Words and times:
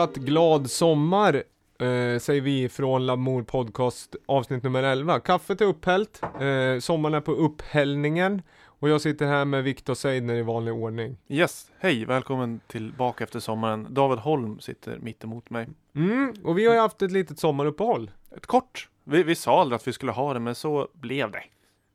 Fortsatt 0.00 0.16
glad 0.16 0.70
sommar 0.70 1.34
eh, 1.78 2.18
säger 2.18 2.40
vi 2.40 2.68
från 2.68 3.06
Lamour 3.06 3.42
Podcast 3.42 4.16
avsnitt 4.26 4.62
nummer 4.62 4.82
11. 4.82 5.20
Kaffet 5.20 5.60
är 5.60 5.64
upphällt, 5.64 6.22
eh, 6.22 6.80
sommaren 6.80 7.14
är 7.14 7.20
på 7.20 7.32
upphällningen 7.32 8.42
och 8.64 8.88
jag 8.88 9.00
sitter 9.00 9.26
här 9.26 9.44
med 9.44 9.64
Viktor 9.64 9.94
Seidner 9.94 10.34
i 10.34 10.42
vanlig 10.42 10.74
ordning. 10.74 11.16
Yes, 11.28 11.70
hej, 11.78 12.04
välkommen 12.04 12.60
tillbaka 12.66 13.24
efter 13.24 13.40
sommaren. 13.40 13.86
David 13.90 14.18
Holm 14.18 14.60
sitter 14.60 14.98
mitt 14.98 15.24
emot 15.24 15.50
mig. 15.50 15.68
Mm, 15.94 16.34
och 16.44 16.58
vi 16.58 16.66
har 16.66 16.74
ju 16.74 16.80
haft 16.80 17.02
ett 17.02 17.12
litet 17.12 17.38
sommaruppehåll. 17.38 18.10
Ett 18.36 18.46
kort. 18.46 18.88
Vi, 19.04 19.22
vi 19.22 19.34
sa 19.34 19.60
aldrig 19.60 19.76
att 19.76 19.88
vi 19.88 19.92
skulle 19.92 20.12
ha 20.12 20.34
det, 20.34 20.40
men 20.40 20.54
så 20.54 20.88
blev 20.92 21.30
det. 21.30 21.42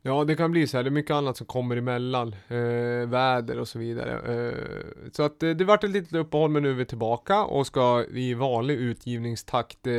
Ja, 0.08 0.24
det 0.24 0.36
kan 0.36 0.52
bli 0.52 0.68
så 0.68 0.78
här. 0.78 0.84
Det 0.84 0.90
är 0.90 0.92
mycket 0.92 1.12
annat 1.12 1.38
som 1.38 1.48
kommer 1.48 1.78
emellan. 1.78 2.36
Eh, 2.48 3.10
väder 3.10 3.60
och 3.60 3.68
så 3.68 3.80
vidare. 3.80 4.12
Eh, 4.48 4.54
så 5.12 5.24
att 5.24 5.44
eh, 5.44 5.50
det 5.50 5.64
vart 5.64 5.84
ett 5.84 5.90
litet 5.90 6.14
uppehåll, 6.14 6.50
men 6.52 6.64
nu 6.64 6.70
är 6.70 6.74
vi 6.74 6.86
tillbaka 6.86 7.44
och 7.44 7.68
ska 7.68 8.06
i 8.12 8.34
vanlig 8.34 8.76
utgivningstakt 8.76 9.88
eh, 9.88 9.94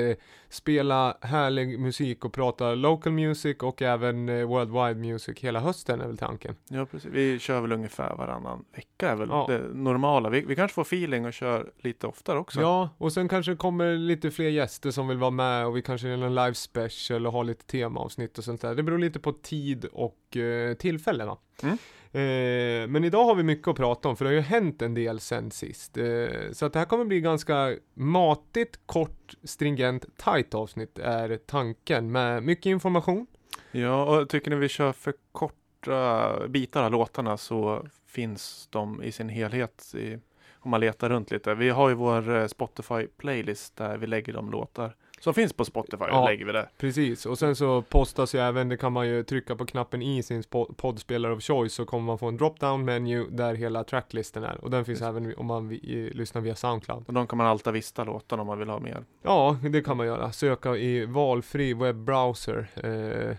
spela 0.48 1.16
härlig 1.20 1.80
musik 1.80 2.24
och 2.24 2.32
prata 2.32 2.74
local 2.74 3.12
music 3.12 3.56
och 3.60 3.82
även 3.82 4.28
eh, 4.28 4.46
worldwide 4.46 4.94
music 5.00 5.38
hela 5.40 5.60
hösten 5.60 6.00
är 6.00 6.06
väl 6.06 6.18
tanken. 6.18 6.56
Ja, 6.68 6.86
precis. 6.86 7.10
Vi 7.12 7.38
kör 7.38 7.60
väl 7.60 7.72
ungefär 7.72 8.16
varannan 8.16 8.64
vecka 8.76 9.10
är 9.10 9.16
väl 9.16 9.28
Ja. 9.30 9.46
det 9.48 9.58
normala. 9.74 10.28
Vi, 10.30 10.40
vi 10.40 10.56
kanske 10.56 10.74
får 10.74 10.82
feeling 10.82 11.26
och 11.26 11.32
kör 11.32 11.70
lite 11.78 12.06
oftare 12.06 12.38
också. 12.38 12.60
Ja, 12.60 12.88
och 12.98 13.12
sen 13.12 13.28
kanske 13.28 13.52
det 13.52 13.56
kommer 13.56 13.96
lite 13.96 14.30
fler 14.30 14.48
gäster 14.48 14.90
som 14.90 15.08
vill 15.08 15.18
vara 15.18 15.30
med 15.30 15.66
och 15.66 15.76
vi 15.76 15.82
kanske 15.82 16.08
gör 16.08 16.18
en 16.24 16.34
live 16.34 16.54
special 16.54 17.26
och 17.26 17.32
har 17.32 17.44
lite 17.44 17.66
temaavsnitt 17.66 18.38
och 18.38 18.44
sånt 18.44 18.60
där. 18.60 18.74
Det 18.74 18.82
beror 18.82 18.98
lite 18.98 19.18
på 19.20 19.32
tid 19.32 19.86
och 19.96 20.36
eh, 20.36 20.74
tillfälle 20.74 21.24
va. 21.24 21.38
Mm. 21.62 21.78
Eh, 22.12 22.88
men 22.88 23.04
idag 23.04 23.24
har 23.24 23.34
vi 23.34 23.42
mycket 23.42 23.68
att 23.68 23.76
prata 23.76 24.08
om 24.08 24.16
för 24.16 24.24
det 24.24 24.28
har 24.28 24.34
ju 24.34 24.40
hänt 24.40 24.82
en 24.82 24.94
del 24.94 25.20
sen 25.20 25.50
sist. 25.50 25.96
Eh, 25.96 26.52
så 26.52 26.66
att 26.66 26.72
det 26.72 26.78
här 26.78 26.86
kommer 26.86 27.04
bli 27.04 27.20
ganska 27.20 27.76
matigt, 27.94 28.80
kort, 28.86 29.34
stringent, 29.42 30.06
tight 30.16 30.54
avsnitt 30.54 30.98
är 30.98 31.36
tanken 31.36 32.12
med 32.12 32.42
mycket 32.42 32.66
information. 32.66 33.26
Ja, 33.70 34.04
och 34.04 34.28
tycker 34.28 34.50
ni 34.50 34.56
vi 34.56 34.68
kör 34.68 34.92
för 34.92 35.14
korta 35.32 36.48
bitar 36.48 36.82
av 36.82 36.92
låtarna 36.92 37.36
så 37.36 37.86
finns 38.06 38.68
de 38.70 39.02
i 39.02 39.12
sin 39.12 39.28
helhet 39.28 39.94
i, 39.94 40.18
om 40.58 40.70
man 40.70 40.80
letar 40.80 41.08
runt 41.08 41.30
lite. 41.30 41.54
Vi 41.54 41.68
har 41.68 41.88
ju 41.88 41.94
vår 41.94 42.36
eh, 42.36 42.46
Spotify-playlist 42.46 43.76
där 43.76 43.98
vi 43.98 44.06
lägger 44.06 44.32
de 44.32 44.50
låtar 44.50 44.96
som 45.20 45.34
finns 45.34 45.52
på 45.52 45.64
Spotify. 45.64 46.04
Ja. 46.08 46.24
lägger 46.24 46.44
vi 46.44 46.52
där. 46.52 46.68
Precis, 46.78 47.26
och 47.26 47.38
sen 47.38 47.56
så 47.56 47.82
postas 47.82 48.34
ju 48.34 48.38
även, 48.38 48.68
det 48.68 48.76
kan 48.76 48.92
man 48.92 49.08
ju 49.08 49.22
trycka 49.22 49.56
på 49.56 49.66
knappen 49.66 50.02
i 50.02 50.22
sin 50.22 50.42
poddspelare 50.76 51.32
of 51.32 51.42
choice 51.42 51.74
så 51.74 51.84
kommer 51.84 52.06
man 52.06 52.18
få 52.18 52.26
en 52.26 52.38
drop-down 52.38 52.84
menu 52.84 53.26
där 53.30 53.54
hela 53.54 53.84
tracklisten 53.84 54.44
är. 54.44 54.64
Och 54.64 54.70
den 54.70 54.84
finns 54.84 55.00
Just. 55.00 55.08
även 55.08 55.34
om 55.36 55.46
man 55.46 55.68
vi, 55.68 56.10
lyssnar 56.14 56.42
via 56.42 56.54
Soundcloud. 56.54 57.04
Och 57.06 57.14
de 57.14 57.26
kan 57.26 57.36
man 57.36 57.46
alltid 57.46 57.72
vista 57.72 58.04
låtarna 58.04 58.42
om 58.42 58.46
man 58.46 58.58
vill 58.58 58.68
ha 58.68 58.80
mer. 58.80 59.04
Ja, 59.22 59.58
det 59.62 59.82
kan 59.82 59.96
man 59.96 60.06
göra. 60.06 60.32
Söka 60.32 60.76
i 60.76 61.06
valfri 61.06 61.74
webbrowser. 61.74 62.68
Eh, 62.74 63.36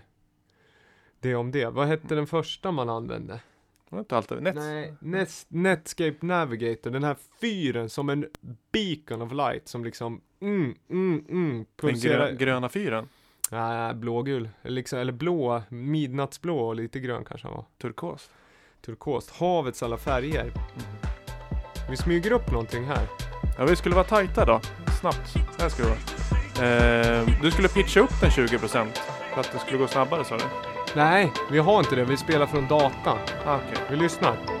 det 1.20 1.34
om 1.34 1.50
det. 1.50 1.66
Vad 1.66 1.86
hette 1.86 2.14
den 2.14 2.26
första 2.26 2.72
man 2.72 2.88
använde? 2.88 3.40
Det 3.90 3.96
var 3.96 3.98
inte 4.00 4.16
alltid 4.16 4.42
Nets. 4.42 4.56
Nej, 4.56 4.94
Nets, 5.00 5.46
Netscape 5.48 6.16
Navigator. 6.20 6.90
Den 6.90 7.04
här 7.04 7.16
fyren 7.40 7.90
som 7.90 8.08
en 8.08 8.26
beacon 8.72 9.22
of 9.22 9.32
light 9.32 9.68
som 9.68 9.84
liksom 9.84 10.20
mm, 10.40 10.74
mm, 10.90 11.24
mm, 11.28 11.56
Den 11.56 11.66
pulserar. 11.76 12.28
grö, 12.28 12.36
gröna 12.36 12.68
fyren. 12.68 13.08
Nej, 13.50 13.94
blågul. 13.94 14.48
Eller 14.62 14.74
Liksom, 14.74 14.98
eller 14.98 15.12
blå, 15.12 15.62
midnattsblå 15.68 16.58
och 16.58 16.74
lite 16.76 17.00
grön 17.00 17.24
kanske 17.24 17.46
han 17.46 17.56
var. 17.56 17.64
Turkos. 17.82 18.30
Turkost. 18.80 19.30
Havets 19.30 19.82
alla 19.82 19.96
färger. 19.96 20.52
Vi 21.90 21.96
smyger 21.96 22.32
upp 22.32 22.50
någonting 22.52 22.84
här. 22.84 23.06
Ja, 23.58 23.64
vi 23.64 23.76
skulle 23.76 23.94
vara 23.94 24.04
tajta 24.04 24.44
då. 24.44 24.60
Snabbt. 25.00 25.34
Här 25.58 25.68
ska 25.68 25.82
det 25.82 25.88
vara. 25.88 25.98
Eh, 27.20 27.28
du 27.42 27.50
skulle 27.50 27.68
pitcha 27.68 28.00
upp 28.00 28.20
den 28.20 28.30
20% 28.30 28.88
för 29.34 29.40
att 29.40 29.52
det 29.52 29.58
skulle 29.58 29.78
gå 29.78 29.86
snabbare 29.86 30.24
sa 30.24 30.36
du? 30.36 30.44
Nej, 30.94 31.32
vi 31.50 31.58
har 31.58 31.78
inte 31.78 31.96
det. 31.96 32.04
Vi 32.04 32.16
spelar 32.16 32.46
från 32.46 32.68
datan. 32.68 33.18
Ah, 33.46 33.56
okej. 33.56 33.84
Vi 33.90 33.96
lyssnar. 33.96 34.57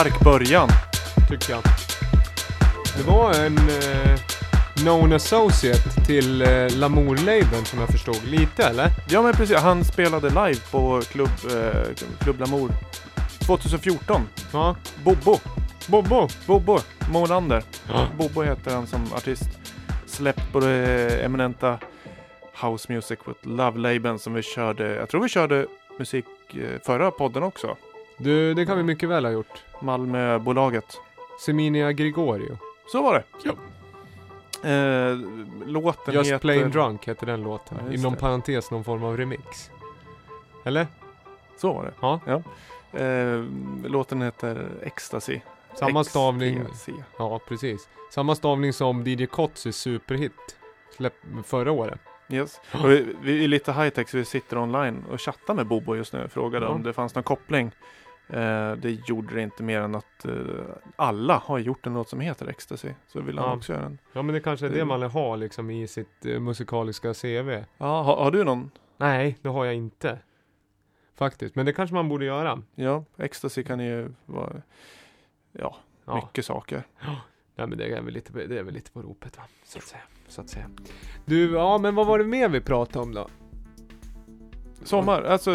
Stark 0.00 0.20
början. 0.20 0.68
tycker 1.28 1.52
jag. 1.52 1.62
Det 2.96 3.02
var 3.02 3.34
en 3.34 3.58
eh, 3.58 4.20
known 4.74 5.12
associate 5.12 6.04
till 6.06 6.42
eh, 6.42 6.48
Lamour-labeln 6.48 7.64
som 7.64 7.78
jag 7.78 7.88
förstod. 7.88 8.24
Lite 8.24 8.64
eller? 8.64 8.90
Ja 9.08 9.22
men 9.22 9.32
precis, 9.32 9.56
han 9.56 9.84
spelade 9.84 10.28
live 10.28 10.60
på 10.70 11.02
Club, 11.10 11.28
eh, 11.50 11.94
Club 12.18 12.40
Lamour 12.40 12.70
2014. 13.46 14.28
Ja. 14.52 14.76
Bobo, 15.04 15.38
Bobbo. 15.86 16.28
Bobo 16.46 16.78
Molander. 17.12 17.62
Ja. 17.88 18.06
Bobo 18.18 18.42
heter 18.42 18.74
han 18.74 18.86
som 18.86 19.12
artist. 19.16 19.48
Släppt 20.06 20.52
på 20.52 20.60
det 20.60 21.24
eminenta 21.24 21.78
House 22.62 22.92
Music 22.92 23.18
with 23.26 23.48
Love-labeln 23.48 24.18
som 24.18 24.34
vi 24.34 24.42
körde, 24.42 24.94
jag 24.94 25.08
tror 25.08 25.22
vi 25.22 25.28
körde 25.28 25.66
musik 25.98 26.26
eh, 26.50 26.80
förra 26.86 27.10
podden 27.10 27.42
också. 27.42 27.76
Du, 28.18 28.54
det 28.54 28.66
kan 28.66 28.76
vi 28.76 28.82
mycket 28.82 29.08
väl 29.08 29.24
ha 29.24 29.32
gjort. 29.32 29.64
Malmöbolaget. 29.80 31.00
Seminia 31.40 31.92
Gregorio. 31.92 32.58
Så 32.92 33.02
var 33.02 33.14
det. 33.14 33.24
Ja. 33.44 33.52
Eh, 34.70 35.16
låten 35.66 36.14
Just 36.14 36.26
heter... 36.30 36.38
Plain 36.38 36.70
Drunk 36.70 37.08
heter 37.08 37.26
den 37.26 37.42
låten. 37.42 37.78
Ja, 37.86 37.92
Inom 37.94 38.12
det. 38.14 38.20
parentes 38.20 38.70
någon 38.70 38.84
form 38.84 39.04
av 39.04 39.16
remix. 39.16 39.70
Eller? 40.64 40.86
Så 41.56 41.72
var 41.72 41.84
det. 41.84 41.92
Ja. 42.00 42.42
Eh, 43.00 43.44
låten 43.90 44.22
heter 44.22 44.68
Ecstasy. 44.82 45.40
Samma 45.74 46.04
stavning. 46.04 46.62
Ja, 47.18 47.40
precis. 47.48 47.88
Samma 48.10 48.34
stavning 48.34 48.72
som 48.72 49.06
DJ 49.06 49.26
Kotzys 49.26 49.76
superhit. 49.76 50.56
Släpp 50.96 51.14
förra 51.44 51.72
året. 51.72 52.00
Yes. 52.28 52.60
Och 52.82 52.90
vi, 52.90 53.06
vi 53.22 53.44
är 53.44 53.48
lite 53.48 53.72
high 53.72 53.88
tech 53.88 54.08
så 54.08 54.16
vi 54.16 54.24
sitter 54.24 54.58
online 54.58 55.04
och 55.12 55.20
chattar 55.20 55.54
med 55.54 55.66
Bobo 55.66 55.96
just 55.96 56.12
nu 56.12 56.28
frågade 56.28 56.66
Ja. 56.66 56.72
om 56.72 56.82
det 56.82 56.92
fanns 56.92 57.14
någon 57.14 57.24
koppling. 57.24 57.70
Eh, 58.32 58.72
det 58.76 59.08
gjorde 59.08 59.34
det 59.34 59.42
inte 59.42 59.62
mer 59.62 59.80
än 59.80 59.94
att 59.94 60.24
eh, 60.24 60.32
alla 60.96 61.36
har 61.38 61.58
gjort 61.58 61.86
en 61.86 61.94
låt 61.94 62.08
som 62.08 62.20
heter 62.20 62.46
Ecstasy. 62.48 62.88
Så 63.06 63.20
vill 63.20 63.38
han 63.38 63.48
Ja. 63.48 63.56
också 63.56 63.72
göra 63.72 63.84
en. 63.86 63.98
Ja 64.12 64.22
men 64.22 64.34
det 64.34 64.40
kanske 64.40 64.66
är 64.66 64.70
det 64.70 64.76
Det- 64.78 64.84
man 64.84 65.00
vill 65.00 65.10
ha 65.10 65.36
liksom 65.36 65.70
i 65.70 65.86
sitt 65.86 66.26
eh, 66.26 66.40
musikaliska 66.40 67.14
CV. 67.14 67.64
Ja, 67.78 68.02
har, 68.02 68.16
har 68.16 68.30
du 68.30 68.44
någon? 68.44 68.70
Nej, 68.96 69.38
det 69.42 69.48
har 69.48 69.64
jag 69.64 69.74
inte. 69.74 70.18
Faktiskt, 71.14 71.54
men 71.54 71.66
det 71.66 71.72
kanske 71.72 71.94
man 71.94 72.08
borde 72.08 72.24
göra. 72.24 72.62
Ja, 72.74 73.04
Ecstasy 73.18 73.62
kan 73.64 73.80
ju 73.80 74.12
vara 74.26 74.52
ja, 75.52 75.76
Ja, 76.04 76.14
mycket 76.14 76.44
saker. 76.44 76.82
Nej, 77.56 77.66
men 77.66 77.78
det 77.78 77.84
är 77.96 78.02
väl 78.02 78.14
lite, 78.14 78.32
det 78.32 78.58
är 78.58 78.62
väl 78.62 78.74
lite 78.74 78.90
på 78.90 79.02
ropet 79.02 79.36
va, 79.36 79.42
så 79.64 79.78
att 79.78 79.84
säga. 79.84 80.02
Så 80.28 80.40
att 80.40 80.48
säga. 80.48 80.70
Du, 81.24 81.52
ja 81.52 81.78
men 81.78 81.94
vad 81.94 82.06
var 82.06 82.18
det 82.18 82.24
mer 82.24 82.48
vi 82.48 82.60
pratade 82.60 83.02
om 83.02 83.14
då? 83.14 83.28
Sommar, 84.84 85.22
alltså. 85.22 85.50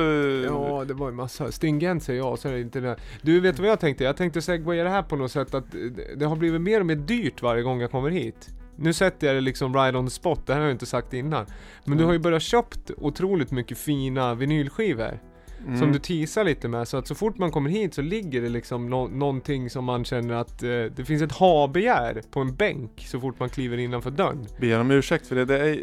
Ja, 0.45 0.83
det 0.87 0.93
var 0.93 1.09
ju 1.09 1.15
massa. 1.15 1.51
Stringent 1.51 2.03
säger 2.03 2.19
jag, 2.19 2.39
så 2.39 2.47
är 2.47 2.53
det 2.53 2.61
inte 2.61 2.79
det. 2.79 2.95
Du, 3.21 3.39
vet 3.39 3.59
vad 3.59 3.69
jag 3.69 3.79
tänkte? 3.79 4.03
Jag 4.03 4.17
tänkte 4.17 4.41
segwaya 4.41 4.83
det 4.83 4.89
här 4.89 5.01
på 5.03 5.15
något 5.15 5.31
sätt 5.31 5.53
att 5.53 5.71
det- 5.71 6.15
det 6.15 6.25
har 6.25 6.35
blivit 6.35 6.61
mer 6.61 6.79
och 6.79 6.85
mer 6.85 6.95
dyrt 6.95 7.41
varje 7.41 7.63
gång 7.63 7.81
jag 7.81 7.91
kommer 7.91 8.09
hit. 8.09 8.49
Nu 8.77 8.93
sätter 8.93 9.27
jag 9.27 9.35
det 9.35 9.41
liksom 9.41 9.73
right 9.75 9.95
on 9.95 10.05
the 10.07 10.11
spot, 10.11 10.47
det 10.47 10.53
här 10.53 10.59
har 10.59 10.67
jag 10.67 10.73
inte 10.75 10.85
sagt 10.85 11.13
innan. 11.13 11.45
Men 11.85 11.97
du 11.97 12.03
har 12.03 12.13
ju 12.13 12.19
börjat 12.19 12.41
köpt 12.41 12.91
otroligt 12.97 13.51
mycket 13.51 13.77
fina 13.77 14.33
vinylskivor. 14.35 15.19
mm, 15.65 15.79
Som 15.79 15.91
du 15.91 15.99
teasar 15.99 16.43
lite 16.43 16.67
med, 16.67 16.87
så 16.87 16.97
att 16.97 17.07
så 17.07 17.15
fort 17.15 17.37
man 17.37 17.51
kommer 17.51 17.69
hit 17.69 17.93
så 17.93 18.01
ligger 18.01 18.41
det 18.41 18.49
liksom 18.49 18.89
nå- 18.89 19.07
någonting 19.07 19.69
som 19.69 19.85
man 19.85 20.05
känner 20.05 20.33
att 20.35 20.63
eh, 20.63 20.69
det 20.69 21.05
finns 21.05 21.21
ett 21.21 21.31
ha-begär 21.31 22.21
på 22.31 22.39
en 22.39 22.55
bänk 22.55 22.91
så 23.07 23.19
fort 23.19 23.39
man 23.39 23.49
kliver 23.49 23.77
innanför 23.77 24.11
dörren. 24.11 24.45
Ber 24.59 24.79
om 24.79 24.91
ursäkt 24.91 25.27
för 25.27 25.35
det. 25.35 25.45
det 25.45 25.59
är, 25.69 25.79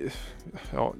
ja, 0.74 0.94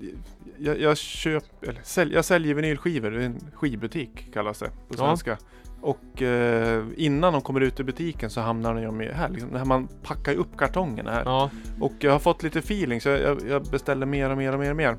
jag, 0.65 0.81
jag, 0.81 0.97
köp, 0.97 1.45
eller, 1.63 1.81
sälj, 1.83 2.15
jag 2.15 2.25
säljer 2.25 2.55
vinylskivor 2.55 3.21
i 3.21 3.25
en 3.25 3.41
skivbutik 3.55 4.33
kallas 4.35 4.59
det 4.59 4.67
på 4.69 4.75
Ja. 4.89 4.97
svenska. 4.97 5.39
Och 5.81 6.23
eh, 6.23 6.85
innan 6.97 7.33
de 7.33 7.43
kommer 7.43 7.61
ut 7.61 7.81
ur 7.81 7.85
butiken 7.85 8.31
så 8.31 8.41
hamnar 8.41 8.75
de 8.75 9.01
här. 9.01 9.29
Liksom, 9.29 9.51
när 9.51 9.65
man 9.65 9.89
packar 10.03 10.35
upp 10.35 10.57
kartongerna 10.57 11.11
här. 11.11 11.23
Ja, 11.25 11.51
Och 11.81 11.93
jag 11.99 12.13
har 12.13 12.19
fått 12.19 12.43
lite 12.43 12.59
feeling 12.59 13.01
så 13.01 13.09
jag, 13.09 13.39
jag 13.49 13.63
beställer 13.65 14.07
mer 14.07 14.31
och 14.31 14.37
mer 14.37 14.53
och 14.53 14.59
mer 14.61 14.71
och 14.71 14.77
mer. 14.77 14.97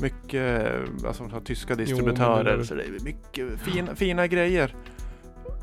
Mycket 0.00 0.66
eh, 0.70 1.06
alltså, 1.08 1.40
tyska 1.44 1.74
distributörer. 1.74 2.56
men- 2.56 2.66
så 2.66 2.74
det 2.74 2.82
är 2.82 3.04
mycket 3.04 3.60
fina, 3.60 3.94
fina 3.94 4.26
grejer. 4.26 4.74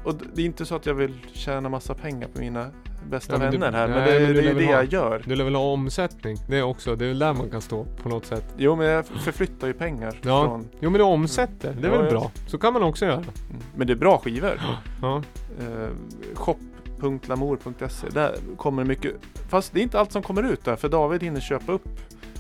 Och 0.03 0.13
det 0.33 0.41
är 0.41 0.45
inte 0.45 0.65
så 0.65 0.75
att 0.75 0.86
jag 0.86 0.94
vill 0.94 1.13
tjäna 1.33 1.69
massa 1.69 1.94
pengar 1.94 2.27
på 2.27 2.39
mina 2.39 2.69
bästa 3.09 3.33
Ja, 3.33 3.39
men 3.39 3.51
du- 3.51 3.57
vänner 3.57 3.77
här. 3.77 3.88
Men 3.88 3.97
nej, 3.97 4.19
det, 4.19 4.25
men 4.25 4.33
det 4.35 4.39
är 4.39 4.44
ju 4.44 4.53
det 4.59 4.65
ha- 4.65 4.71
jag 4.71 4.85
gör. 4.94 5.21
du 5.25 5.35
lär 5.35 5.44
väl 5.44 5.55
ha 5.55 5.63
omsättning? 5.71 6.38
Det 6.47 6.57
är 6.57 6.63
också, 6.63 6.95
det 6.95 7.05
är 7.05 7.09
väl 7.09 7.19
där 7.19 7.33
man 7.33 7.50
kan 7.50 7.61
stå 7.61 7.85
på 8.03 8.09
något 8.09 8.25
sätt. 8.25 8.45
Jo 8.57 8.75
men 8.75 8.88
jag 8.88 9.05
förflyttar 9.05 9.67
ju 9.67 9.73
pengar 9.73 10.13
Ja. 10.21 10.45
från... 10.45 10.67
Jo 10.79 10.89
men 10.89 11.00
du 11.00 11.03
omsätter, 11.03 11.73
det 11.81 11.88
är 11.88 11.91
Ja, 11.91 12.01
väl 12.01 12.11
bra? 12.11 12.31
Så 12.47 12.57
kan 12.57 12.73
man 12.73 12.83
också 12.83 13.05
göra. 13.05 13.15
Mm. 13.15 13.27
Men 13.75 13.88
det 13.88 13.94
är 13.94 13.97
bra 13.97 14.17
skivor. 14.17 14.61
Ja, 15.01 15.21
Eh, 15.59 15.88
shop.lamour.se 16.33 18.07
Där 18.09 18.35
kommer 18.57 18.83
mycket. 18.83 19.11
Fast 19.50 19.73
det 19.73 19.79
är 19.79 19.83
inte 19.83 20.00
allt 20.00 20.11
som 20.11 20.21
kommer 20.23 20.44
ut 20.44 20.65
där. 20.65 20.75
För 20.75 20.89
David 20.89 21.23
hinner 21.23 21.39
köpa 21.39 21.71
upp 21.71 21.88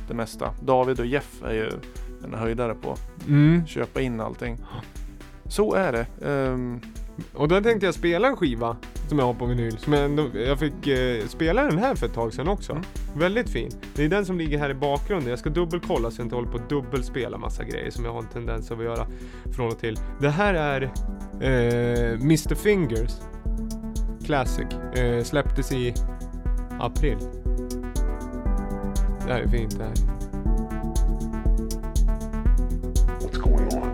det 0.07 0.13
mesta. 0.13 0.49
David 0.65 0.99
och 0.99 1.05
Jeff 1.05 1.43
är 1.43 1.53
ju 1.53 1.71
en 2.23 2.33
höjdare 2.33 2.75
på 2.75 2.95
mm. 3.27 3.67
köpa 3.67 4.01
in 4.01 4.19
allting. 4.19 4.57
Så 5.45 5.73
är 5.73 5.91
det. 5.91 6.05
Ehm, 6.29 6.81
Och 7.33 7.47
då 7.47 7.61
tänkte 7.61 7.85
jag 7.85 7.95
spela 7.95 8.27
en 8.27 8.37
skiva 8.37 8.77
som 9.09 9.19
jag 9.19 9.25
har 9.25 9.33
på 9.33 9.45
vinyl. 9.45 9.77
Som 9.77 9.93
jag, 9.93 10.35
jag 10.35 10.59
fick 10.59 10.87
eh, 10.87 11.25
spela 11.27 11.63
den 11.63 11.77
här 11.77 11.95
för 11.95 12.05
ett 12.05 12.13
tag 12.13 12.33
sedan 12.33 12.47
också. 12.47 12.71
Mm. 12.71 12.83
Väldigt 13.15 13.49
fin. 13.49 13.71
Det 13.95 14.03
är 14.03 14.09
den 14.09 14.25
som 14.25 14.37
ligger 14.37 14.57
här 14.57 14.69
i 14.69 14.73
bakgrunden. 14.73 15.29
Jag 15.29 15.39
ska 15.39 15.49
dubbelkolla 15.49 16.11
så 16.11 16.21
jag 16.21 16.25
inte 16.25 16.35
håller 16.35 16.51
på 16.51 16.57
att 16.57 16.69
dubbelspela 16.69 17.37
massa 17.37 17.63
grejer 17.63 17.91
som 17.91 18.05
jag 18.05 18.11
har 18.11 18.19
en 18.19 18.27
tendens 18.27 18.71
att 18.71 18.83
göra 18.83 19.07
från 19.55 19.67
och 19.67 19.79
till. 19.79 19.99
Det 20.21 20.29
här 20.29 20.53
är 20.53 20.81
eh, 21.41 22.13
Mr 22.13 22.55
Fingers 22.55 23.11
Classic. 24.25 24.67
Eh, 24.95 25.23
släpptes 25.23 25.71
i 25.71 25.93
april. 26.79 27.17
Det 29.27 29.33
här 29.33 29.41
är 29.41 29.47
fint 29.47 29.77
det 29.77 29.83
här. 29.83 29.93
What's 33.19 33.39
going 33.39 33.67
on? 33.73 33.92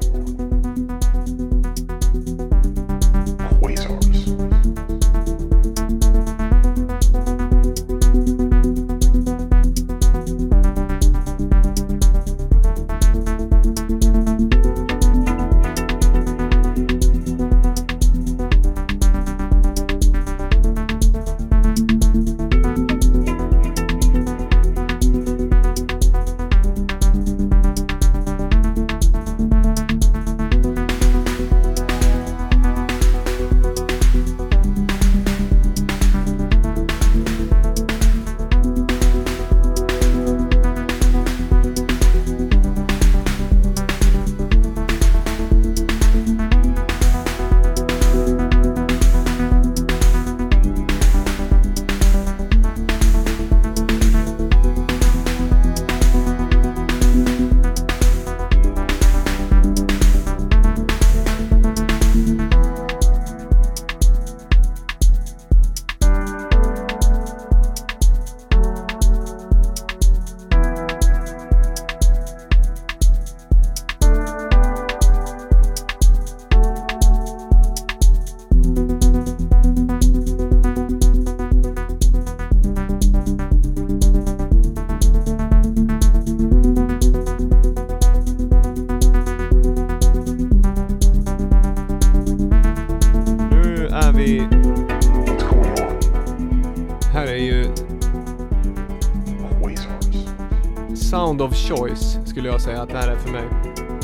Choice 101.69 102.17
skulle 102.25 102.47
jag 102.49 102.61
säga 102.61 102.81
att 102.81 102.89
det 102.89 102.97
här 102.97 103.07
är 103.07 103.15
för 103.15 103.31
mig. 103.31 103.43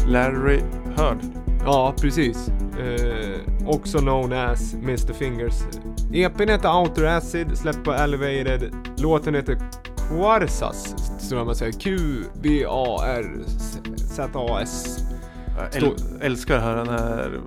Larry 0.08 0.62
Heard. 0.98 1.18
Ja, 1.66 1.94
precis. 2.02 2.50
Eh, 2.80 3.68
också 3.68 3.98
known 4.00 4.34
as 4.34 4.74
Mr 4.74 5.14
Fingers. 5.14 5.54
EPn 6.14 6.50
heter 6.50 6.80
Outer 6.82 7.04
Acid, 7.18 7.58
släppt 7.58 7.84
på 7.84 7.94
Elevated. 7.94 8.76
Låten 8.98 9.36
heter 9.36 9.58
Quarsas, 10.10 10.96
tror 11.30 11.40
jag 11.40 11.46
man 11.46 11.56
säger. 11.56 11.72
Q-V-A-R-Z-A-S. 13.86 14.98
Jag 15.58 15.84
äl- 15.84 16.22
älskar 16.22 16.60
här 16.60 16.76
den 16.76 16.90
här 16.90 17.40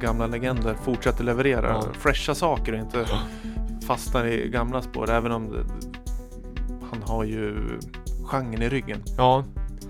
gamla 0.00 0.26
legender 0.26 0.74
fortsätter 0.84 1.24
leverera 1.24 1.68
Ja. 1.68 1.82
fräscha 1.98 2.34
saker 2.34 2.72
och 2.72 2.78
inte 2.78 3.06
fastnar 3.86 4.26
i 4.26 4.48
gamla 4.48 4.82
spår. 4.82 5.10
Även 5.10 5.32
om 5.32 5.50
det, 5.52 5.64
han 6.90 7.02
har 7.02 7.24
ju 7.24 7.56
genren 8.24 8.62
i 8.62 8.68
ryggen. 8.68 9.02
Ja. 9.16 9.44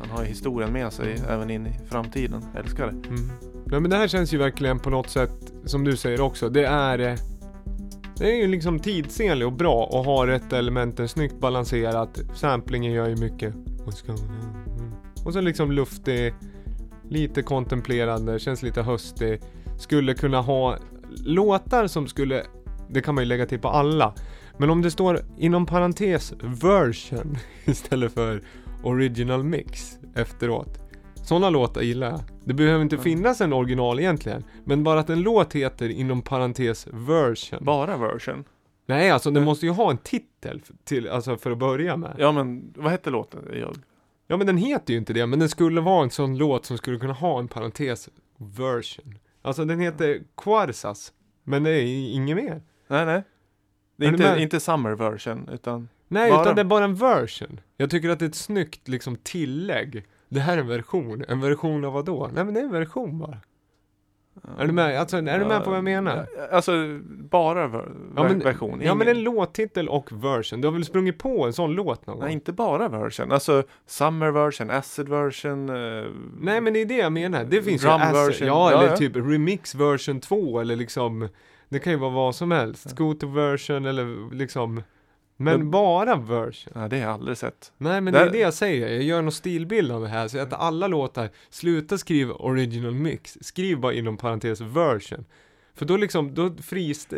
Han 0.04 0.16
har 0.16 0.22
ju 0.22 0.28
historien 0.28 0.72
med 0.72 0.92
sig 0.92 1.16
även 1.28 1.50
in 1.50 1.66
i 1.66 1.72
framtiden. 1.88 2.44
Älskar 2.56 2.86
det. 2.86 3.08
Mm. 3.08 3.30
Nej 3.66 3.80
men 3.80 3.90
det 3.90 3.96
här 3.96 4.08
känns 4.08 4.34
ju 4.34 4.38
verkligen 4.38 4.78
på 4.78 4.90
något 4.90 5.10
sätt, 5.10 5.52
som 5.64 5.84
du 5.84 5.96
säger 5.96 6.20
också, 6.20 6.48
det 6.48 6.66
är... 6.66 6.98
Eh, 6.98 7.18
det 8.16 8.32
är 8.32 8.36
ju 8.36 8.46
liksom 8.46 8.78
tidsenlig 8.78 9.46
och 9.46 9.52
bra 9.52 9.84
och 9.84 10.04
har 10.04 10.26
rätt 10.26 10.52
elementen 10.52 11.08
snyggt 11.08 11.40
balanserat. 11.40 12.20
Samplingen 12.34 12.92
gör 12.92 13.08
ju 13.08 13.16
mycket. 13.16 13.54
Mm. 13.54 14.92
Och 15.24 15.32
så 15.32 15.40
liksom 15.40 15.72
luftig, 15.72 16.34
lite 17.08 17.42
kontemplerande, 17.42 18.38
känns 18.38 18.62
lite 18.62 18.82
höstig. 18.82 19.40
Skulle 19.78 20.14
kunna 20.14 20.40
ha 20.40 20.78
låtar 21.24 21.86
som 21.86 22.06
skulle, 22.06 22.42
det 22.88 23.00
kan 23.00 23.14
man 23.14 23.24
ju 23.24 23.28
lägga 23.28 23.46
till 23.46 23.58
på 23.58 23.68
alla. 23.68 24.14
Men 24.58 24.70
om 24.70 24.82
det 24.82 24.90
står 24.90 25.20
inom 25.38 25.66
parentes 25.66 26.32
version 26.40 27.38
istället 27.64 28.12
för 28.12 28.42
original 28.84 29.42
mix 29.44 29.98
efteråt. 30.14 30.78
Sådana 31.14 31.50
låtar 31.50 31.82
gillar 31.82 32.10
jag. 32.10 32.20
Det 32.44 32.54
behöver 32.54 32.82
inte 32.82 32.98
finnas 32.98 33.40
en 33.40 33.52
original 33.52 34.00
egentligen. 34.00 34.44
Men 34.64 34.82
bara 34.84 35.00
att 35.00 35.10
en 35.10 35.20
låt 35.22 35.52
heter 35.52 35.88
inom 35.88 36.22
parentes 36.22 36.86
version. 36.92 37.58
Bara 37.64 37.96
version. 37.96 38.44
Nej, 38.86 39.10
alltså 39.10 39.30
den 39.30 39.44
måste 39.44 39.66
ju 39.66 39.72
ha 39.72 39.90
en 39.90 39.98
titel 39.98 40.62
till, 40.84 41.08
alltså 41.08 41.36
för 41.36 41.50
att 41.50 41.58
börja 41.58 41.96
med. 41.96 42.16
Ja 42.18 42.32
men 42.32 42.72
vad 42.76 42.90
hette 42.90 43.10
låten? 43.10 43.40
Jag, 43.60 43.76
Ja 44.26 44.36
men 44.36 44.46
den 44.46 44.56
heter 44.56 44.92
ju 44.92 44.98
inte 44.98 45.12
det, 45.12 45.26
men 45.26 45.38
den 45.38 45.48
skulle 45.48 45.80
vara 45.80 46.02
en 46.04 46.10
sån 46.10 46.38
låt 46.38 46.66
som 46.66 46.78
skulle 46.78 46.98
kunna 46.98 47.12
ha 47.12 47.38
en 47.38 47.48
parentes 47.48 48.08
version. 48.36 49.18
Alltså 49.42 49.64
den 49.64 49.80
heter 49.80 50.22
Quarzas, 50.36 51.12
men 51.44 51.62
det 51.62 51.70
är 51.70 52.12
inget 52.14 52.36
mer. 52.36 52.62
nej 52.88 53.06
nej. 53.06 53.22
Det 53.96 54.04
är 54.04 54.08
Är 54.08 54.12
inte, 54.12 54.24
med? 54.30 54.40
inte 54.42 54.60
summer 54.60 54.94
version 54.94 55.48
utan 55.52 55.88
Nej, 56.14 56.30
Bara- 56.30 56.42
utan 56.42 56.54
det 56.54 56.62
är 56.62 56.64
bara 56.64 56.84
en 56.84 56.94
version. 56.94 57.60
Jag 57.76 57.90
tycker 57.90 58.08
att 58.08 58.18
det 58.18 58.24
är 58.24 58.28
ett 58.28 58.34
snyggt 58.34 58.88
liksom 58.88 59.16
tillägg. 59.16 60.04
Det 60.28 60.40
här 60.40 60.56
är 60.56 60.60
en 60.60 60.68
version. 60.68 61.24
En 61.28 61.40
version 61.40 61.84
av 61.84 61.92
vad 61.92 62.04
då? 62.04 62.30
Nej 62.34 62.44
men 62.44 62.54
det 62.54 62.60
är 62.60 62.64
en 62.64 62.72
version 62.72 63.18
bara. 63.18 63.38
Är 64.58 64.66
du 64.66 64.72
med? 64.72 65.00
Alltså, 65.00 65.16
är 65.16 65.38
du 65.38 65.44
med 65.44 65.64
på 65.64 65.70
vad 65.70 65.76
jag 65.76 65.84
menar? 65.84 66.26
Ja, 66.36 66.46
Alltså 66.56 66.72
bara 67.30 67.66
ver 67.68 67.88
Ja 68.16 68.22
men, 68.22 68.38
version. 68.38 68.80
ja 68.82 68.94
men 68.94 69.06
ingen- 69.06 69.16
en 69.16 69.22
låttitel 69.22 69.88
och 69.88 70.12
version. 70.12 70.60
Du 70.60 70.66
har 70.68 70.72
väl 70.72 70.84
sprungit 70.84 71.18
på 71.18 71.46
en 71.46 71.52
sån 71.52 71.72
låt 71.72 72.06
någon 72.06 72.16
gång? 72.16 72.24
Nej 72.24 72.32
inte 72.32 72.52
bara 72.52 72.88
version. 72.88 73.32
Alltså 73.32 73.62
summer 73.86 74.30
version, 74.30 74.70
acid 74.70 75.08
version. 75.08 75.68
eh, 75.68 76.04
Nej 76.40 76.60
men 76.60 76.72
det 76.72 76.80
är 76.80 76.86
det 76.86 76.96
jag 76.96 77.12
menar. 77.12 77.44
Det 77.44 77.62
finns 77.62 77.82
Drum 77.82 77.90
ju 77.92 77.96
acid, 78.06 78.14
version. 78.16 78.48
ja, 78.48 78.70
Ja, 78.72 78.78
eller 78.78 78.90
ja. 78.90 78.96
typ 78.96 79.16
remix 79.16 79.74
version 79.74 80.20
2 80.20 80.60
eller 80.60 80.76
liksom 80.76 81.28
Det 81.68 81.78
kan 81.78 81.92
ju 81.92 81.98
vara 81.98 82.10
vad 82.10 82.34
som 82.34 82.50
helst. 82.50 82.82
Ja. 82.86 82.90
Scooter 82.90 83.26
version 83.26 83.84
eller 83.86 84.34
liksom 84.34 84.82
Men 85.36 85.58
Men- 85.58 85.70
bara 85.70 86.16
version. 86.16 86.72
Nej 86.74 86.88
det 86.88 86.96
har 86.96 87.02
jag 87.04 87.12
aldrig 87.14 87.36
sett. 87.38 87.72
Nej 87.78 88.00
men 88.00 88.12
Där- 88.12 88.20
det 88.20 88.26
är 88.28 88.32
det 88.32 88.38
jag 88.38 88.54
säger. 88.54 88.88
Jag 88.88 89.02
gör 89.02 89.22
någon 89.22 89.32
stilbild 89.32 89.92
av 89.92 90.02
det 90.02 90.08
här. 90.08 90.28
Så 90.28 90.38
att 90.38 90.52
alla 90.52 90.86
låtar, 90.86 91.28
sluta 91.50 91.98
skriva 91.98 92.34
original 92.34 92.94
mix. 92.94 93.38
Skriv 93.40 93.78
bara 93.80 93.92
inom 93.92 94.16
parentes 94.16 94.60
version. 94.60 95.24
För 95.74 95.84
då 95.86 95.96
liksom, 95.96 96.34
då 96.34 96.50
frist, 96.62 97.12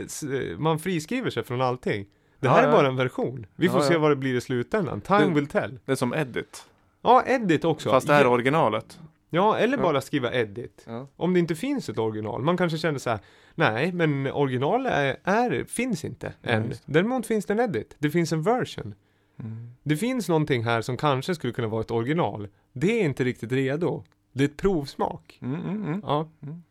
man 0.59 0.79
friskriver 0.79 1.31
sig 1.31 1.43
från 1.45 1.61
allting. 1.61 2.07
Det 2.41 2.49
här 2.49 2.57
Ja, 2.57 2.63
är 2.63 2.67
ja. 2.69 2.73
bara 2.77 2.87
en 2.89 2.97
version. 2.97 3.47
Vi 3.57 3.69
får 3.69 3.81
Ja, 3.81 3.87
se 3.87 3.93
ja. 3.95 3.99
vad 4.01 4.11
det 4.11 4.17
blir 4.17 4.35
i 4.35 4.41
slutändan. 4.41 5.01
Time 5.01 5.21
Det- 5.21 5.35
will 5.35 5.47
tell. 5.47 5.79
Det 5.85 5.93
är 5.93 5.97
som 5.97 6.15
edit. 6.15 6.67
Ja, 7.03 7.23
edit 7.27 7.65
också. 7.65 7.91
Fast 7.91 8.07
det 8.07 8.13
här 8.13 8.21
är 8.21 8.25
Ja, 8.25 8.31
originalet. 8.31 8.99
Ja, 9.31 9.57
eller 9.59 9.77
Ja. 9.77 9.83
bara 9.83 10.01
skriva 10.01 10.33
edit. 10.33 10.85
Ja. 10.87 11.07
Om 11.17 11.35
det 11.35 11.41
inte 11.41 11.55
finns 11.55 11.89
ett 11.89 11.99
original. 11.99 12.43
Man 12.43 12.57
kanske 12.57 12.79
känner 12.79 12.99
så 12.99 13.11
här, 13.11 13.19
nej, 13.57 13.93
men 13.93 14.27
original 14.27 14.87
är, 14.87 15.17
är, 15.25 15.65
finns 15.65 16.05
inte 16.05 16.33
Nej, 16.43 16.55
än. 16.55 16.73
Däremot 16.87 17.27
finns 17.27 17.47
det 17.47 17.53
en 17.53 17.61
edit. 17.61 17.95
Det 17.99 18.11
finns 18.11 18.33
en 18.33 18.43
version. 18.43 18.95
Mm. 19.41 19.71
Det 19.83 19.97
finns 19.97 20.29
någonting 20.29 20.65
här 20.65 20.81
som 20.83 20.97
kanske 20.97 21.35
skulle 21.35 21.53
kunna 21.53 21.69
vara 21.69 21.81
ett 21.81 21.91
original. 21.91 22.49
Det 22.73 23.01
är 23.01 23.05
inte 23.05 23.25
riktigt 23.25 23.53
redo. 23.53 24.05
Det 24.33 24.45
är 24.45 24.49
ett 24.49 24.57
provsmak. 24.57 25.39
Mm, 25.43 25.61
mm, 25.61 25.83
mm. 25.85 26.63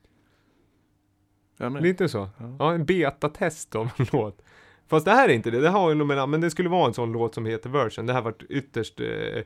Ja, 1.57 1.69
med. 1.69 1.83
lite 1.83 2.09
så. 2.09 2.29
Ja. 2.37 2.55
Ja, 2.59 2.73
en 2.73 2.85
betatest 2.85 3.75
av 3.75 3.89
en 3.97 4.05
låt. 4.11 4.41
Fast 4.87 5.05
det 5.05 5.11
här 5.11 5.29
är 5.29 5.33
inte 5.33 5.51
det. 5.51 5.59
Det 5.59 5.69
har 5.69 5.89
ju 5.89 5.95
med, 5.95 6.29
men 6.29 6.41
det 6.41 6.49
skulle 6.51 6.69
vara 6.69 6.87
en 6.87 6.93
sån 6.93 7.11
låt 7.11 7.33
som 7.35 7.45
heter 7.45 7.69
version. 7.69 8.05
Det 8.05 8.13
här 8.13 8.21
varit 8.21 8.43
ytterst 8.49 8.99
eh, 8.99 9.43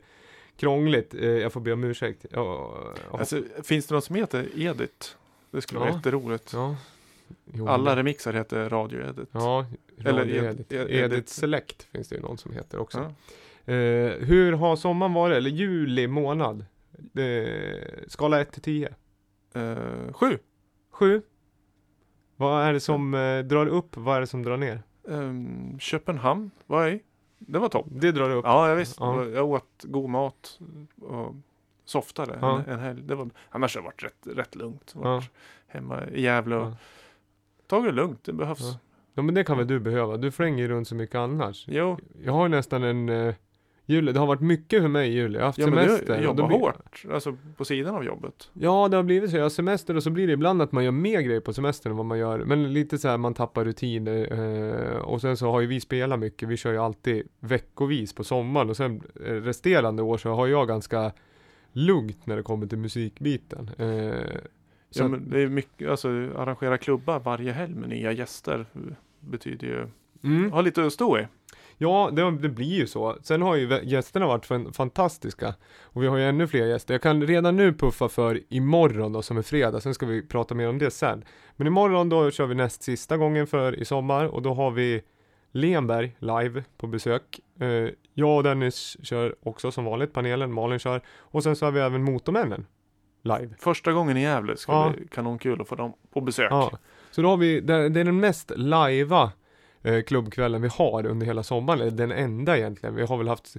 krångligt. 0.57 1.13
Eh, 1.13 1.29
jag 1.29 1.53
får 1.53 1.61
be 1.61 1.73
om 1.73 1.83
ursäkt. 1.83 2.25
Ja, 2.31 2.77
ja, 3.11 3.19
Alltså, 3.19 3.43
finns 3.63 3.87
det 3.87 3.95
något 3.95 4.03
som 4.03 4.15
heter 4.15 4.47
edit? 4.55 5.17
Det 5.51 5.61
skulle 5.61 5.79
vara 5.79 5.89
Ja. 5.89 5.95
jätteroligt. 5.95 6.53
ja. 6.53 6.75
Jo, 7.53 7.67
Alla 7.67 7.95
remixar 7.95 8.33
heter 8.33 8.69
radio 8.69 9.01
edit. 9.09 9.29
Ja, 9.31 9.65
Eller 10.05 10.19
Radio 10.19 10.35
ed- 10.43 10.45
edit. 10.45 10.71
ed- 10.73 10.81
edit. 10.89 11.11
edit. 11.13 11.29
Select 11.29 11.83
finns 11.83 12.09
det 12.09 12.15
ju 12.15 12.21
någon 12.21 12.37
som 12.37 12.53
heter 12.53 12.79
också. 12.79 12.97
Ja. 13.65 13.73
Eh, 13.73 14.11
hur 14.19 14.53
har 14.53 14.75
sommaren 14.75 15.13
varit? 15.13 15.37
Eller 15.37 15.49
juli 15.49 16.07
månad? 16.07 16.65
Eh, 17.15 17.83
skala 18.07 18.41
1 18.41 18.51
till 18.51 18.61
10. 18.61 18.89
Eh, 19.53 20.13
sju. 20.13 20.37
7. 20.91 21.21
Vad 22.35 22.63
är 22.63 22.73
det 22.73 22.79
som 22.79 23.13
eh, 23.13 23.39
drar 23.39 23.65
upp? 23.67 23.97
Vad 23.97 24.15
är 24.17 24.21
det 24.21 24.27
som 24.27 24.43
drar 24.43 24.57
ner? 24.57 24.81
Um, 25.03 25.79
Köpenhamn 25.79 26.51
var 26.65 26.83
jag 26.83 26.93
i. 26.93 26.99
Det 27.39 27.59
var 27.59 27.69
topp. 27.69 27.85
Det 27.89 28.11
drar 28.11 28.29
upp. 28.29 28.45
Ja, 28.45 28.69
jag 28.69 28.75
visst. 28.75 28.97
Ja. 28.99 29.25
Jag 29.25 29.49
åt 29.49 29.83
god 29.83 30.09
mat 30.09 30.59
och 31.01 31.35
softade 31.85 32.37
Ja. 32.41 32.59
en, 32.67 32.73
en 32.73 32.79
helg. 32.79 33.01
Det 33.01 33.15
var, 33.15 33.29
annars 33.49 33.75
har 33.75 33.81
det 33.81 33.85
varit 33.85 34.03
rätt, 34.03 34.37
rätt 34.37 34.55
lugnt. 34.55 34.91
Ja. 34.95 35.01
Varit 35.01 35.29
Hemma 35.67 36.07
i 36.07 36.21
Gävle 36.21 36.55
och 36.55 36.67
Ja. 36.67 36.75
Tagit 37.69 37.85
det 37.85 37.91
lugnt. 37.95 38.23
Det 38.23 38.33
behövs. 38.33 38.59
Ja. 38.61 38.79
Ja 39.13 39.21
men 39.21 39.35
det 39.35 39.43
kan 39.43 39.57
väl 39.57 39.67
du 39.67 39.79
behöva. 39.79 40.17
Du 40.17 40.31
flänger 40.31 40.67
runt 40.67 40.87
så 40.87 40.95
mycket 40.95 41.15
annars. 41.15 41.65
Jo, 41.67 41.97
Jag 42.25 42.33
har 42.33 42.45
ju 42.45 42.49
nästan 42.49 42.83
en 42.83 43.09
eh, 43.09 43.35
juli. 43.85 44.11
Det 44.11 44.19
har 44.19 44.27
varit 44.27 44.41
mycket 44.41 44.81
för 44.81 44.87
mig 44.87 45.09
i 45.09 45.13
juli. 45.13 45.33
Jag 45.33 45.41
har 45.41 45.45
haft 45.45 45.57
ja, 45.59 45.67
men 45.67 45.85
semester. 45.87 46.21
du 46.21 46.27
och 46.27 46.35
då 46.35 46.41
jobbar 46.43 46.47
blir- 46.47 46.59
hårt. 46.59 47.03
Alltså 47.13 47.37
på 47.57 47.65
sidan 47.65 47.95
av 47.95 48.03
jobbet. 48.05 48.49
Ja, 48.53 48.87
det 48.87 48.95
har 48.95 49.03
blivit 49.03 49.29
så. 49.31 49.35
Jag 49.37 49.43
har 49.43 49.49
semester 49.49 49.95
och 49.95 50.03
så 50.03 50.09
blir 50.09 50.27
det 50.27 50.33
ibland 50.33 50.61
att 50.61 50.71
man 50.71 50.83
gör 50.83 50.91
mer 50.91 51.21
grejer 51.21 51.39
på 51.41 51.53
semestern 51.53 51.91
än 51.91 51.97
vad 51.97 52.05
man 52.05 52.19
gör. 52.19 52.39
Men 52.39 52.73
lite 52.73 52.97
så 52.97 53.07
här, 53.07 53.17
man 53.17 53.33
tappar 53.33 53.65
rutiner. 53.65 54.27
Eh, 54.93 54.97
och 54.97 55.21
sen 55.21 55.37
så 55.37 55.51
har 55.51 55.61
ju 55.61 55.67
vi 55.67 55.79
spelat 55.79 56.19
mycket. 56.19 56.49
Vi 56.49 56.57
kör 56.57 56.71
ju 56.71 56.77
alltid 56.77 57.27
veckovis 57.39 58.13
på 58.13 58.23
sommaren. 58.23 58.69
Och 58.69 58.77
sen 58.77 59.03
resterande 59.25 60.03
år 60.03 60.17
så 60.17 60.29
har 60.33 60.47
jag 60.47 60.67
ganska 60.67 61.11
lugnt 61.71 62.25
när 62.25 62.37
det 62.37 62.43
kommer 62.43 62.67
till 62.67 62.77
musikbiten. 62.77 63.69
Eh, 63.77 64.13
så 64.91 65.03
Ja, 65.03 65.07
men 65.07 65.29
det 65.29 65.39
är 65.41 65.47
mycket, 65.47 65.89
alltså 65.89 66.07
arrangera 66.09 66.77
klubbar 66.77 67.19
varje 67.19 67.51
helg 67.51 67.73
med 67.73 67.89
nya 67.89 68.11
gäster 68.11 68.65
betyder 69.19 69.67
ju, 69.67 69.87
mm. 70.23 70.51
ha 70.51 70.61
lite 70.61 70.85
att 70.85 70.93
stå 70.93 71.19
i. 71.19 71.27
Ja, 71.81 72.09
det, 72.13 72.31
det 72.31 72.49
blir 72.49 72.79
ju 72.79 72.87
så. 72.87 73.17
Sen 73.21 73.41
har 73.41 73.55
ju 73.55 73.79
gästerna 73.83 74.27
varit 74.27 74.45
fan, 74.45 74.73
fantastiska. 74.73 75.55
Och 75.81 76.03
vi 76.03 76.07
har 76.07 76.17
ju 76.17 76.23
ännu 76.23 76.47
fler 76.47 76.65
gäster. 76.65 76.93
Jag 76.93 77.01
kan 77.01 77.27
redan 77.27 77.55
nu 77.55 77.73
puffa 77.73 78.09
för 78.09 78.41
imorgon 78.49 79.13
då, 79.13 79.21
som 79.21 79.37
är 79.37 79.41
fredag. 79.41 79.81
Sen 79.81 79.93
ska 79.93 80.05
vi 80.05 80.27
prata 80.27 80.55
mer 80.55 80.69
om 80.69 80.77
det 80.77 80.91
sen. 80.91 81.23
Men 81.55 81.67
imorgon 81.67 82.09
då 82.09 82.31
kör 82.31 82.45
vi 82.45 82.55
näst 82.55 82.83
sista 82.83 83.17
gången 83.17 83.47
för 83.47 83.79
i 83.79 83.85
sommar. 83.85 84.25
Och 84.25 84.41
då 84.41 84.53
har 84.53 84.71
vi 84.71 85.01
Lenberg 85.51 86.15
live 86.19 86.63
på 86.77 86.87
besök. 86.87 87.39
Eh, 87.59 87.89
jag 88.13 88.37
och 88.37 88.43
Dennis 88.43 88.97
kör 89.03 89.35
också 89.43 89.71
som 89.71 89.85
vanligt, 89.85 90.13
panelen. 90.13 90.53
Malin 90.53 90.79
kör. 90.79 91.01
Och 91.17 91.43
sen 91.43 91.55
så 91.55 91.65
har 91.65 91.71
vi 91.71 91.79
även 91.79 92.03
Motormännen 92.03 92.65
live. 93.23 93.49
Första 93.59 93.91
gången 93.93 94.17
i 94.17 94.21
Gävle 94.21 94.57
ska 94.57 94.71
Ja. 94.71 94.93
bli 94.97 95.07
kanonkul 95.07 95.61
att 95.61 95.67
få 95.67 95.75
dem 95.75 95.93
på 96.13 96.21
besök. 96.21 96.51
Ja, 96.51 96.71
så 97.11 97.21
då 97.21 97.29
har 97.29 97.37
vi, 97.37 97.59
det, 97.61 97.89
det 97.89 97.99
är 97.99 98.03
den 98.05 98.19
mest 98.19 98.51
lajva 98.55 99.31
eh, 99.83 100.01
klubbkvällen 100.01 100.61
vi 100.61 100.67
har 100.67 101.05
under 101.05 101.25
hela 101.25 101.43
sommaren, 101.43 101.81
eller 101.81 101.91
den 101.91 102.11
enda 102.11 102.57
egentligen. 102.57 102.95
Vi 102.95 103.05
har 103.05 103.17
väl 103.17 103.27
haft, 103.27 103.53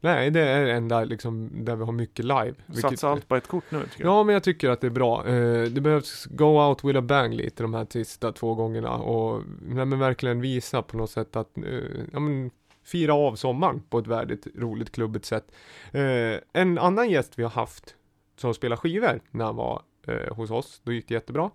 nej 0.00 0.30
det 0.30 0.40
är 0.40 0.66
den 0.66 0.76
enda 0.76 1.04
liksom 1.04 1.64
där 1.64 1.76
vi 1.76 1.84
har 1.84 1.92
mycket 1.92 2.24
live. 2.24 2.54
vilket- 2.66 2.80
Satsa 2.90 3.08
allt 3.08 3.28
på 3.28 3.36
ett 3.36 3.46
kort 3.46 3.64
nu 3.70 3.82
tycker 3.82 4.04
jag. 4.04 4.12
Ja, 4.12 4.24
men 4.24 4.32
jag 4.32 4.42
tycker 4.42 4.70
att 4.70 4.80
det 4.80 4.86
är 4.86 4.90
bra. 4.90 5.26
Eh, 5.26 5.62
det 5.64 5.80
behövs 5.80 6.24
go 6.30 6.44
out 6.68 6.84
with 6.84 6.98
a 6.98 7.02
bang 7.02 7.34
lite 7.34 7.62
de 7.62 7.74
här 7.74 7.86
sista 7.90 8.32
två 8.32 8.54
gångerna 8.54 8.90
och 8.94 9.42
nej, 9.62 9.84
men 9.84 9.98
verkligen 9.98 10.40
visa 10.40 10.82
på 10.82 10.96
något 10.96 11.10
sätt 11.10 11.36
att, 11.36 11.58
eh, 11.58 11.64
ja 12.12 12.20
men 12.20 12.50
fira 12.84 13.14
av 13.14 13.34
sommaren 13.36 13.82
på 13.90 13.98
ett 13.98 14.06
värdigt, 14.06 14.46
roligt, 14.58 14.92
klubbigt 14.92 15.24
sätt. 15.24 15.44
Eh, 15.92 16.38
en 16.52 16.78
annan 16.78 17.10
gäst 17.10 17.38
vi 17.38 17.42
har 17.42 17.50
haft 17.50 17.94
som 18.36 18.54
spelar 18.54 18.76
skivor 18.76 19.20
när 19.30 19.44
han 19.44 19.56
var 19.56 19.82
eh, 20.06 20.34
hos 20.36 20.50
oss, 20.50 20.80
då 20.84 20.92
gick 20.92 21.08
det 21.08 21.14
jättebra, 21.14 21.50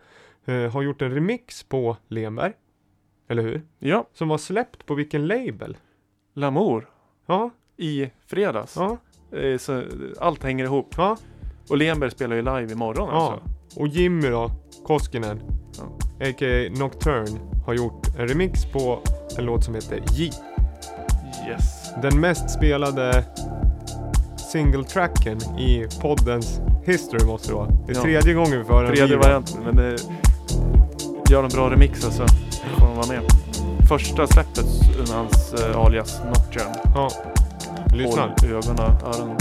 eh, 0.46 0.72
har 0.72 0.81
gjort 0.81 1.01
en 1.01 1.12
remix 1.12 1.63
på 1.63 1.98
Lenberg, 2.07 2.53
eller 3.27 3.43
hur? 3.43 3.62
Ja, 3.79 4.07
Som 4.13 4.27
var 4.27 4.38
släppt 4.38 4.86
på 4.86 4.93
vilken 4.96 5.27
label? 5.27 5.77
Lamour 6.34 6.89
Ja, 7.25 7.50
i 7.77 8.10
fredags. 8.27 8.75
ja, 8.75 8.98
Eh, 9.31 9.57
Så 9.57 9.84
allt 10.19 10.43
hänger 10.43 10.65
ihop. 10.65 10.96
ja, 10.98 11.17
Och 11.69 11.77
Lenberg 11.77 12.12
spelar 12.12 12.36
ju 12.36 12.41
live 12.41 12.72
imorgon 12.72 13.10
ja. 13.12 13.31
alltså. 13.31 13.79
Och 13.79 13.88
Jimmy 13.88 14.29
då, 14.29 14.51
Koskinen, 14.86 15.38
a.k.a. 16.19 16.69
Nocturne, 16.79 17.39
har 17.65 17.74
gjort 17.74 18.07
en 18.19 18.27
remix 18.27 18.65
på 18.65 19.00
en 19.38 19.46
låt 19.46 19.63
som 19.63 19.75
heter 19.75 20.03
J. 20.13 20.31
Yes. 21.50 21.93
Den 22.01 22.19
mest 22.19 22.50
spelade 22.50 23.24
single-tracken 24.51 25.38
i 25.60 25.88
poddens 26.01 26.60
history 26.86 27.25
måste 27.25 27.48
det 27.50 27.56
vara. 27.56 27.68
Det 27.86 27.92
är 27.92 27.96
Ja. 27.96 28.01
tredje 28.01 28.34
gången 28.34 28.58
vi 28.60 28.63
får 28.63 28.74
höra 28.74 28.88
Tredje 28.88 29.18
varianten. 29.18 29.58
Men 29.66 29.75
det 29.75 29.98
gör 31.30 31.44
en 31.44 31.50
bra 31.50 31.70
remix 31.72 32.06
alltså. 32.06 32.25
Då 32.74 32.80
får 32.80 32.88
man 32.88 32.96
vara 32.96 33.08
med. 33.08 33.22
Första 33.89 34.27
släppet 34.27 34.66
under 35.00 35.13
hans 35.13 35.54
eh, 35.54 35.77
alias 35.77 36.22
Nocturne. 36.27 36.75
Ja. 36.96 37.10
Lyssna. 37.94 38.22
Håll 38.22 38.50
ögonen, 38.51 38.80
öronen 39.06 39.38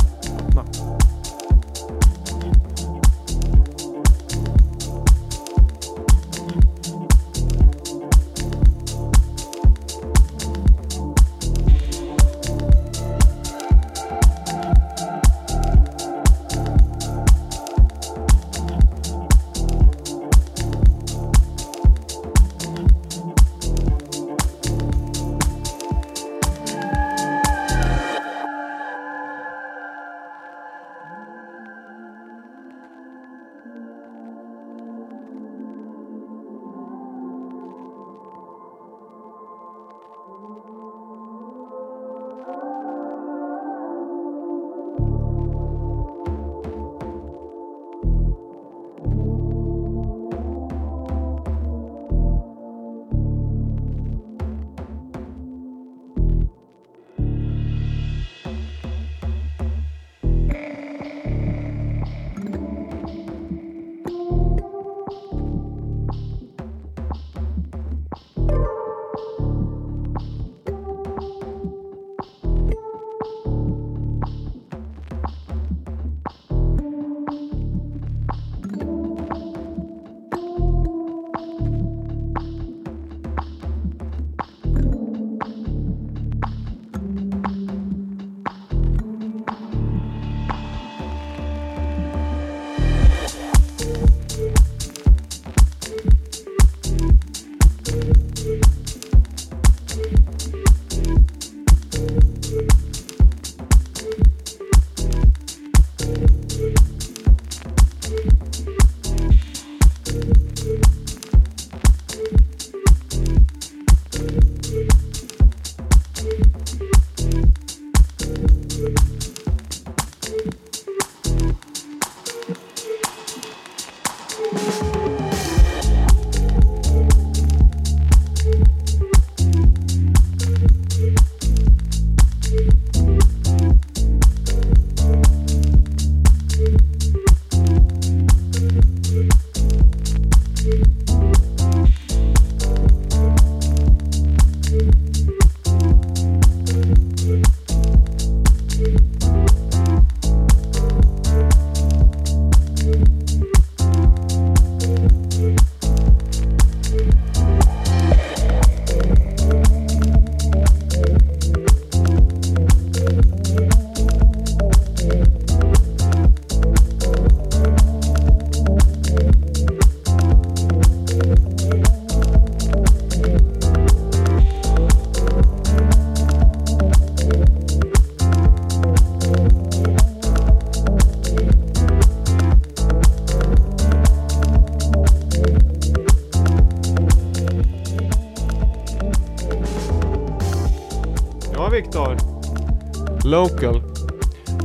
Local. 193.36 193.82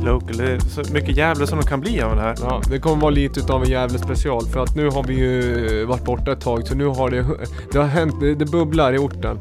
Local, 0.04 0.36
det 0.36 0.52
är 0.52 0.58
så 0.58 0.92
mycket 0.92 1.16
jävla 1.16 1.46
som 1.46 1.58
de 1.60 1.66
kan 1.66 1.80
bli 1.80 2.02
av 2.02 2.16
det 2.16 2.22
här. 2.22 2.34
Ja, 2.40 2.62
det 2.70 2.78
kommer 2.78 2.96
vara 3.02 3.10
lite 3.10 3.40
utav 3.40 3.62
en 3.62 3.70
jävla 3.70 3.98
special 3.98 4.46
för 4.46 4.60
att 4.62 4.76
nu 4.76 4.90
har 4.90 5.02
vi 5.04 5.14
ju 5.14 5.84
varit 5.84 6.04
borta 6.04 6.32
ett 6.32 6.40
tag 6.40 6.66
så 6.66 6.74
nu 6.74 6.86
har 6.86 7.10
det, 7.10 7.24
det 7.72 7.78
har 7.78 7.86
hänt, 7.86 8.14
det, 8.20 8.34
det 8.34 8.44
bubblar 8.44 8.92
i 8.92 8.98
orten. 8.98 9.38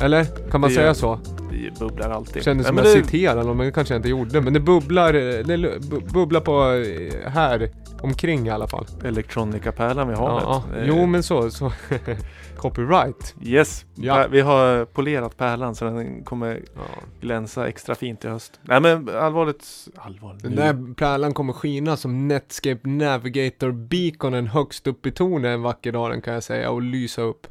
Eller? 0.00 0.24
Kan 0.50 0.60
man 0.60 0.70
Det 0.70 0.74
säga 0.76 0.86
gör- 0.86 0.94
så? 0.94 1.18
Det 1.50 1.78
bubblar 1.78 2.10
alltid. 2.10 2.42
Kändes 2.42 2.64
Nej, 2.64 2.68
som 2.68 2.76
men 2.76 2.84
jag 2.84 2.96
det- 2.96 3.04
citerade 3.04 3.42
någon 3.42 3.56
men 3.56 3.66
det 3.66 3.72
kanske 3.72 3.94
jag 3.94 3.98
inte 3.98 4.08
gjorde. 4.08 4.40
Men 4.40 4.52
det 4.52 4.60
bubblar, 4.60 5.12
det 5.12 5.80
bubblar 6.12 6.40
på 6.40 6.52
eh, 6.62 7.30
här 7.32 7.70
omkring 8.04 8.46
i 8.46 8.50
alla 8.50 8.66
fall. 8.68 8.86
Electronica-pärlan 9.04 10.08
vid 10.08 10.16
havet. 10.16 10.44
Ja, 10.46 10.64
ja. 10.74 10.80
Jo 10.84 11.06
men 11.06 11.22
så, 11.22 11.50
så 11.50 11.72
copyright. 12.56 13.34
Yes, 13.42 13.84
Ja. 13.94 14.26
Vi 14.30 14.40
har 14.40 14.84
polerat 14.84 15.36
pärlan 15.36 15.74
så 15.74 15.84
den 15.84 16.24
kommer 16.24 16.60
Ja. 16.74 16.80
glänsa 17.20 17.68
extra 17.68 17.94
fint 17.94 18.24
i 18.24 18.28
höst. 18.28 18.60
Nej 18.62 18.80
men 18.80 19.08
allvarligt, 19.16 19.66
allvarligt. 19.96 20.42
Den 20.42 20.56
där 20.56 20.94
pärlan 20.94 21.34
kommer 21.34 21.52
skina 21.52 21.96
som 21.96 22.28
Netscape 22.28 22.88
Navigator 22.88 23.72
beaconen 23.72 24.46
högst 24.46 24.86
upp 24.86 25.06
i 25.06 25.10
tornet 25.12 25.48
en 25.48 25.62
vacker 25.62 25.92
dag 25.92 26.10
den 26.10 26.20
kan 26.20 26.34
jag 26.34 26.42
säga 26.42 26.70
och 26.70 26.82
lysa 26.82 27.22
upp. 27.22 27.46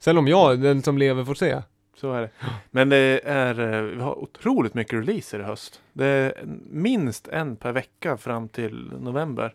Sen 0.00 0.18
om 0.18 0.28
jag, 0.28 0.60
den 0.60 0.82
som 0.82 0.98
lever 0.98 1.24
får 1.24 1.34
se. 1.34 1.62
Så 1.96 2.12
är 2.12 2.20
det. 2.20 2.30
Men 2.70 2.88
det 2.88 3.20
är, 3.24 3.60
eh, 3.74 3.82
vi 3.82 4.00
har 4.02 4.18
otroligt 4.18 4.74
mycket 4.74 4.92
releaser 4.98 5.40
i 5.40 5.42
höst. 5.42 5.82
Det 5.92 6.06
är 6.06 6.42
minst 6.70 7.28
en 7.28 7.56
per 7.56 7.72
vecka 7.72 8.16
fram 8.16 8.48
till 8.48 8.92
november. 9.00 9.54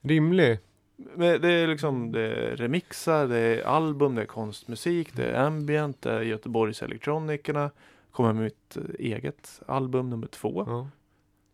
Rimlig. 0.00 0.58
Men 0.96 1.40
det 1.40 1.52
är 1.52 1.66
liksom 1.66 2.12
det 2.12 2.20
är 2.20 2.56
remixar, 2.56 3.26
det 3.28 3.38
är 3.38 3.62
album, 3.64 4.14
det 4.14 4.22
är 4.22 4.26
konstmusik, 4.26 5.16
det 5.16 5.24
är 5.24 5.44
ambient, 5.46 6.02
det 6.02 6.10
är 6.12 6.20
Göteborgs 6.22 6.82
Elektronikerna. 6.82 7.70
Kommer 8.10 8.32
med 8.32 8.42
mitt 8.44 8.76
eh, 8.76 8.82
eget 8.98 9.60
album 9.66 10.10
nummer 10.10 10.26
två. 10.26 10.64
Ja. 10.66 10.88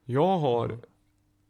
Jag 0.04 0.38
har 0.38 0.78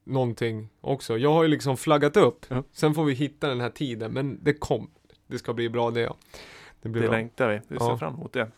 någonting 0.04 0.68
också. 0.80 1.18
Jag 1.18 1.32
har 1.32 1.42
ju 1.42 1.48
liksom 1.48 1.76
flaggat 1.76 2.16
upp. 2.16 2.46
Ja. 2.48 2.62
Sen 2.72 2.94
får 2.94 3.04
vi 3.04 3.12
hitta 3.14 3.48
den 3.48 3.60
här 3.60 3.70
tiden. 3.70 4.12
Men 4.12 4.38
det 4.42 4.52
kom. 4.54 4.90
Det 5.26 5.38
ska 5.38 5.52
bli 5.52 5.68
bra 5.68 5.90
det 5.90 6.00
ja. 6.00 6.16
Det 6.82 6.88
blir 6.88 7.02
Det 7.02 7.08
bra. 7.08 7.16
längtar 7.16 7.48
vi. 7.48 7.60
Vi 7.68 7.78
ser 7.78 7.84
Ja. 7.86 7.98
fram 7.98 8.14
emot 8.14 8.32
det. 8.32 8.48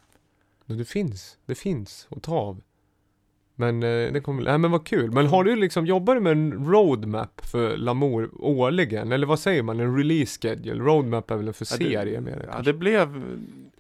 Det 0.79 0.85
finns. 0.85 1.39
Det 1.47 1.55
finns 1.55 2.09
att 2.11 2.23
ta 2.23 2.35
av. 2.35 2.61
Men 3.55 3.83
eh, 3.83 4.13
det 4.13 4.21
kommer, 4.21 4.43
nej 4.43 4.59
men 4.59 4.71
vad 4.71 4.87
kul. 4.87 5.11
Men 5.11 5.27
har 5.27 5.45
du 5.45 5.57
liksom, 5.57 5.87
jobbar 5.87 6.15
du 6.15 6.21
med 6.21 6.33
en 6.33 6.67
roadmap 6.73 7.41
för 7.47 7.77
Lamour 7.77 8.31
årligen? 8.39 9.13
Eller 9.13 9.27
vad 9.27 9.39
säger 9.39 9.63
man? 9.63 9.81
En 9.81 9.97
release 9.97 10.41
schedule? 10.43 10.85
Roadmap 10.85 11.31
är 11.31 11.37
väl 11.37 11.53
för 11.53 11.67
Ja, 12.15 12.21
med 12.21 12.33
det 12.39 12.45
Ja, 12.47 12.53
kanske? 12.53 12.73
det 12.73 12.79
blev 12.79 13.23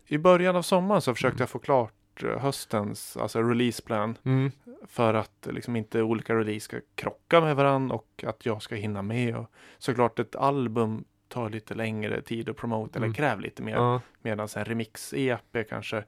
i 0.07 0.19
början 0.19 0.57
av 0.57 0.63
sommaren 0.63 1.03
så 1.03 1.15
försökte 1.15 1.43
jag 1.43 1.51
få 1.51 1.59
klart 1.59 2.23
eh, 2.23 2.39
höstens, 2.39 3.17
alltså 3.17 3.43
releaseplan. 3.43 4.19
Mm. 4.25 4.51
För 4.87 5.15
att 5.15 5.49
liksom 5.51 5.77
inte 5.77 6.03
olika 6.03 6.35
release 6.35 6.61
ska 6.65 6.77
krocka 6.95 7.41
med 7.41 7.57
varandra 7.57 7.95
och 7.95 8.25
att 8.27 8.47
jag 8.47 8.63
ska 8.63 8.75
hinna 8.75 9.03
med. 9.03 9.37
Och 9.37 9.51
såklart 9.79 10.19
ett 10.19 10.37
album 10.37 11.05
tar 11.29 11.51
lite 11.51 11.75
längre 11.75 12.23
tid 12.23 12.49
att 12.49 12.57
promota 12.57 12.99
Mm. 12.99 13.05
eller 13.07 13.15
kräver 13.15 13.43
lite 13.43 13.63
mer. 13.63 13.75
Ja. 13.75 14.01
Medan 14.23 14.49
en 14.57 14.65
remix-EP 14.65 15.65
kanske 15.69 16.05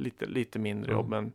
lite, 0.00 0.26
lite 0.26 0.58
mindre 0.58 0.90
Mm. 0.92 1.00
jobb. 1.00 1.08
Men 1.10 1.32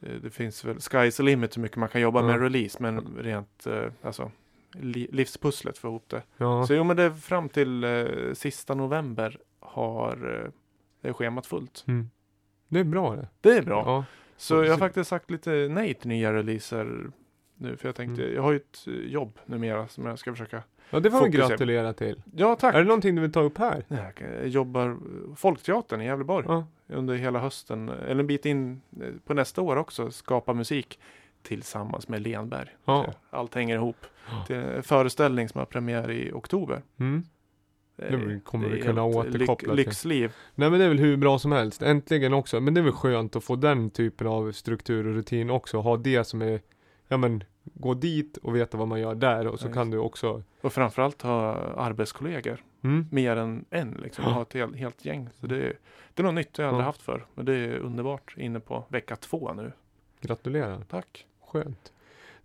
eh, 0.00 0.20
det 0.22 0.30
finns 0.30 0.64
väl, 0.64 0.76
sky's 0.76 1.16
the 1.16 1.22
limit 1.22 1.56
hur 1.56 1.62
mycket 1.62 1.76
man 1.76 1.88
kan 1.88 2.00
jobba 2.00 2.22
med 2.22 2.30
Ja. 2.30 2.34
en 2.34 2.40
release. 2.42 2.78
Men 2.82 3.16
rent, 3.18 3.66
eh, 3.66 3.84
alltså 4.02 4.30
li, 4.72 5.08
livspusslet 5.12 5.78
för 5.78 5.88
ihop 5.88 6.04
det. 6.08 6.22
ja. 6.36 6.66
Så 6.66 6.74
jo 6.74 6.84
men 6.84 6.96
det 6.96 7.14
fram 7.14 7.48
till 7.48 7.84
eh, 7.84 8.06
sista 8.34 8.74
november 8.74 9.38
har 9.60 10.42
eh, 10.44 10.50
det 11.00 11.08
är 11.08 11.12
schemat 11.12 11.46
fullt. 11.46 11.84
Mm. 11.88 12.10
Det 12.68 12.80
är 12.80 12.84
bra 12.84 13.16
det. 13.16 13.28
Det 13.40 13.56
är 13.56 13.62
bra. 13.62 13.82
Ja. 13.86 14.04
Så 14.36 14.54
jag 14.64 14.70
har 14.70 14.78
faktiskt 14.78 15.10
sagt 15.10 15.30
lite 15.30 15.50
nej 15.70 15.94
till 15.94 16.08
nya 16.08 16.32
releaser 16.32 17.10
nu. 17.54 17.76
För 17.76 17.88
jag 17.88 17.94
tänkte, 17.96 18.22
Mm. 18.22 18.34
jag 18.34 18.42
har 18.42 18.50
ju 18.52 18.56
ett 18.56 18.84
eh, 18.86 18.92
jobb 18.94 19.38
numera 19.46 19.88
som 19.88 20.06
jag 20.06 20.18
ska 20.18 20.32
försöka. 20.32 20.62
Ja, 20.90 21.00
det 21.00 21.10
får 21.10 21.24
vi 21.24 21.30
gratulera 21.30 21.92
till. 21.92 22.22
Ja 22.36 22.56
tack! 22.56 22.74
Är 22.74 22.78
det 22.78 22.84
någonting 22.84 23.14
du 23.14 23.22
vill 23.22 23.32
ta 23.32 23.40
upp 23.40 23.58
här? 23.58 23.84
Jag 23.88 24.48
jobbar 24.48 24.96
Folkteatern 25.36 26.00
i 26.00 26.04
Gävleborg 26.04 26.46
Ja. 26.48 26.66
under 26.86 27.14
hela 27.14 27.38
hösten. 27.38 27.88
Eller 27.88 28.20
en 28.20 28.26
bit 28.26 28.46
in 28.46 28.80
eh, 29.00 29.08
på 29.24 29.34
nästa 29.34 29.62
år 29.62 29.76
också. 29.76 30.10
Skapa 30.10 30.54
musik 30.54 30.98
tillsammans 31.42 32.08
med 32.08 32.22
Lenberg. 32.22 32.68
Ja. 32.84 33.06
Allt 33.30 33.54
hänger 33.54 33.74
ihop. 33.74 34.06
Ja. 34.30 34.44
Det 34.48 34.54
är 34.56 34.76
en 34.76 34.82
föreställning 34.82 35.48
som 35.48 35.58
har 35.58 35.66
premiär 35.66 36.10
i 36.10 36.32
oktober. 36.32 36.82
Mm. 37.00 37.22
Det 37.96 38.40
kommer 38.44 38.68
vi 38.68 38.80
är 38.80 38.84
kunna 38.84 39.04
återkoppla 39.04 39.68
till. 39.68 39.76
Lyxliv. 39.76 40.32
Nej 40.54 40.70
men 40.70 40.78
det 40.78 40.84
är 40.84 40.88
väl 40.88 40.98
hur 40.98 41.16
bra 41.16 41.38
som 41.38 41.52
helst. 41.52 41.82
Äntligen 41.82 42.32
också. 42.32 42.60
Men 42.60 42.74
det 42.74 42.80
är 42.80 42.82
väl 42.82 42.92
skönt 42.92 43.36
att 43.36 43.44
få 43.44 43.56
den 43.56 43.90
typen 43.90 44.26
av 44.26 44.52
struktur 44.52 45.06
och 45.06 45.14
rutin 45.14 45.50
också. 45.50 45.78
Ha 45.80 45.96
det 45.96 46.24
som 46.24 46.42
är, 46.42 46.60
ja 47.08 47.16
men, 47.16 47.44
gå 47.74 47.94
dit 47.94 48.36
och 48.36 48.56
veta 48.56 48.76
vad 48.78 48.88
man 48.88 49.00
gör 49.00 49.14
där 49.14 49.46
och 49.46 49.60
så 49.60 49.66
Ja, 49.68 49.72
kan 49.72 49.90
du 49.90 49.98
också, 49.98 50.42
Och 50.60 50.72
framförallt 50.72 51.22
ha 51.22 51.54
arbetskollegor. 51.76 52.64
mm, 52.82 53.06
mer 53.10 53.36
än 53.36 53.64
en 53.70 53.98
liksom. 54.02 54.24
Ha 54.24 54.42
ett 54.42 54.52
helt, 54.54 54.76
helt 54.76 55.04
gäng. 55.04 55.28
Så 55.40 55.46
det, 55.46 55.56
är- 55.56 55.78
det 56.14 56.22
är 56.22 56.24
något 56.24 56.34
nytt 56.34 56.58
jag 56.58 56.68
aldrig 56.68 56.82
Ja. 56.82 56.86
haft 56.86 57.02
för. 57.02 57.26
Men 57.34 57.44
det 57.44 57.54
är 57.54 57.78
underbart. 57.78 58.34
Inne 58.36 58.60
på 58.60 58.84
vecka 58.88 59.16
två 59.16 59.52
nu. 59.52 59.72
gratulerar. 60.20 60.80
Tack. 60.90 61.26
Skönt. 61.46 61.92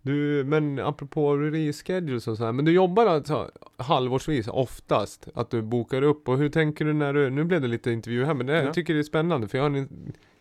Du, 0.02 0.44
men 0.44 0.78
apropå 0.78 1.36
release 1.36 1.84
schedules 1.84 2.28
och 2.28 2.36
så 2.36 2.44
här, 2.44 2.52
men 2.52 2.64
du 2.64 2.72
jobbar 2.72 3.06
alltså 3.06 3.50
halvårsvis 3.76 4.48
oftast? 4.48 5.28
Att 5.34 5.50
du 5.50 5.62
bokar 5.62 6.02
upp 6.02 6.28
och 6.28 6.38
hur 6.38 6.48
tänker 6.48 6.84
du 6.84 6.92
när 6.92 7.12
du, 7.12 7.30
nu 7.30 7.44
blev 7.44 7.60
det 7.60 7.68
lite 7.68 7.90
intervju 7.92 8.24
här 8.24 8.34
men 8.34 8.46
det, 8.46 8.52
Ja. 8.56 8.62
jag 8.62 8.74
tycker 8.74 8.94
det 8.94 9.00
är 9.00 9.04
spännande 9.04 9.48
för 9.48 9.58
jag 9.58 9.70
har, 9.70 9.86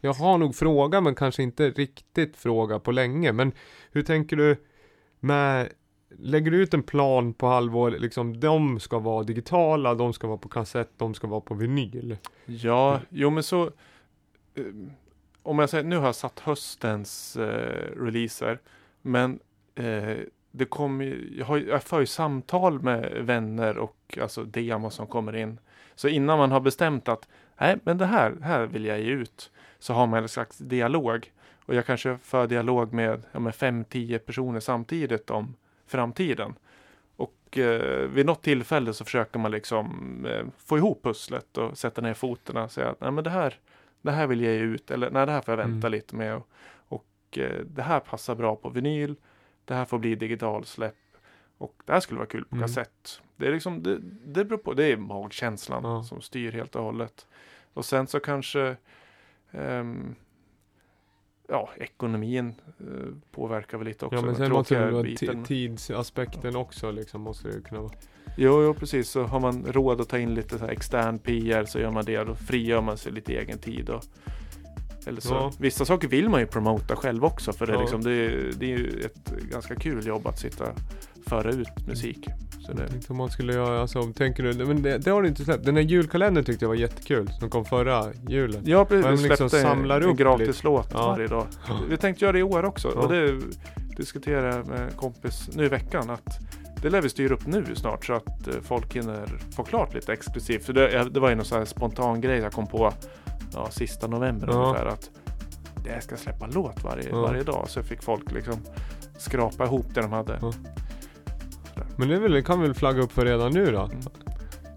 jag 0.02 0.14
har 0.14 0.38
nog 0.38 0.56
fråga 0.56 1.02
men 1.02 1.16
kanske 1.16 1.44
inte 1.44 1.70
riktigt 1.70 2.36
fråga 2.38 2.80
på 2.80 2.92
länge 2.92 3.32
men 3.32 3.52
hur 3.92 4.02
tänker 4.04 4.36
du 4.38 4.56
med 5.24 5.70
Lägger 6.18 6.52
du 6.52 6.58
ut 6.64 6.74
en 6.74 6.84
plan 6.84 7.34
på 7.34 7.48
halvår, 7.48 7.92
liksom 7.92 8.40
de 8.40 8.80
ska 8.80 9.00
vara 9.00 9.24
digitala, 9.24 9.94
de 9.96 10.14
ska 10.14 10.28
vara 10.28 10.38
på 10.38 10.50
kassett, 10.50 10.90
de 10.98 11.14
ska 11.14 11.28
vara 11.28 11.42
på 11.42 11.54
vinyl? 11.54 12.18
Ja, 12.46 13.00
jo 13.10 13.30
men 13.30 13.44
så. 13.44 13.64
eh, 14.56 14.64
om 15.44 15.60
jag 15.60 15.70
säger, 15.70 15.84
nu 15.84 15.98
har 15.98 16.06
jag 16.06 16.16
satt 16.16 16.40
höstens 16.40 17.36
eh, 17.38 17.92
releaser. 17.98 18.60
Men 19.02 19.40
eh, 19.76 20.18
det 20.52 20.66
kommer 20.66 21.06
ju- 21.06 21.36
jag, 21.38 21.46
har, 21.46 21.58
jag 21.58 21.84
för 21.84 22.00
ju 22.00 22.06
samtal 22.06 22.82
med 22.82 23.12
vänner 23.26 23.78
och 23.78 24.18
alltså 24.22 24.44
demos 24.44 24.94
som 24.96 25.08
kommer 25.08 25.36
in. 25.36 25.60
Så 25.96 26.08
innan 26.08 26.38
man 26.38 26.52
har 26.52 26.60
bestämt 26.60 27.08
att 27.08 27.28
nej, 27.60 27.78
men 27.84 27.98
det 27.98 28.06
här, 28.06 28.34
här 28.42 28.66
vill 28.66 28.86
jag 28.86 29.02
ge 29.02 29.12
ut. 29.12 29.52
Så 29.80 29.94
har 29.94 30.08
man 30.08 30.22
en 30.24 30.30
slags 30.30 30.58
dialog. 30.58 31.32
Och 31.66 31.76
jag 31.76 31.86
kanske 31.86 32.18
för 32.24 32.48
dialog 32.48 32.94
med, 32.94 33.24
ja, 33.32 33.40
med 33.40 33.56
fem, 33.56 33.84
tio 33.86 34.20
personer 34.20 34.60
samtidigt 34.60 35.30
om 35.30 35.56
framtiden. 35.88 36.54
Och 37.16 37.58
eh, 37.58 38.08
vid 38.10 38.26
något 38.26 38.42
tillfälle 38.44 38.94
så 38.94 39.06
försöker 39.06 39.40
man 39.40 39.52
liksom 39.52 40.26
eh, 40.26 40.46
få 40.58 40.78
ihop 40.78 41.04
pusslet 41.04 41.58
och 41.58 41.78
sätta 41.78 42.02
ner 42.02 42.14
foten 42.14 42.58
och 42.58 42.72
säga 42.72 42.90
att 42.90 43.02
nej, 43.02 43.12
men 43.12 43.24
det, 43.24 43.30
här, 43.30 43.56
det 44.02 44.12
här 44.12 44.28
vill 44.28 44.42
jag 44.42 44.54
ge 44.54 44.60
ut 44.60 44.92
eller 44.92 45.12
nej, 45.12 45.26
det 45.26 45.32
här 45.32 45.42
får 45.42 45.52
jag 45.52 45.58
vänta 45.58 45.88
Mm. 45.88 45.92
lite 45.92 46.16
med. 46.16 46.36
Och, 46.36 46.48
och 46.88 47.38
eh, 47.38 47.60
det 47.66 47.82
här 47.82 48.00
passar 48.00 48.36
bra 48.36 48.56
på 48.56 48.70
vinyl. 48.70 49.16
Det 49.66 49.74
här 49.74 49.86
får 49.86 49.98
bli 50.00 50.16
digitalsläpp. 50.16 50.96
Och 51.58 51.76
det 51.86 51.94
här 51.94 52.00
skulle 52.00 52.18
vara 52.18 52.30
kul 52.30 52.46
på 52.46 52.56
Mm. 52.56 52.68
kassett. 52.68 53.22
Det 53.36 53.48
är 53.48 53.52
liksom, 53.52 53.84
det, 53.84 53.98
det 54.26 54.46
beror 54.46 54.58
på, 54.58 54.74
det 54.74 54.86
är 54.92 54.98
magkänslan 54.98 55.84
Ja. 55.84 56.04
som 56.04 56.22
styr 56.22 56.52
helt 56.52 56.76
och 56.76 56.84
hållet. 56.84 57.28
Och 57.74 57.86
sen 57.86 58.08
så 58.08 58.20
kanske 58.20 58.76
ehm, 59.52 60.16
Ja, 61.48 61.70
ekonomin 61.78 62.54
eh, 62.80 62.86
påverkar 63.32 63.78
väl 63.78 63.88
lite 63.88 64.06
också. 64.06 64.16
ja 64.18 64.22
men 64.26 64.36
sen 64.36 64.52
måste 64.52 64.80
det 64.86 64.92
vara 64.92 65.46
tidsaspekten 65.46 66.56
också 66.56 66.92
liksom, 66.92 67.22
måste 67.22 67.48
det 67.48 67.62
kunna 67.62 67.82
vara. 67.82 67.94
Jo, 68.38 68.64
jo, 68.64 68.74
precis. 68.74 69.10
Så 69.10 69.24
har 69.24 69.40
man 69.40 69.66
råd 69.66 70.02
att 70.02 70.10
ta 70.10 70.18
in 70.20 70.34
lite 70.34 70.60
så 70.60 70.66
extern 70.66 71.20
PR 71.20 71.66
så 71.66 71.80
gör 71.80 71.92
man 71.92 72.06
det. 72.06 72.24
Då 72.24 72.36
frigör 72.36 72.82
man 72.82 72.98
sig 72.98 73.12
lite 73.12 73.34
egen 73.34 73.58
tid. 73.58 73.90
Och, 73.90 74.04
eller 75.08 75.22
så. 75.22 75.34
Ja. 75.34 75.52
Vissa 75.60 75.86
saker 75.86 76.08
vill 76.08 76.30
man 76.30 76.40
ju 76.40 76.48
promota 76.48 76.96
själv 76.96 77.26
också. 77.26 77.54
För 77.54 77.66
det, 77.68 77.72
är 77.72 77.76
Ja. 77.76 77.82
liksom, 77.82 78.02
det, 78.04 78.30
det 78.60 78.66
är 78.74 78.78
ju 78.78 79.02
ett 79.06 79.32
ganska 79.52 79.76
kul 79.76 80.08
jobb 80.08 80.28
att 80.28 80.40
sitta 80.40 80.66
föra 81.28 81.52
ut 81.52 81.88
musik. 81.88 82.28
Så 82.66 82.72
det, 82.74 82.88
tänkte 82.88 83.14
om 83.14 83.18
man 83.18 83.30
skulle 83.30 83.54
göra, 83.54 83.82
alltså 83.82 84.04
tänker 84.14 84.44
du, 84.44 84.66
men 84.66 84.82
det, 84.82 84.98
det 84.98 85.12
har 85.12 85.22
du 85.22 85.28
inte 85.28 85.44
släppt. 85.44 85.66
Den 85.66 85.76
här 85.76 85.84
julkalendern 85.84 86.44
tyckte 86.44 86.66
jag 86.66 86.70
var 86.70 86.76
jättekul, 86.76 87.30
som 87.40 87.50
kom 87.50 87.66
förra 87.66 88.06
julen. 88.30 88.62
ja, 88.66 88.86
precis. 88.86 89.04
Man 89.06 89.16
liksom 89.16 89.50
släppte 89.50 89.68
samlar 89.68 90.02
en 90.02 90.10
upp 90.10 90.18
gratis 90.18 90.48
lite. 90.48 90.60
låt 90.64 90.90
Ja. 90.94 91.08
varje 91.08 91.28
dag. 91.28 91.46
Vi 91.90 91.98
tänkte 91.98 92.26
göra 92.26 92.32
det 92.34 92.40
i 92.40 92.44
år 92.44 92.66
också. 92.66 92.92
Ja. 92.96 93.02
Och 93.02 93.12
det 93.14 93.40
diskuterade 93.98 94.56
jag 94.56 94.68
med 94.68 94.82
en 94.82 94.92
kompis 94.92 95.50
nu 95.54 95.66
i 95.66 95.68
veckan. 95.70 96.10
att 96.10 96.40
det 96.82 96.90
lär 96.90 97.02
vi 97.02 97.10
styra 97.10 97.34
upp 97.34 97.46
nu 97.48 97.66
snart 97.76 98.06
så 98.06 98.14
att 98.14 98.48
eh, 98.48 98.54
folk 98.64 98.96
hinner 98.96 99.26
få 99.56 99.64
klart 99.64 99.94
lite 99.94 100.14
exklusivt. 100.14 100.66
För 100.66 100.74
det, 100.74 101.10
det 101.10 101.20
var 101.20 101.30
ju 101.30 101.36
någon 101.36 101.46
sån 101.46 101.58
här 101.58 101.66
spontan 101.66 102.22
grej 102.22 102.40
jag 102.40 102.52
kom 102.52 102.68
på 102.68 102.94
ja, 103.54 103.68
sista 103.72 104.08
november 104.08 104.48
Ja. 104.52 104.54
ungefär. 104.54 104.86
Att 104.86 105.10
jag 105.88 106.04
ska 106.04 106.18
släppa 106.18 106.48
låt 106.48 106.84
varje, 106.84 107.10
Ja. 107.10 107.22
varje 107.22 107.44
dag. 107.44 107.66
Så 107.70 107.84
fick 107.84 108.04
folk 108.04 108.32
liksom 108.32 108.56
skrapa 109.18 109.66
ihop 109.66 109.86
det 109.94 110.02
de 110.02 110.12
hade. 110.12 110.38
Ja. 110.42 110.54
Men 111.98 112.08
det, 112.10 112.20
väl, 112.20 112.32
det 112.32 112.42
kan 112.42 112.62
vi 112.62 112.68
väl 112.68 112.76
flagga 112.76 113.02
upp 113.02 113.12
för 113.12 113.26
redan 113.26 113.52
nu 113.52 113.66
då? 113.72 113.90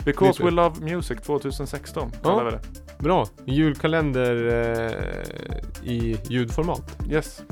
Because 0.04 0.26
Lite. 0.32 0.44
we 0.44 0.50
love 0.50 0.80
music 0.94 1.20
2016 1.20 2.10
Ja. 2.14 2.28
kallar 2.30 2.44
vi 2.44 2.50
det. 2.50 2.60
Bra, 2.98 3.26
julkalender 3.44 4.46
eh, 4.46 5.90
i 5.90 6.18
ljudformat. 6.28 6.96
Yes. 7.10 7.42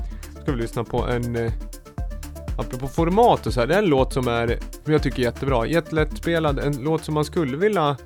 Ska 0.42 0.52
vi 0.52 0.58
lyssna 0.58 0.84
på 0.84 1.06
en 1.06 1.36
eh, 1.36 1.52
Apropå 2.58 2.88
format 2.88 3.46
och 3.46 3.54
så 3.54 3.60
här, 3.60 3.66
det 3.66 3.74
är 3.74 3.78
en 3.78 3.86
låt 3.88 4.12
som 4.12 4.28
är, 4.28 4.58
som 4.84 4.92
jag 4.92 5.02
tycker 5.02 5.18
är 5.18 5.22
jättebra. 5.22 5.66
Jättelättspelad, 5.66 6.58
en 6.58 6.72
låt 6.82 7.04
som 7.04 7.14
man 7.14 7.24
skulle 7.24 7.56
vilja 7.56 7.96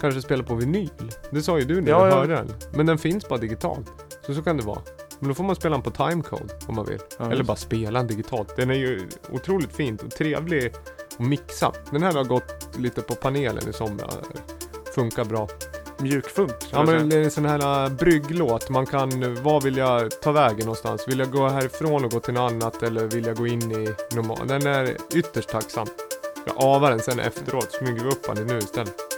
kanske 0.00 0.22
spela 0.22 0.42
på 0.42 0.54
vinyl. 0.54 0.88
Det 1.30 1.42
sa 1.42 1.58
ju 1.58 1.64
du 1.64 1.80
när 1.80 1.90
Ja, 1.90 2.04
du 2.04 2.10
ja. 2.10 2.16
hörde 2.16 2.34
den. 2.34 2.48
Men 2.74 2.86
den 2.86 2.98
finns 2.98 3.28
bara 3.28 3.38
digitalt. 3.38 3.86
Så 4.26 4.34
så 4.34 4.42
kan 4.42 4.56
det 4.56 4.62
vara. 4.62 4.78
Men 5.22 5.28
då 5.28 5.34
får 5.34 5.44
man 5.44 5.56
spela 5.56 5.76
den 5.76 5.82
på 5.82 5.90
timecode 5.90 6.54
om 6.66 6.74
man 6.74 6.84
vill. 6.84 6.98
Ja, 7.18 7.32
Eller 7.32 7.44
bara 7.44 7.56
spela 7.56 7.98
den 7.98 8.06
digitalt. 8.06 8.56
Den 8.56 8.70
är 8.70 8.74
ju 8.74 9.08
otroligt 9.30 9.72
fint 9.72 10.02
och 10.02 10.10
trevlig 10.10 10.72
och 11.16 11.24
mixad. 11.24 11.76
Den 11.90 12.02
här 12.02 12.12
har 12.12 12.24
gått 12.24 12.68
lite 12.78 13.00
på 13.02 13.14
panelen 13.14 13.68
i 13.68 13.72
somras. 13.72 14.18
Funkar 14.94 15.24
bra. 15.24 15.48
Mjukfunk. 15.98 16.52
Ja 16.70 16.84
men 16.84 17.08
det 17.08 17.16
är 17.16 17.22
en 17.22 17.30
sån 17.30 17.44
här 17.44 17.84
äh, 17.84 17.92
brygglåt. 17.92 18.70
Man 18.70 18.86
kan, 18.86 19.42
vad 19.42 19.62
vill 19.62 19.76
jag 19.76 20.20
ta 20.20 20.32
vägen 20.32 20.58
någonstans? 20.58 21.08
Vill 21.08 21.18
jag 21.18 21.30
gå 21.30 21.48
härifrån 21.48 22.04
och 22.04 22.10
gå 22.10 22.20
till 22.20 22.34
något 22.34 22.52
annat 22.52 22.82
eller 22.82 23.06
vill 23.06 23.26
jag 23.26 23.36
gå 23.36 23.46
in 23.46 23.72
i 23.72 23.94
normal? 24.14 24.48
Den 24.48 24.66
är 24.66 24.96
ytterst 25.14 25.48
tacksam. 25.48 25.86
Jag 26.46 26.56
avar 26.56 26.90
den 26.90 27.00
sen 27.00 27.20
efteråt, 27.20 27.72
smyger 27.72 28.04
vi 28.04 28.10
upp 28.10 28.36
den 28.36 28.46
nu 28.46 28.58
istället. 28.58 29.11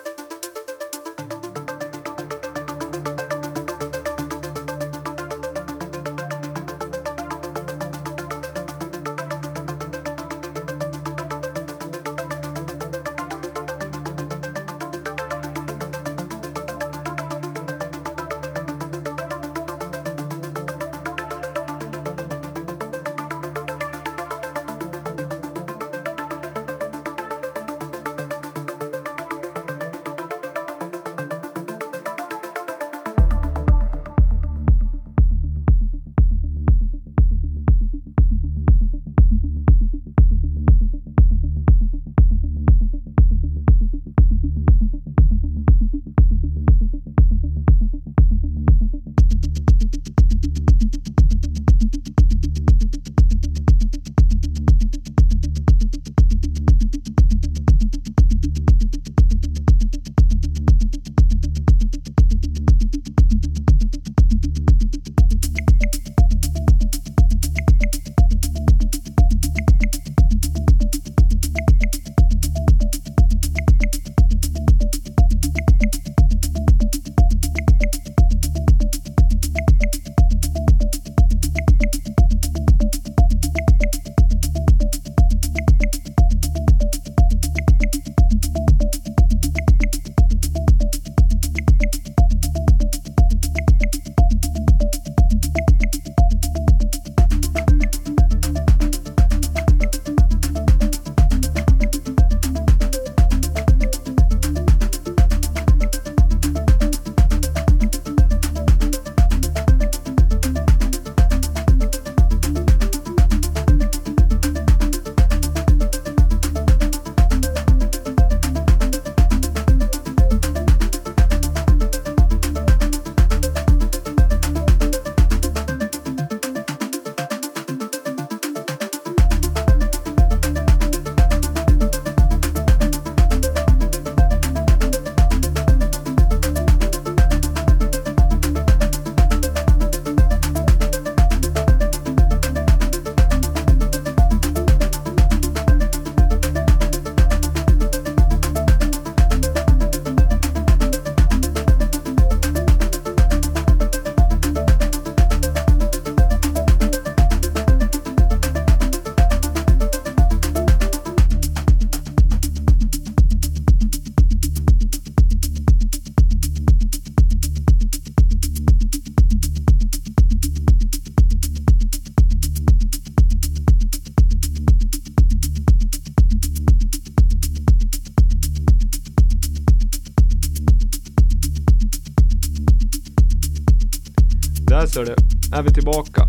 Ser 184.94 185.04
du, 185.04 185.14
är 185.56 185.62
vi 185.62 185.70
tillbaka. 185.70 186.28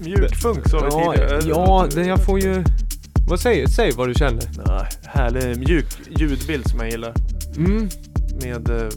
Mjukfunk 0.00 0.68
sa 0.68 0.78
vi 0.78 0.84
ja, 0.84 1.12
tidigare. 1.12 1.40
ja, 1.48 1.88
det 1.94 2.06
jag 2.06 2.24
får 2.24 2.40
ju... 2.40 2.64
Vad 3.28 3.40
säger 3.40 3.66
Säg 3.66 3.92
vad 3.92 4.08
du 4.08 4.14
känner. 4.14 4.42
Nej, 4.66 4.88
härlig 5.04 5.58
mjuk 5.58 5.86
ljudbild 6.18 6.70
som 6.70 6.80
jag 6.80 6.90
gillar. 6.90 7.14
Mm. 7.56 7.88
Med... 8.42 8.70
Eh, 8.70 8.88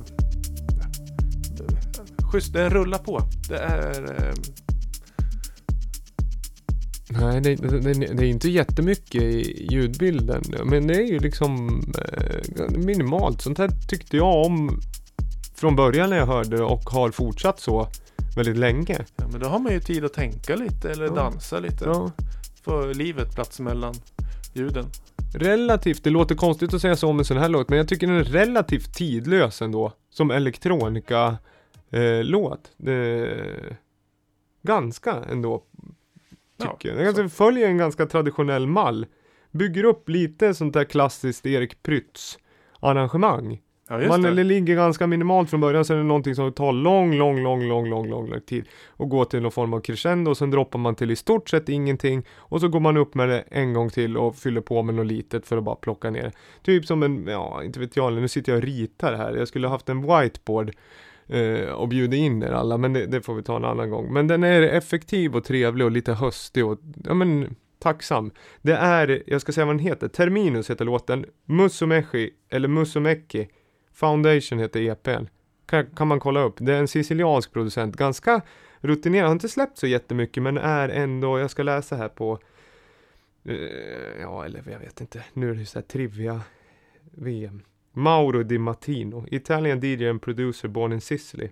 schysst, 2.32 2.54
den 2.54 2.70
rullar 2.70 2.98
på. 2.98 3.22
Det 3.50 3.58
är... 3.58 4.04
Eh, 4.04 4.34
Nej, 7.10 7.42
det, 7.42 7.56
det, 7.56 7.80
det, 7.80 7.94
det 7.94 8.26
är 8.26 8.30
inte 8.30 8.50
jättemycket 8.50 9.22
i 9.22 9.68
ljudbilden. 9.72 10.44
Men 10.66 10.88
det 10.88 10.96
är 10.96 11.08
ju 11.08 11.20
liksom 11.20 11.82
eh, 11.98 12.78
minimalt. 12.78 13.42
Sånt 13.42 13.58
här 13.58 13.70
tyckte 13.88 14.18
jag 14.18 14.46
om 14.46 14.82
från 15.56 15.76
början 15.76 16.10
när 16.10 16.18
jag 16.18 16.28
hörde 16.28 16.58
det 16.58 16.64
och 16.64 16.90
har 16.90 17.12
fortsatt 17.12 17.60
så 17.60 17.88
väldigt 18.36 18.58
länge. 18.58 19.06
ja, 19.16 19.28
men 19.32 19.40
då 19.40 19.48
har 19.48 19.60
man 19.60 19.72
ju 19.74 19.80
tid 19.80 20.06
att 20.06 20.14
tänka 20.14 20.56
lite 20.56 20.92
eller 20.92 21.06
Ja. 21.06 21.14
dansa 21.16 21.60
lite. 21.60 21.86
Ja. 21.86 22.12
Får 22.64 22.94
livet 22.94 23.36
plats 23.36 23.60
mellan 23.60 23.94
ljuden. 24.54 24.86
Relativt, 25.36 26.04
det 26.04 26.10
låter 26.10 26.36
konstigt 26.36 26.74
att 26.74 26.82
säga 26.82 26.96
så 26.96 27.10
om 27.10 27.20
en 27.20 27.26
sån 27.26 27.38
här 27.38 27.50
låt, 27.50 27.70
men 27.70 27.78
jag 27.78 27.88
tycker 27.88 28.08
den 28.08 28.16
är 28.16 28.24
relativt 28.24 28.94
tidlös 28.96 29.62
ändå. 29.62 29.92
Som 30.10 30.32
elektronika 30.32 31.38
eh, 31.90 32.24
låt. 32.24 32.72
Det, 32.78 33.78
ganska 34.62 35.14
ändå. 35.30 35.64
Tycker 36.62 37.04
jag. 37.04 37.16
Den 37.16 37.30
följer 37.30 37.68
en 37.68 37.78
ganska 37.78 38.06
traditionell 38.06 38.68
mall. 38.68 39.06
Bygger 39.52 39.84
upp 39.84 40.10
lite 40.10 40.54
sånt 40.54 40.74
där 40.74 40.84
klassiskt 40.84 41.46
Erik 41.46 41.84
Prytz 41.84 42.38
arrangemang. 42.80 43.62
Ja, 43.90 44.08
Man 44.08 44.22
det. 44.22 44.44
ligger 44.44 44.76
ganska 44.76 45.08
minimalt 45.08 45.50
från 45.50 45.62
början, 45.62 45.86
sen 45.86 45.96
är 45.96 46.02
det 46.02 46.08
någonting 46.08 46.36
som 46.36 46.54
tar 46.54 46.72
lång, 46.72 47.14
lång, 47.16 47.44
lång, 47.44 47.68
lång, 47.68 47.90
lång, 47.90 48.10
lång, 48.10 48.30
lång 48.30 48.42
tid. 48.42 48.66
Och 48.88 49.10
går 49.10 49.26
till 49.26 49.42
någon 49.42 49.52
form 49.52 49.74
av 49.74 49.80
crescendo 49.80 50.32
och 50.32 50.38
sen 50.38 50.52
droppar 50.52 50.80
man 50.80 50.96
till 50.96 51.12
i 51.12 51.16
stort 51.16 51.50
sett 51.50 51.70
ingenting. 51.70 52.26
Och 52.36 52.62
så 52.62 52.68
går 52.68 52.80
man 52.80 52.98
upp 52.98 53.16
med 53.16 53.30
det 53.30 53.44
en 53.52 53.74
gång 53.74 53.90
till 53.90 54.18
och 54.18 54.36
fyller 54.36 54.62
på 54.62 54.84
med 54.84 54.96
något 54.96 55.06
litet 55.06 55.48
för 55.48 55.58
att 55.58 55.64
bara 55.64 55.76
plocka 55.76 56.10
ner. 56.10 56.32
Typ 56.64 56.86
som 56.86 57.04
en, 57.04 57.28
ja, 57.28 57.64
inte 57.64 57.80
vet 57.80 57.96
jag, 57.96 58.14
nu 58.14 58.28
sitter 58.28 58.52
jag 58.52 58.58
och 58.58 58.66
ritar 58.66 59.14
här. 59.14 59.36
Jag 59.36 59.48
skulle 59.48 59.68
haft 59.68 59.90
en 59.90 60.02
whiteboard 60.02 60.72
eh, 61.28 61.70
och 61.70 61.88
bjuda 61.88 62.18
in 62.18 62.44
er 62.44 62.52
alla, 62.52 62.78
men 62.78 62.94
det, 62.94 63.06
det 63.06 63.22
får 63.22 63.36
vi 63.36 63.44
ta 63.44 63.56
en 63.56 63.66
annan 63.66 63.90
gång. 63.90 64.14
Men 64.14 64.28
den 64.28 64.44
är 64.44 64.62
effektiv 64.62 65.36
och 65.36 65.44
trevlig 65.44 65.86
och 65.86 65.92
lite 65.92 66.14
höstig 66.14 66.66
och, 66.66 66.80
ja 67.04 67.14
men, 67.14 67.56
tacksam. 67.80 68.32
Det 68.62 68.74
är, 68.74 69.24
jag 69.28 69.42
ska 69.42 69.52
säga 69.52 69.66
vad 69.66 69.76
den 69.76 69.86
heter, 69.86 70.08
Terminus 70.08 70.70
heter 70.70 70.86
låten, 70.86 71.26
Musumechi, 71.46 72.30
eller 72.50 72.68
Musumeki, 72.68 73.48
Foundation 73.96 74.60
heter 74.60 74.82
EPn. 74.82 75.26
Kan, 75.66 75.86
kan 75.86 76.08
man 76.08 76.20
kolla 76.20 76.40
upp. 76.40 76.56
Det 76.58 76.74
är 76.74 76.80
en 76.80 76.88
siciliansk 76.88 77.54
producent, 77.54 77.96
ganska 77.96 78.42
rutinerad, 78.80 79.26
har 79.26 79.32
inte 79.32 79.50
släppt 79.50 79.78
så 79.78 79.88
jättemycket 79.88 80.44
men 80.44 80.58
är 80.58 80.90
ändå, 80.90 81.40
jag 81.40 81.52
ska 81.52 81.64
läsa 81.64 81.96
här 81.96 82.10
på 82.10 82.40
eh, 83.44 83.56
Ja, 84.22 84.46
eller 84.46 84.64
jag 84.72 84.80
vet 84.80 85.02
inte. 85.02 85.24
Nu 85.34 85.50
är 85.50 85.56
det 85.56 85.66
så 85.66 85.80
här 85.80 85.84
trivia 85.84 86.42
VM. 87.12 87.62
Mauro 87.92 88.44
Di 88.44 88.58
Martino, 88.58 89.26
Italian 89.32 89.80
DJ 89.80 90.10
and 90.10 90.22
producer 90.22 90.68
born 90.68 90.94
in 90.94 91.02
Sicily. 91.02 91.50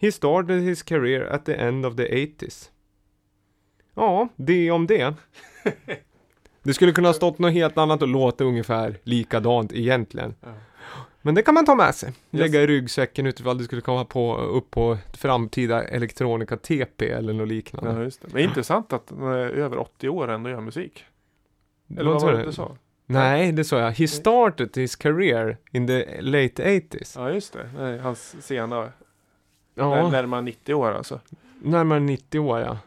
He 0.00 0.12
started 0.12 0.62
his 0.62 0.82
career 0.82 1.24
at 1.24 1.44
the 1.44 1.54
end 1.54 1.86
of 1.86 1.96
the 1.96 2.08
80s. 2.08 2.70
Ja, 3.94 4.28
det 4.36 4.70
om 4.70 4.86
det. 4.86 5.14
Det 6.62 6.74
skulle 6.74 6.92
kunna 6.92 7.08
ha 7.08 7.14
stått 7.14 7.38
något 7.38 7.52
helt 7.52 7.78
annat 7.78 8.02
och 8.02 8.08
låta 8.08 8.44
ungefär 8.44 8.98
likadant 9.02 9.72
egentligen. 9.72 10.34
Men 11.22 11.34
det 11.34 11.42
kan 11.42 11.54
man 11.54 11.66
ta 11.66 11.74
med 11.74 11.94
sig. 11.94 12.12
Lägga 12.30 12.60
i 12.62 12.66
ryggsäcken 12.66 13.26
utifall 13.26 13.58
det 13.58 13.64
skulle 13.64 13.80
komma 13.80 14.04
på, 14.04 14.36
upp 14.36 14.70
på 14.70 14.98
framtida 15.12 15.84
elektronika 15.84 16.56
TP 16.56 17.10
eller 17.10 17.32
något 17.32 17.48
liknande. 17.48 17.90
Ja, 17.90 18.02
just 18.02 18.22
det. 18.22 18.28
Men 18.32 18.42
intressant 18.42 18.92
att 18.92 19.06
de 19.06 19.22
är 19.22 19.36
över 19.36 19.78
80 19.78 20.08
år 20.08 20.30
ändå 20.30 20.50
gör 20.50 20.60
musik. 20.60 21.04
Eller 21.98 22.10
Vad 22.10 22.22
var 22.22 22.32
du? 22.32 22.38
det 22.38 22.44
du 22.44 22.52
sa? 22.52 22.76
Nej, 23.06 23.52
det 23.52 23.64
sa 23.64 23.78
jag. 23.80 23.90
He 23.90 24.08
started 24.08 24.76
his 24.76 24.96
career 24.96 25.56
in 25.72 25.86
the 25.86 26.20
late 26.20 26.64
80s. 26.80 27.12
Ja, 27.16 27.30
just 27.30 27.52
det. 27.52 27.70
Nej, 27.78 27.98
hans 27.98 28.36
sena, 28.46 28.92
Ja, 29.74 30.10
närmare 30.10 30.40
90 30.42 30.74
år 30.74 30.90
alltså. 30.92 31.20
närmare 31.62 32.00
90 32.00 32.38
år 32.40 32.60
ja. 32.60 32.78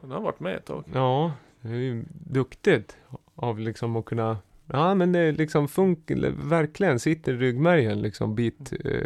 Han 0.00 0.10
har 0.10 0.20
varit 0.20 0.40
med 0.40 0.56
ett 0.56 0.64
tag. 0.64 0.84
Ja, 0.92 1.32
det 1.60 1.68
är 1.68 1.74
ju 1.74 2.04
duktigt 2.08 2.96
av 3.34 3.58
liksom 3.58 3.96
att 3.96 4.04
kunna 4.04 4.36
Ja 4.72 4.94
men 4.94 5.12
det 5.12 5.18
är 5.18 5.32
liksom 5.32 5.68
funk, 5.68 6.10
eller 6.10 6.30
verkligen 6.30 7.00
sitter 7.00 7.32
i 7.32 7.36
ryggmärgen 7.36 8.02
liksom 8.02 8.34
bit, 8.34 8.72
eh, 8.84 9.00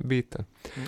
biten. 0.00 0.44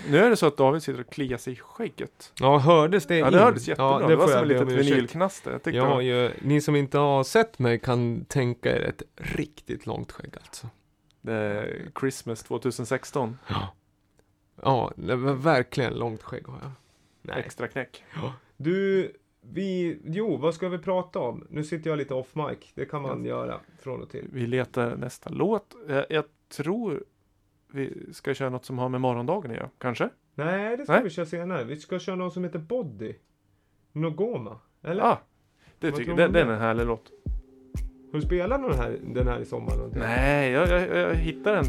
Nu 0.09 0.17
är 0.17 0.29
det 0.29 0.35
så 0.37 0.45
att 0.47 0.57
David 0.57 0.83
sitter 0.83 0.99
och 1.01 1.09
kliar 1.09 1.37
sig 1.37 1.53
i 1.53 1.55
skägget. 1.55 2.33
Ja 2.39 2.57
hördes 2.57 3.05
det 3.07 3.17
Ja, 3.17 3.29
det 3.29 3.37
in? 3.37 3.43
hördes 3.43 3.67
jättebra. 3.67 4.01
Ja, 4.01 4.07
det, 4.07 4.15
var 4.15 4.25
får 4.27 4.33
som 4.33 4.41
ett 4.41 4.47
litet 4.47 4.67
vinylknaster. 4.67 5.59
Det 5.63 5.79
var- 5.79 6.01
ju, 6.01 6.31
ni 6.41 6.61
som 6.61 6.75
inte 6.75 6.97
har 6.97 7.23
sett 7.23 7.59
mig 7.59 7.79
kan 7.79 8.25
tänka 8.25 8.75
er 8.77 8.81
ett 8.81 9.01
riktigt 9.15 9.85
långt 9.85 10.11
skägg 10.11 10.33
alltså. 10.41 10.67
det 11.21 11.33
är 11.33 11.89
Christmas 11.99 12.43
2016. 12.43 13.37
Ja, 14.61 14.91
det 14.95 15.15
var 15.15 15.33
verkligen 15.33 15.93
långt 15.93 16.23
skägg 16.23 16.47
har 16.47 16.59
jag. 16.61 16.71
Nej. 17.21 17.35
Extra 17.45 17.67
knäck. 17.67 18.03
Du, 18.57 19.11
vi, 19.53 19.99
jo 20.03 20.37
vad 20.37 20.53
ska 20.53 20.69
vi 20.69 20.77
prata 20.77 21.19
om? 21.19 21.47
Nu 21.49 21.63
sitter 21.63 21.89
jag 21.89 21.97
lite 21.97 22.13
off 22.13 22.35
mic, 22.35 22.71
det 22.73 22.85
kan 22.85 23.01
man 23.01 23.25
göra 23.25 23.59
från 23.79 24.01
och 24.01 24.09
till. 24.09 24.27
Vi 24.33 24.47
letar 24.47 24.95
nästa 24.95 25.29
låt. 25.29 25.75
Jag, 25.87 26.05
jag 26.09 26.23
tror 26.49 27.03
vi 27.71 28.13
ska 28.13 28.33
köra 28.33 28.49
något 28.49 28.65
som 28.65 28.77
har 28.77 28.89
med 28.89 29.01
morgondagen 29.01 29.51
att 29.51 29.57
göra. 29.57 29.69
Kanske? 29.77 30.09
Nej, 30.35 30.77
det 30.77 30.83
ska 30.83 30.93
Nej. 30.93 31.03
vi 31.03 31.09
köra 31.09 31.25
senare. 31.25 31.63
Vi 31.63 31.75
ska 31.77 31.99
köra 31.99 32.15
något 32.15 32.33
som 32.33 32.43
heter 32.43 32.59
Body. 32.59 33.13
Nogoma. 33.91 34.59
Eller? 34.83 35.01
Ja, 35.01 35.21
det 35.79 35.89
Vad 35.89 35.99
tycker 35.99 36.11
jag. 36.11 36.17
Det, 36.19 36.25
om 36.25 36.33
det 36.33 36.41
är 36.41 36.45
det? 36.45 36.53
en 36.53 36.59
härlig 36.61 36.85
låt. 36.85 37.11
Har 38.11 38.19
du 38.19 38.21
spelat 38.21 38.61
den 38.61 38.73
här, 38.79 38.99
den 39.13 39.27
här 39.27 39.39
i 39.39 39.45
sommar? 39.45 39.75
någonting? 39.75 39.99
Nej, 40.01 40.51
jag, 40.51 40.69
jag, 40.69 40.97
jag 40.97 41.15
hittar 41.15 41.55
den. 41.55 41.65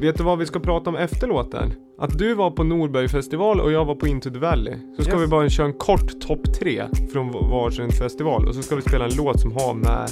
Vet 0.00 0.16
du 0.18 0.24
vad 0.24 0.38
vi 0.38 0.46
ska 0.46 0.60
prata 0.60 0.90
om 0.90 0.96
efter 0.96 1.26
låten? 1.26 1.72
Att 1.98 2.18
du 2.18 2.34
var 2.34 2.50
på 2.50 2.64
Norbergfestival 2.64 3.60
och 3.60 3.72
jag 3.72 3.84
var 3.84 3.94
på 3.94 4.06
Into 4.06 4.30
the 4.30 4.38
Valley. 4.38 4.74
Så 4.96 5.02
ska 5.02 5.12
Yes. 5.12 5.22
vi 5.22 5.26
bara 5.26 5.48
köra 5.48 5.66
en 5.66 5.72
kort 5.72 6.20
topp 6.20 6.54
tre 6.58 6.82
från 7.12 7.32
varsin 7.32 7.90
festival. 7.92 8.48
Och 8.48 8.54
så 8.54 8.62
ska 8.62 8.76
vi 8.76 8.82
spela 8.82 9.04
en 9.04 9.16
låt 9.16 9.40
som 9.40 9.52
har 9.52 9.74
med 9.74 10.10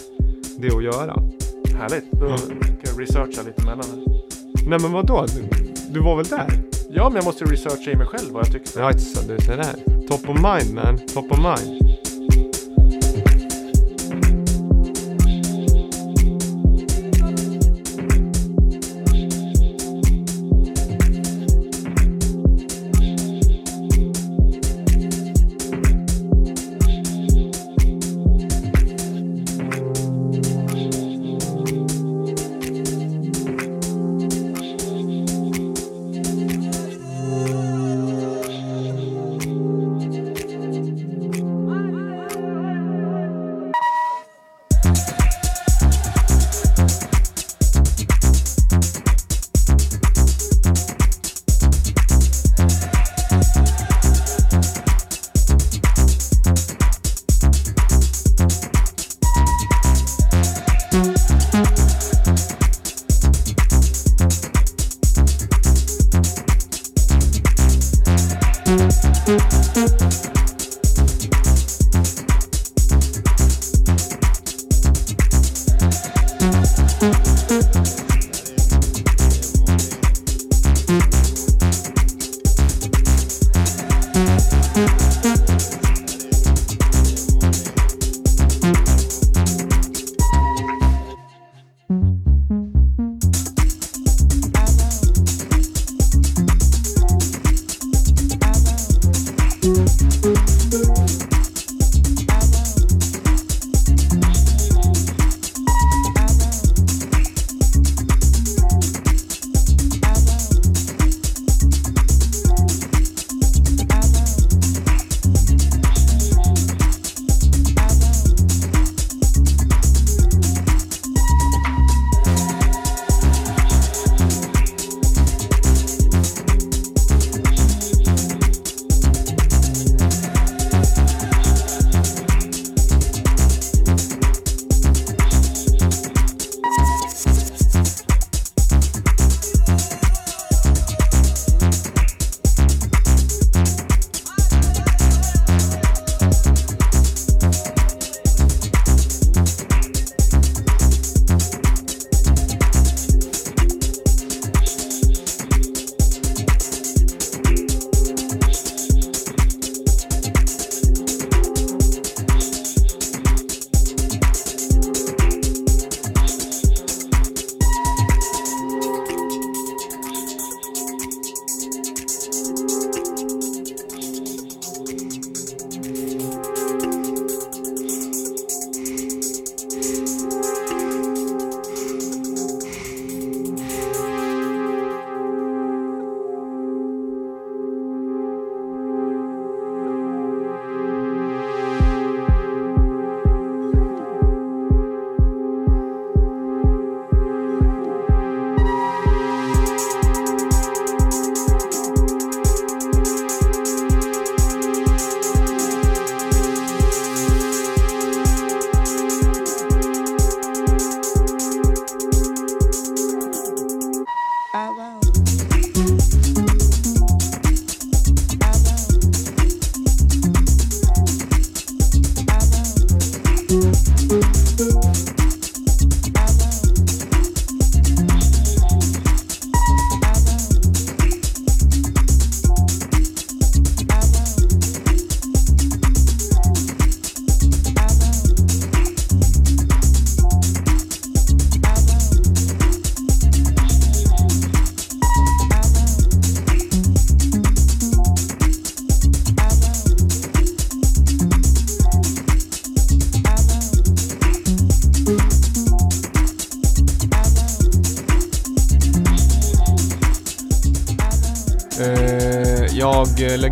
det 0.59 0.77
att 0.77 0.85
göra. 0.85 1.15
Härligt. 1.79 2.11
Då 2.13 2.27
kan 2.29 2.81
jag 2.85 3.01
researcha 3.01 3.43
lite 3.43 3.63
mellan 3.65 3.85
här. 3.91 4.05
Nej 4.69 4.79
men 4.83 4.93
vadå? 4.93 5.25
Du, 5.37 5.65
du 5.93 6.01
var 6.01 6.17
väl 6.17 6.27
där? 6.27 6.47
Ja, 6.91 7.05
men 7.09 7.17
jag 7.17 7.25
måste 7.25 7.45
researcha 7.45 7.91
i 7.91 7.97
mig 7.97 8.07
själv 8.07 8.33
vad 8.33 8.47
jag 8.47 8.53
tyckte. 8.53 8.81
Ja, 8.81 8.93
så 8.93 9.33
du 9.33 9.39
ser 9.39 9.57
där. 9.57 10.07
Top 10.09 10.29
of 10.29 10.37
mind 10.37 10.75
man. 10.75 10.99
Top 10.99 11.33
of 11.33 11.39
mind. 11.39 11.92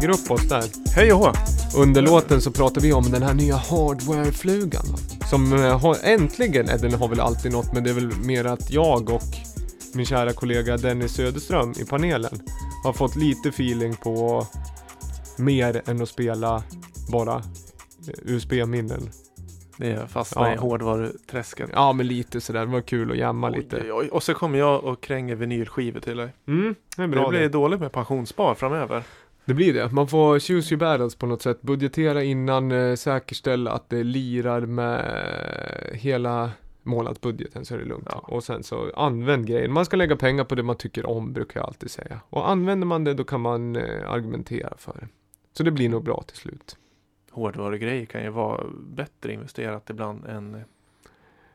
Lägger 0.01 0.15
upp 0.15 0.31
oss 0.31 0.49
där. 0.49 0.65
Hej 0.97 1.13
och 1.13 1.19
hå! 1.19 1.33
Under 1.77 2.03
låten 2.03 2.41
så 2.41 2.51
pratar 2.51 2.81
vi 2.81 2.93
om 2.93 3.11
den 3.11 3.23
här 3.23 3.35
nya 3.35 3.57
hardware-flugan. 3.57 4.85
Som 5.31 5.53
eh, 5.53 5.81
har, 5.81 5.97
äntligen, 6.05 6.67
den 6.67 6.95
har 6.95 7.09
väl 7.09 7.21
alltid 7.21 7.53
något, 7.53 7.73
men 7.75 7.85
det 7.85 7.91
är 7.91 7.95
väl 7.95 8.13
mer 8.25 8.45
att 8.45 8.71
jag 8.71 9.11
och 9.11 9.23
min 9.95 10.07
kära 10.07 10.33
kollega 10.33 10.77
Dennis 10.77 11.13
Söderström 11.13 11.73
i 11.81 11.85
panelen 11.85 12.41
har 12.85 12.93
fått 12.93 13.17
lite 13.17 13.49
feeling 13.49 13.95
på 13.97 14.47
mer 15.39 15.83
än 15.87 16.03
att 16.03 16.09
spela 16.09 16.63
bara 17.13 17.35
eh, 17.37 18.15
USB-minnen. 18.25 19.11
Det 19.77 20.11
fastnar 20.11 20.49
Ja. 20.49 20.55
i 20.55 20.57
hårdvaruträsket. 20.57 21.71
Ja, 21.73 21.93
men 21.93 22.07
lite 22.07 22.41
sådär. 22.41 22.61
Det 22.61 22.67
var 22.73 22.81
kul 22.81 23.11
att 23.11 23.19
jamma 23.19 23.51
Oj, 23.51 23.57
lite. 23.57 23.93
oj. 23.93 24.09
Och 24.09 24.23
så 24.23 24.35
kommer 24.35 24.59
jag 24.59 24.85
och 24.85 25.01
kränger 25.01 25.35
vinylskivor 25.35 26.01
till 26.01 26.17
dig. 26.17 26.29
Mm, 26.49 26.75
det 26.97 27.03
det 27.03 27.09
blir 27.09 27.31
det. 27.33 27.49
dåligt 27.49 27.81
med 27.81 27.93
pensionsspar 27.93 28.55
framöver. 28.55 29.03
Det 29.51 29.55
blir 29.55 29.75
det. 29.75 29.93
Man 29.93 30.09
får 30.09 30.39
choose 30.39 30.75
your 30.75 30.79
battles 30.79 31.15
på 31.15 31.27
något 31.27 31.43
sätt. 31.43 31.63
Budgetera 31.63 32.23
innan, 32.23 32.73
eh, 32.73 32.95
säkerställa 32.95 33.71
att 33.71 33.91
det 33.91 34.03
lirar 34.03 34.61
med 34.61 35.25
hela 35.93 36.51
månadsbudgeten 36.83 37.65
så 37.65 37.75
är 37.75 37.79
det 37.79 37.85
lugnt. 37.85 38.09
Ja. 38.11 38.19
Och 38.19 38.45
sen 38.45 38.63
så 38.63 38.91
använd 38.97 39.47
grejen. 39.47 39.73
Man 39.73 39.85
ska 39.85 39.97
lägga 39.97 40.17
pengar 40.17 40.45
på 40.45 40.55
det 40.55 40.63
man 40.63 40.77
tycker 40.77 41.07
om 41.07 41.33
brukar 41.33 41.61
jag 41.61 41.67
alltid 41.67 41.91
säga. 41.91 42.21
Och 42.31 42.51
använder 42.51 42.87
man 42.87 43.05
det 43.05 43.15
då 43.15 43.25
kan 43.25 43.41
man 43.41 43.77
eh, 43.77 44.11
argumentera 44.11 44.73
för 44.79 44.93
det. 45.01 45.09
Så 45.53 45.63
det 45.63 45.71
blir 45.71 45.89
nog 45.89 46.05
bra 46.05 46.23
till 46.27 46.37
slut. 46.37 46.77
Hårdvarugrejer 47.31 48.07
kan 48.07 48.23
ju 48.23 48.31
vara 48.31 48.65
bättre 48.95 49.33
investerat 49.33 49.91
ibland 49.91 50.27
än 50.27 50.65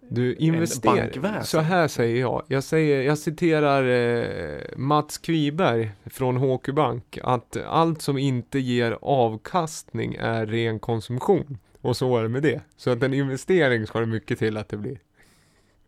Du 0.09 0.35
investerar. 0.35 1.41
Så 1.41 1.59
här 1.59 1.87
säger 1.87 2.19
jag. 2.19 2.43
Jag, 2.47 2.63
säger, 2.63 3.01
jag 3.01 3.17
citerar 3.17 3.87
eh, 3.87 4.59
Mats 4.75 5.17
Kviberg 5.17 5.91
från 6.05 6.37
HQ 6.37 6.69
Bank. 6.73 7.17
Att 7.23 7.57
allt 7.67 8.01
som 8.01 8.17
inte 8.17 8.59
ger 8.59 8.97
avkastning 9.01 10.15
är 10.19 10.45
ren 10.45 10.79
konsumtion. 10.79 11.57
Och 11.81 11.97
så 11.97 12.17
är 12.17 12.23
det 12.23 12.29
med 12.29 12.43
det. 12.43 12.61
Så 12.77 12.89
att 12.89 13.03
en 13.03 13.13
investering 13.13 13.87
ska 13.87 13.99
det 13.99 14.05
mycket 14.05 14.39
till 14.39 14.57
att 14.57 14.69
det 14.69 14.77
blir. 14.77 14.99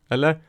Eller? 0.09 0.39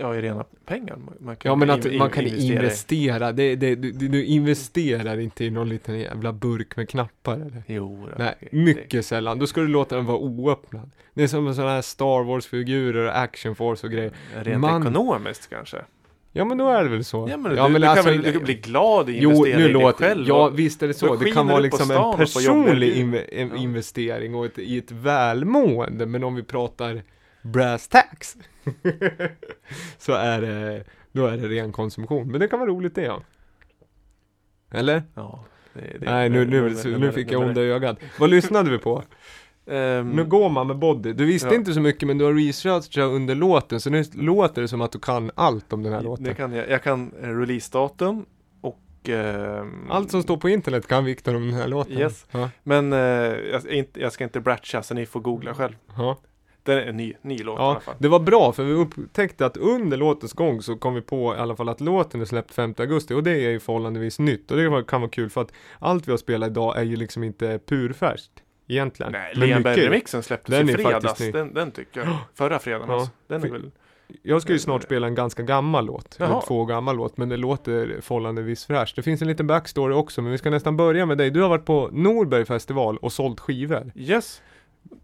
Ja, 0.00 0.14
i 0.14 0.22
rena 0.22 0.44
pengar. 0.66 0.96
Man- 1.20 1.36
kan 1.36 1.50
Ja 1.50 1.56
men 1.56 1.68
in- 1.70 1.74
att 1.78 1.84
in- 1.86 1.98
man 1.98 2.10
kan 2.10 2.24
investera 2.26 2.52
investera. 2.62 3.32
Det, 3.32 3.56
det, 3.56 3.74
du, 3.74 3.92
du 3.92 4.24
investerar 4.24 5.18
inte 5.18 5.44
i 5.44 5.50
någon 5.50 5.68
liten 5.68 5.98
jävla 5.98 6.32
burk 6.32 6.76
med 6.76 6.88
knappar 6.88 7.34
eller? 7.34 7.62
Jo, 7.66 8.08
Nej, 8.18 8.34
det- 8.40 8.56
mycket 8.56 9.06
sällan. 9.06 9.38
Då 9.38 9.46
ska 9.46 9.60
du 9.60 9.68
låta 9.68 9.96
den 9.96 10.06
vara 10.06 10.18
oöppnad. 10.18 10.90
Det 11.14 11.22
är 11.22 11.26
som 11.28 11.54
sådana 11.54 11.72
här 11.72 11.82
Star 11.82 12.24
Wars-figurer 12.24 13.06
och 13.06 13.18
Action 13.18 13.54
Force 13.56 13.86
och 13.86 13.92
grejer. 13.92 14.12
det- 14.34 14.50
Rent 14.50 14.60
Man- 14.60 14.82
ekonomiskt 14.82 15.50
kanske. 15.50 15.76
Ja 16.32 16.44
men 16.44 16.58
då 16.58 16.68
är 16.68 16.84
det 16.84 16.90
väl 16.90 17.04
så. 17.04 17.28
Ja 17.30 17.36
men, 17.36 17.50
du, 17.50 17.56
du, 17.56 17.62
alltså, 17.62 18.04
kan 18.04 18.04
väl 18.12 18.22
du 18.22 18.32
kan 18.32 18.44
bli 18.44 18.54
glad 18.54 19.10
i 19.10 19.18
Jo, 19.20 19.30
nu 19.44 19.48
i 19.48 19.52
dig 19.52 19.68
låter 19.68 20.04
själv. 20.04 20.28
Ja 20.28 20.48
visst 20.48 20.82
är 20.82 20.88
det 20.88 20.94
så. 20.94 21.16
Det 21.16 21.30
kan 21.30 21.46
vara 21.46 21.58
liksom 21.60 21.90
en 21.90 22.16
personlig 22.16 22.88
i- 22.88 23.02
inve- 23.02 23.24
en 23.32 23.48
Ja. 23.48 23.56
investering 23.56 24.34
och 24.34 24.44
ett, 24.46 24.58
i 24.58 24.78
ett 24.78 24.90
välmående. 24.92 26.06
Men 26.06 26.24
om 26.24 26.34
vi 26.34 26.42
pratar 26.42 27.02
brass 27.42 27.88
tax. 27.88 28.36
så 29.98 30.12
är 30.12 30.40
det, 30.40 30.84
då 31.12 31.26
är 31.26 31.36
det 31.36 31.48
ren 31.48 31.72
konsumtion. 31.72 32.30
Men 32.30 32.40
det 32.40 32.48
kan 32.48 32.58
vara 32.60 32.70
roligt 32.70 32.94
det 32.94 33.02
ja. 33.02 33.22
Eller? 34.70 35.02
Ja, 35.14 35.44
det, 35.74 35.80
det, 35.80 36.04
Nej 36.10 36.28
nu, 36.28 36.46
nu, 36.46 36.74
nu 36.84 36.98
det- 36.98 37.12
fick 37.12 37.32
jag 37.32 37.42
onda 37.42 37.60
ögat. 37.62 37.98
Vad 38.18 38.30
lyssnade 38.30 38.70
vi 38.70 38.78
på? 38.78 39.02
Ehm, 39.70 40.10
Nu 40.10 40.24
går 40.24 40.48
man 40.50 40.66
med 40.66 40.78
body. 40.78 41.12
Du 41.12 41.24
visste 41.24 41.48
Ja. 41.48 41.54
inte 41.54 41.72
så 41.72 41.80
mycket 41.80 42.06
men 42.06 42.18
du 42.18 42.24
har 42.24 42.34
researchat 42.34 43.04
under 43.10 43.34
låten. 43.34 43.80
Så 43.80 43.90
nu 43.90 44.04
låter 44.14 44.62
det 44.62 44.68
som 44.68 44.80
att 44.80 44.92
du 44.92 44.98
kan 44.98 45.30
allt 45.34 45.72
om 45.72 45.82
den 45.82 45.92
här 45.92 46.00
låten. 46.02 46.24
det 46.24 46.34
kan 46.34 46.52
jag, 46.52 46.70
jag 46.70 46.82
kan 46.82 47.12
eh, 47.22 47.28
releasedatum 47.28 48.26
och 48.60 49.08
ehm, 49.08 49.90
Allt 49.90 50.10
som 50.10 50.22
står 50.22 50.36
på 50.36 50.48
internet 50.48 50.86
kan 50.86 51.04
Viktor 51.04 51.36
om 51.36 51.42
den 51.46 51.54
här 51.54 51.68
låten. 51.68 51.98
Yes. 51.98 52.26
Ja. 52.30 52.50
Men 52.62 52.92
eh, 52.92 52.98
jag, 52.98 53.62
ska 53.62 53.70
inte, 53.72 54.00
jag 54.00 54.12
ska 54.12 54.24
inte 54.24 54.40
bratcha 54.40 54.82
så 54.82 54.94
ni 54.94 55.06
får 55.06 55.20
googla 55.20 55.54
själv. 55.54 55.74
ja. 55.96 56.18
Det 56.68 56.82
är 56.82 56.86
en 56.86 56.96
ny, 56.96 57.14
ny 57.22 57.38
låt 57.38 57.58
i 57.58 57.62
alla 57.62 57.74
Ja, 57.74 57.80
fall. 57.80 57.94
det 57.98 58.08
var 58.08 58.20
bra 58.20 58.52
för 58.52 58.64
vi 58.64 58.72
upptäckte 58.72 59.46
att 59.46 59.56
under 59.56 59.96
låtens 59.96 60.32
gång 60.32 60.62
så 60.62 60.76
kom 60.76 60.94
vi 60.94 61.00
på 61.00 61.34
i 61.34 61.38
alla 61.38 61.56
fall 61.56 61.68
att 61.68 61.80
låten 61.80 62.20
är 62.20 62.24
släppt 62.24 62.54
5 62.54 62.74
augusti 62.78 63.14
och 63.14 63.22
det 63.22 63.30
är 63.30 63.50
ju 63.50 63.60
förhållandevis 63.60 64.18
nytt 64.18 64.50
och 64.50 64.56
det 64.56 64.84
kan 64.88 65.00
vara 65.00 65.10
kul 65.10 65.30
för 65.30 65.40
att 65.40 65.52
allt 65.78 66.08
vi 66.08 66.10
har 66.12 66.18
spelat 66.18 66.50
idag 66.50 66.78
är 66.78 66.82
ju 66.82 66.96
liksom 66.96 67.24
inte 67.24 67.58
purfärskt 67.66 68.32
egentligen. 68.68 69.12
Nej, 69.12 69.32
Men 69.36 69.48
Lea 69.48 69.58
mycket- 69.58 69.74
Berg-remixen 69.76 70.22
släpptes 70.22 70.54
Den 70.58 70.68
i 70.68 70.72
fredags. 70.72 71.18
Den, 71.32 71.54
den 71.54 71.70
tycker 71.70 72.00
jag. 72.00 72.08
Förra 72.34 72.58
fredagen 72.58 72.88
Ja, 72.88 72.94
alltså. 72.94 73.10
Den 73.26 73.44
är 73.44 73.48
väl... 73.48 73.70
Jag 74.22 74.42
ska 74.42 74.52
ju 74.52 74.58
snart 74.58 74.82
spela 74.82 75.06
en 75.06 75.14
ganska 75.14 75.42
gammal 75.42 75.86
låt, 75.86 76.16
Jaha. 76.20 76.34
en 76.36 76.42
två 76.48 76.64
gammal 76.64 76.96
låt, 76.96 77.16
men 77.16 77.28
det 77.28 77.36
låter 77.36 77.96
förhållandevis 78.00 78.66
fräscht. 78.66 78.96
Det 78.96 79.02
finns 79.02 79.22
en 79.22 79.28
liten 79.28 79.46
backstory 79.46 79.94
också, 79.94 80.22
men 80.22 80.32
vi 80.32 80.38
ska 80.38 80.50
nästan 80.50 80.76
börja 80.76 81.06
med 81.06 81.18
dig. 81.18 81.30
Du 81.30 81.42
har 81.42 81.48
varit 81.48 81.64
på 81.64 81.88
Norberg 81.92 82.44
festival 82.44 82.96
och 82.98 83.12
sålt 83.12 83.40
skivor. 83.40 83.92
Yes. 83.94 84.42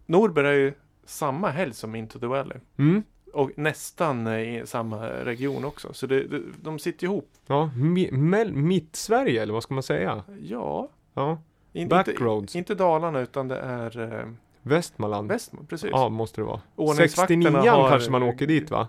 Norberg 0.06 0.46
är 0.46 0.52
ju 0.52 0.72
samma 1.07 1.50
helg 1.50 1.74
som 1.74 1.94
Into 1.94 2.18
the 2.18 2.26
Valley. 2.26 2.59
Mm. 2.78 3.02
Och 3.32 3.50
nästan 3.57 4.26
eh, 4.26 4.38
i 4.62 4.62
samma 4.66 5.07
region 5.09 5.64
också. 5.64 5.92
Så 5.92 6.07
det, 6.07 6.22
det, 6.24 6.40
de 6.62 6.78
sitter 6.78 7.05
ihop. 7.05 7.28
Ja, 7.46 7.70
mi- 7.76 8.52
mitt-Sverige 8.52 9.42
eller 9.42 9.52
vad 9.52 9.62
ska 9.62 9.74
man 9.74 9.82
säga? 9.82 10.22
Ja. 10.40 10.88
Ja, 11.14 11.38
In, 11.72 11.88
Backroads. 11.88 12.57
Inte, 12.57 12.72
inte 12.72 12.84
Dalarna 12.84 13.20
utan 13.20 13.48
det 13.48 13.57
är 13.59 14.18
eh, 14.20 14.28
Västmanland. 14.62 15.28
Västman. 15.28 15.66
Precis. 15.66 15.90
Ja, 15.92 16.09
måste 16.09 16.40
det 16.40 16.44
vara. 16.44 16.61
Ordningsvakterna 16.76 17.42
69 17.42 17.70
har- 17.70 17.90
kanske 17.90 18.11
man 18.11 18.22
åker 18.22 18.46
dit 18.46 18.70
va? 18.70 18.88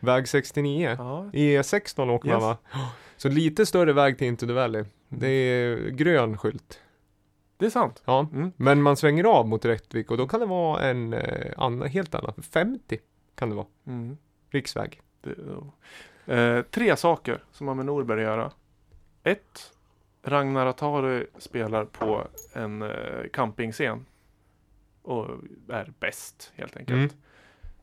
Väg 0.00 0.28
69. 0.28 0.94
Ja. 0.98 1.30
E16 1.32 2.10
åker 2.10 2.28
man 2.28 2.36
Yes. 2.36 2.42
va? 2.42 2.56
Så 3.16 3.28
lite 3.28 3.66
större 3.66 3.92
väg 3.92 4.18
till 4.18 4.26
Into 4.26 4.46
the 4.46 4.52
Valley. 4.52 4.84
Det 5.08 5.28
är 5.28 5.88
grön 5.90 6.38
skylt. 6.38 6.80
Det 7.58 7.66
är 7.66 7.70
sant. 7.70 8.02
Ja. 8.04 8.28
Mm. 8.32 8.52
Men 8.56 8.82
man 8.82 8.96
svänger 8.96 9.24
av 9.24 9.48
mot 9.48 9.64
Rättvik 9.64 10.10
och 10.10 10.16
då 10.16 10.28
kan 10.28 10.40
det 10.40 10.46
vara 10.46 10.82
en 10.82 11.12
eh, 11.12 11.52
annan, 11.56 11.88
helt 11.88 12.14
annan. 12.14 12.34
50 12.42 12.98
kan 13.34 13.50
det 13.50 13.56
vara. 13.56 13.66
Mm. 13.86 14.16
Riksväg. 14.50 15.00
Det, 15.20 15.34
ja. 16.26 16.34
eh, 16.34 16.62
tre 16.62 16.96
saker 16.96 17.44
som 17.52 17.68
har 17.68 17.74
med 17.74 17.86
Norberg 17.86 18.24
att 18.24 18.30
göra. 18.30 18.52
Ett. 19.22 19.72
Ragnar 20.22 20.66
Atari 20.66 21.26
spelar 21.38 21.84
på 21.84 22.28
en 22.52 22.82
eh, 22.82 23.28
campingscen. 23.32 24.06
Och 25.02 25.26
är 25.68 25.92
bäst 25.98 26.52
helt 26.54 26.76
enkelt. 26.76 27.16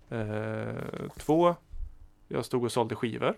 Eh, 0.10 1.10
två. 1.18 1.56
Jag 2.28 2.46
stod 2.46 2.64
och 2.64 2.72
sålde 2.72 2.96
skivor. 2.96 3.38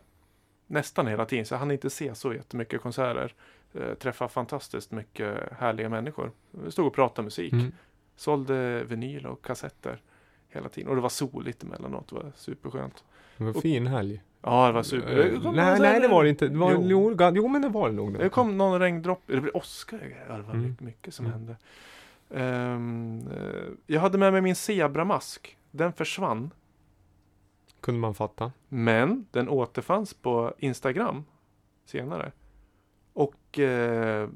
Nästan 0.68 1.08
hela 1.08 1.26
tiden, 1.26 1.46
så 1.46 1.54
jag 1.54 1.60
hann 1.60 1.72
inte 1.72 1.90
se 1.90 2.16
så 2.16 2.34
jättemycket 2.34 2.82
konserter. 2.82 3.34
Eh, 3.80 3.94
träffa 3.94 4.28
fantastiskt 4.28 4.92
mycket 4.92 5.54
härliga 5.60 5.90
människor. 5.90 6.32
Jag 6.64 6.74
stod 6.74 6.88
och 6.88 6.94
pratade 6.94 7.24
musik. 7.26 7.54
Mm. 7.54 7.72
Sålde 8.16 8.84
vinyl 8.84 9.26
och 9.26 9.46
kassetter 9.46 10.02
hela 10.50 10.70
tiden. 10.70 10.90
Och 10.90 10.96
det 10.96 11.02
var 11.02 11.10
soligt 11.10 11.64
emellanåt. 11.64 12.08
Det 12.10 12.16
var 12.16 12.32
superskönt. 12.36 13.04
Det 13.38 13.44
var 13.44 13.54
en 13.54 13.62
fin 13.62 13.88
helg. 13.88 14.22
Ja, 14.42 14.68
det 14.68 14.74
var 14.74 14.84
super. 14.84 15.20
Eh, 15.20 15.52
nej, 15.54 15.80
nej 15.80 16.00
det 16.00 16.08
var 16.08 16.24
det 16.24 16.30
inte. 16.30 16.48
Det 16.48 16.58
var, 16.58 16.72
Jo. 16.72 17.14
jo. 17.36 17.48
Men 17.48 17.62
det 17.62 17.70
var 17.70 17.90
det 17.90 17.96
nog. 17.96 18.14
Det 18.20 18.30
kom 18.30 18.58
någon 18.58 18.80
regndropp. 18.80 19.22
Det 19.26 19.42
blev 19.42 19.56
åska. 19.56 19.98
Det 19.98 20.26
var 20.30 20.40
Mm. 20.40 20.62
mycket, 20.62 20.82
mycket 20.82 21.14
som 21.14 21.26
Mm. 21.26 21.38
hände. 21.38 21.56
Eh, 22.30 22.80
jag 23.88 24.02
hade 24.02 24.18
med 24.18 24.32
mig 24.34 24.42
min 24.42 24.56
zebramask. 24.56 25.58
Den 25.72 25.94
försvann. 25.94 26.52
Kunde 27.82 28.00
man 28.00 28.16
fatta. 28.16 28.52
Men 28.70 29.26
den 29.32 29.50
återfanns 29.50 30.14
på 30.14 30.54
Instagram 30.58 31.24
senare. 31.86 32.32
Och 33.16 33.60
eh, 33.60 34.30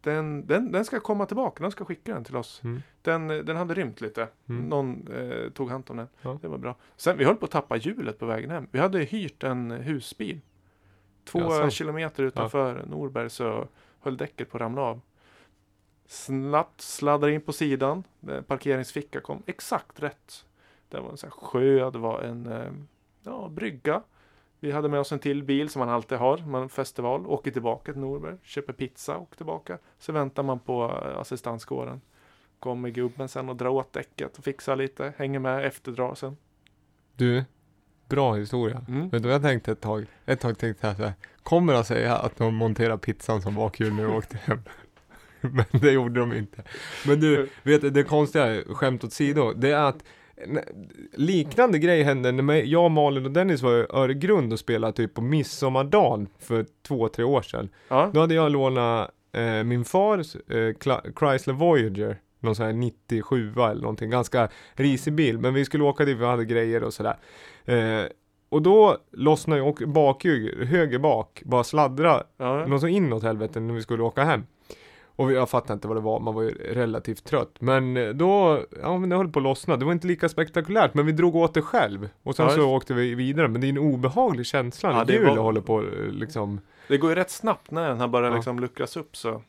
den, 0.00 0.46
den, 0.46 0.72
den 0.72 0.84
ska 0.84 1.00
komma 1.00 1.26
tillbaka. 1.26 1.62
Den 1.62 1.70
ska 1.70 1.84
skicka 1.84 2.14
den 2.14 2.24
till 2.24 2.36
oss. 2.36 2.60
Mm. 2.64 2.82
Den, 3.02 3.28
den 3.28 3.56
hade 3.56 3.74
rymt 3.74 4.00
lite. 4.00 4.28
Mm. 4.48 4.68
Någon 4.68 5.08
eh, 5.12 5.50
tog 5.50 5.70
hand 5.70 5.84
om 5.90 5.96
den. 5.96 6.08
Ja. 6.22 6.38
Det 6.42 6.48
var 6.48 6.58
bra. 6.58 6.76
Sen, 6.96 7.18
vi 7.18 7.24
höll 7.24 7.36
på 7.36 7.44
att 7.44 7.50
tappa 7.50 7.76
hjulet 7.76 8.18
på 8.18 8.26
vägen 8.26 8.50
hem. 8.50 8.66
Vi 8.70 8.78
hade 8.78 8.98
hyrt 8.98 9.44
en 9.44 9.70
husbil. 9.70 10.40
Två 11.24 11.38
Jaså? 11.38 11.70
kilometer 11.70 12.22
utanför 12.22 12.84
Norberg 12.86 13.30
så 13.30 13.68
höll 14.00 14.16
däcket 14.16 14.50
på 14.50 14.56
att 14.56 14.60
ramla 14.60 14.82
av. 14.82 15.00
Snabbt 16.06 16.80
sladdade 16.80 17.32
in 17.32 17.40
på 17.40 17.52
sidan. 17.52 18.04
Eh, 18.28 18.40
Parkeringsficka 18.40 19.20
kom 19.20 19.42
exakt 19.46 20.02
rätt. 20.02 20.44
Det 20.88 21.00
var 21.00 21.10
en 21.10 21.16
sån 21.16 21.30
här 21.30 21.46
sjö, 21.46 21.90
det 21.90 21.98
var 21.98 22.20
en 22.20 22.46
eh, 22.46 22.72
ja, 23.22 23.48
brygga. 23.48 24.02
Vi 24.60 24.72
hade 24.72 24.88
med 24.88 25.00
oss 25.00 25.12
en 25.12 25.18
till 25.18 25.42
bil 25.42 25.68
som 25.68 25.80
man 25.80 25.88
alltid 25.88 26.18
har. 26.18 26.38
Man 26.38 26.68
festival, 26.68 27.26
åker 27.26 27.50
tillbaka 27.50 27.92
till 27.92 28.00
Norberg, 28.00 28.36
köper 28.42 28.72
pizza 28.72 29.16
och 29.16 29.36
tillbaka. 29.36 29.78
Så 29.98 30.12
väntar 30.12 30.42
man 30.42 30.58
på 30.58 30.84
eh, 30.84 31.18
assistanskåren. 31.18 32.00
Kommer 32.58 32.88
gubben 32.88 33.28
sen 33.28 33.48
och 33.48 33.56
drar 33.56 33.68
åt 33.68 33.92
däcket 33.92 34.38
och 34.38 34.44
fixar 34.44 34.76
lite. 34.76 35.12
Hänger 35.16 35.38
med, 35.38 35.66
efterdrar 35.66 36.14
sen. 36.14 36.36
Du, 37.16 37.44
bra 38.08 38.34
historia. 38.34 38.84
Mm. 38.88 39.08
Vet 39.08 39.22
du 39.22 39.28
vad 39.28 39.34
jag 39.34 39.42
tänkte 39.42 39.72
ett 39.72 39.80
tag? 39.80 40.06
Ett 40.26 40.40
tag 40.40 40.58
tänkte 40.58 40.86
jag 40.86 40.96
så 40.96 41.02
här. 41.02 41.12
Kommer 41.42 41.72
de 41.72 41.84
säga 41.84 42.16
att 42.16 42.36
de 42.36 42.54
monterar 42.54 42.96
pizzan 42.96 43.42
som 43.42 43.54
bakhjul 43.54 43.92
när 43.92 44.04
de 44.04 44.14
åkte 44.16 44.36
hem? 44.36 44.60
Men 45.40 45.64
det 45.70 45.92
gjorde 45.92 46.20
de 46.20 46.32
inte. 46.32 46.62
Men 47.06 47.20
du, 47.20 47.48
vet 47.62 47.80
du, 47.80 47.90
det 47.90 48.04
konstiga, 48.04 48.62
skämt 48.64 49.04
åt 49.04 49.12
sido, 49.12 49.52
det 49.52 49.70
är 49.70 49.84
att 49.84 50.04
liknande 51.12 51.78
grej 51.78 52.02
hände 52.02 52.32
när 52.32 52.54
jag, 52.54 52.90
Malin 52.90 53.24
och 53.24 53.30
Dennis 53.30 53.62
var 53.62 53.72
i 53.72 53.86
Öregrund 53.90 54.52
och 54.52 54.58
spelade 54.58 54.92
typ 54.92 55.14
på 55.14 55.20
midsommardagen 55.22 56.28
för 56.38 56.66
två, 56.86 57.08
tre 57.08 57.24
år 57.24 57.42
sedan. 57.42 57.68
Ja. 57.88 58.10
Då 58.14 58.20
hade 58.20 58.34
jag 58.34 58.52
lånat 58.52 59.10
eh, 59.32 59.64
min 59.64 59.84
fars 59.84 60.36
eh, 60.36 60.74
Chrysler 61.18 61.52
Voyager, 61.54 62.16
någon 62.40 62.54
sån 62.54 62.66
här 62.66 62.72
97 62.72 63.52
eller 63.52 63.74
någonting, 63.82 64.10
ganska 64.10 64.48
risig 64.74 65.12
bil, 65.12 65.38
men 65.38 65.54
vi 65.54 65.64
skulle 65.64 65.84
åka 65.84 66.04
dit, 66.04 66.18
vi 66.18 66.24
hade 66.24 66.44
grejer 66.44 66.82
och 66.82 66.94
sådär. 66.94 67.16
Eh, 67.64 68.04
och 68.50 68.62
då 68.62 68.96
lossnade 69.12 69.60
ju 69.80 69.86
bakhjul, 69.86 70.66
höger 70.66 70.98
bak, 70.98 71.42
bara 71.44 71.64
sladdra 71.64 72.22
Ja. 72.36 72.66
något 72.66 72.80
så 72.80 72.86
inåt 72.86 73.22
helvete 73.22 73.60
när 73.60 73.74
vi 73.74 73.82
skulle 73.82 74.02
åka 74.02 74.24
hem. 74.24 74.46
Och 75.18 75.32
jag 75.32 75.48
fattade 75.50 75.72
inte 75.72 75.88
vad 75.88 75.96
det 75.96 76.00
var, 76.00 76.20
man 76.20 76.34
var 76.34 76.42
ju 76.42 76.50
relativt 76.50 77.24
trött. 77.24 77.54
Men 77.60 77.96
eh, 77.96 78.08
då, 78.08 78.60
ja 78.82 78.98
men 78.98 79.08
det 79.08 79.16
höll 79.16 79.28
på 79.28 79.38
att 79.38 79.42
lossna. 79.42 79.76
Det 79.76 79.84
var 79.84 79.92
inte 79.92 80.06
lika 80.06 80.28
spektakulärt, 80.28 80.94
men 80.94 81.06
vi 81.06 81.12
drog 81.12 81.36
åt 81.36 81.54
det 81.54 81.62
själv. 81.62 82.08
Och 82.22 82.36
sen 82.36 82.46
Ja, 82.46 82.54
så 82.54 82.70
åkte 82.76 82.94
vi 82.94 83.14
vidare. 83.14 83.48
Men 83.48 83.60
det 83.60 83.66
är 83.66 83.68
en 83.68 83.78
obehaglig 83.78 84.46
känsla 84.46 84.90
Ja, 84.90 84.96
när 84.96 85.04
det 85.04 85.12
hjulet 85.12 85.28
var- 85.36 85.42
håller 85.42 85.60
på 85.60 85.80
eh, 85.82 85.86
liksom. 86.12 86.60
Det 86.88 86.98
går 86.98 87.10
ju 87.10 87.16
rätt 87.16 87.30
snabbt 87.30 87.70
när 87.70 87.88
den 87.88 88.00
här 88.00 88.08
börjar 88.08 88.30
Ja. 88.30 88.34
liksom 88.36 88.60
luckras 88.60 88.96
upp 88.96 89.16
så. 89.16 89.42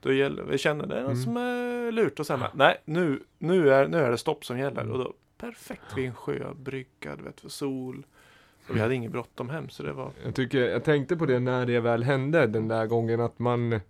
Då 0.00 0.12
gäller, 0.12 0.42
vi 0.42 0.58
känner 0.58 0.86
det 0.86 0.96
är 0.96 1.02
något 1.02 1.10
Mm. 1.12 1.22
som 1.24 1.36
är 1.36 1.92
lurt 1.92 2.20
och 2.20 2.26
sen 2.26 2.40
bara, 2.40 2.50
nej 2.54 2.76
nu, 2.84 3.20
nu, 3.38 3.72
är, 3.72 3.88
nu 3.88 3.98
är 3.98 4.10
det 4.10 4.18
stopp 4.18 4.44
som 4.44 4.58
gäller. 4.58 4.80
Mm. 4.80 4.92
Och 4.92 4.98
då 4.98 5.12
perfekt 5.38 5.82
vid 5.96 6.06
en 6.06 6.14
sjöbrygga, 6.14 7.16
du 7.16 7.22
vet 7.22 7.40
för 7.40 7.48
sol. 7.48 8.02
Och 8.68 8.76
vi 8.76 8.80
hade 8.80 8.94
inget 8.94 9.12
bråttom 9.12 9.48
hem 9.48 9.68
så 9.68 9.82
det 9.82 9.92
var 9.92 10.10
Jag 10.24 10.34
tycker, 10.34 10.58
jag 10.60 10.84
tänkte 10.84 11.16
på 11.16 11.26
det 11.26 11.38
när 11.38 11.66
det 11.66 11.80
väl 11.80 12.02
hände 12.02 12.46
den 12.46 12.68
där 12.68 12.86
gången 12.86 13.20
att 13.20 13.38
man 13.38 13.80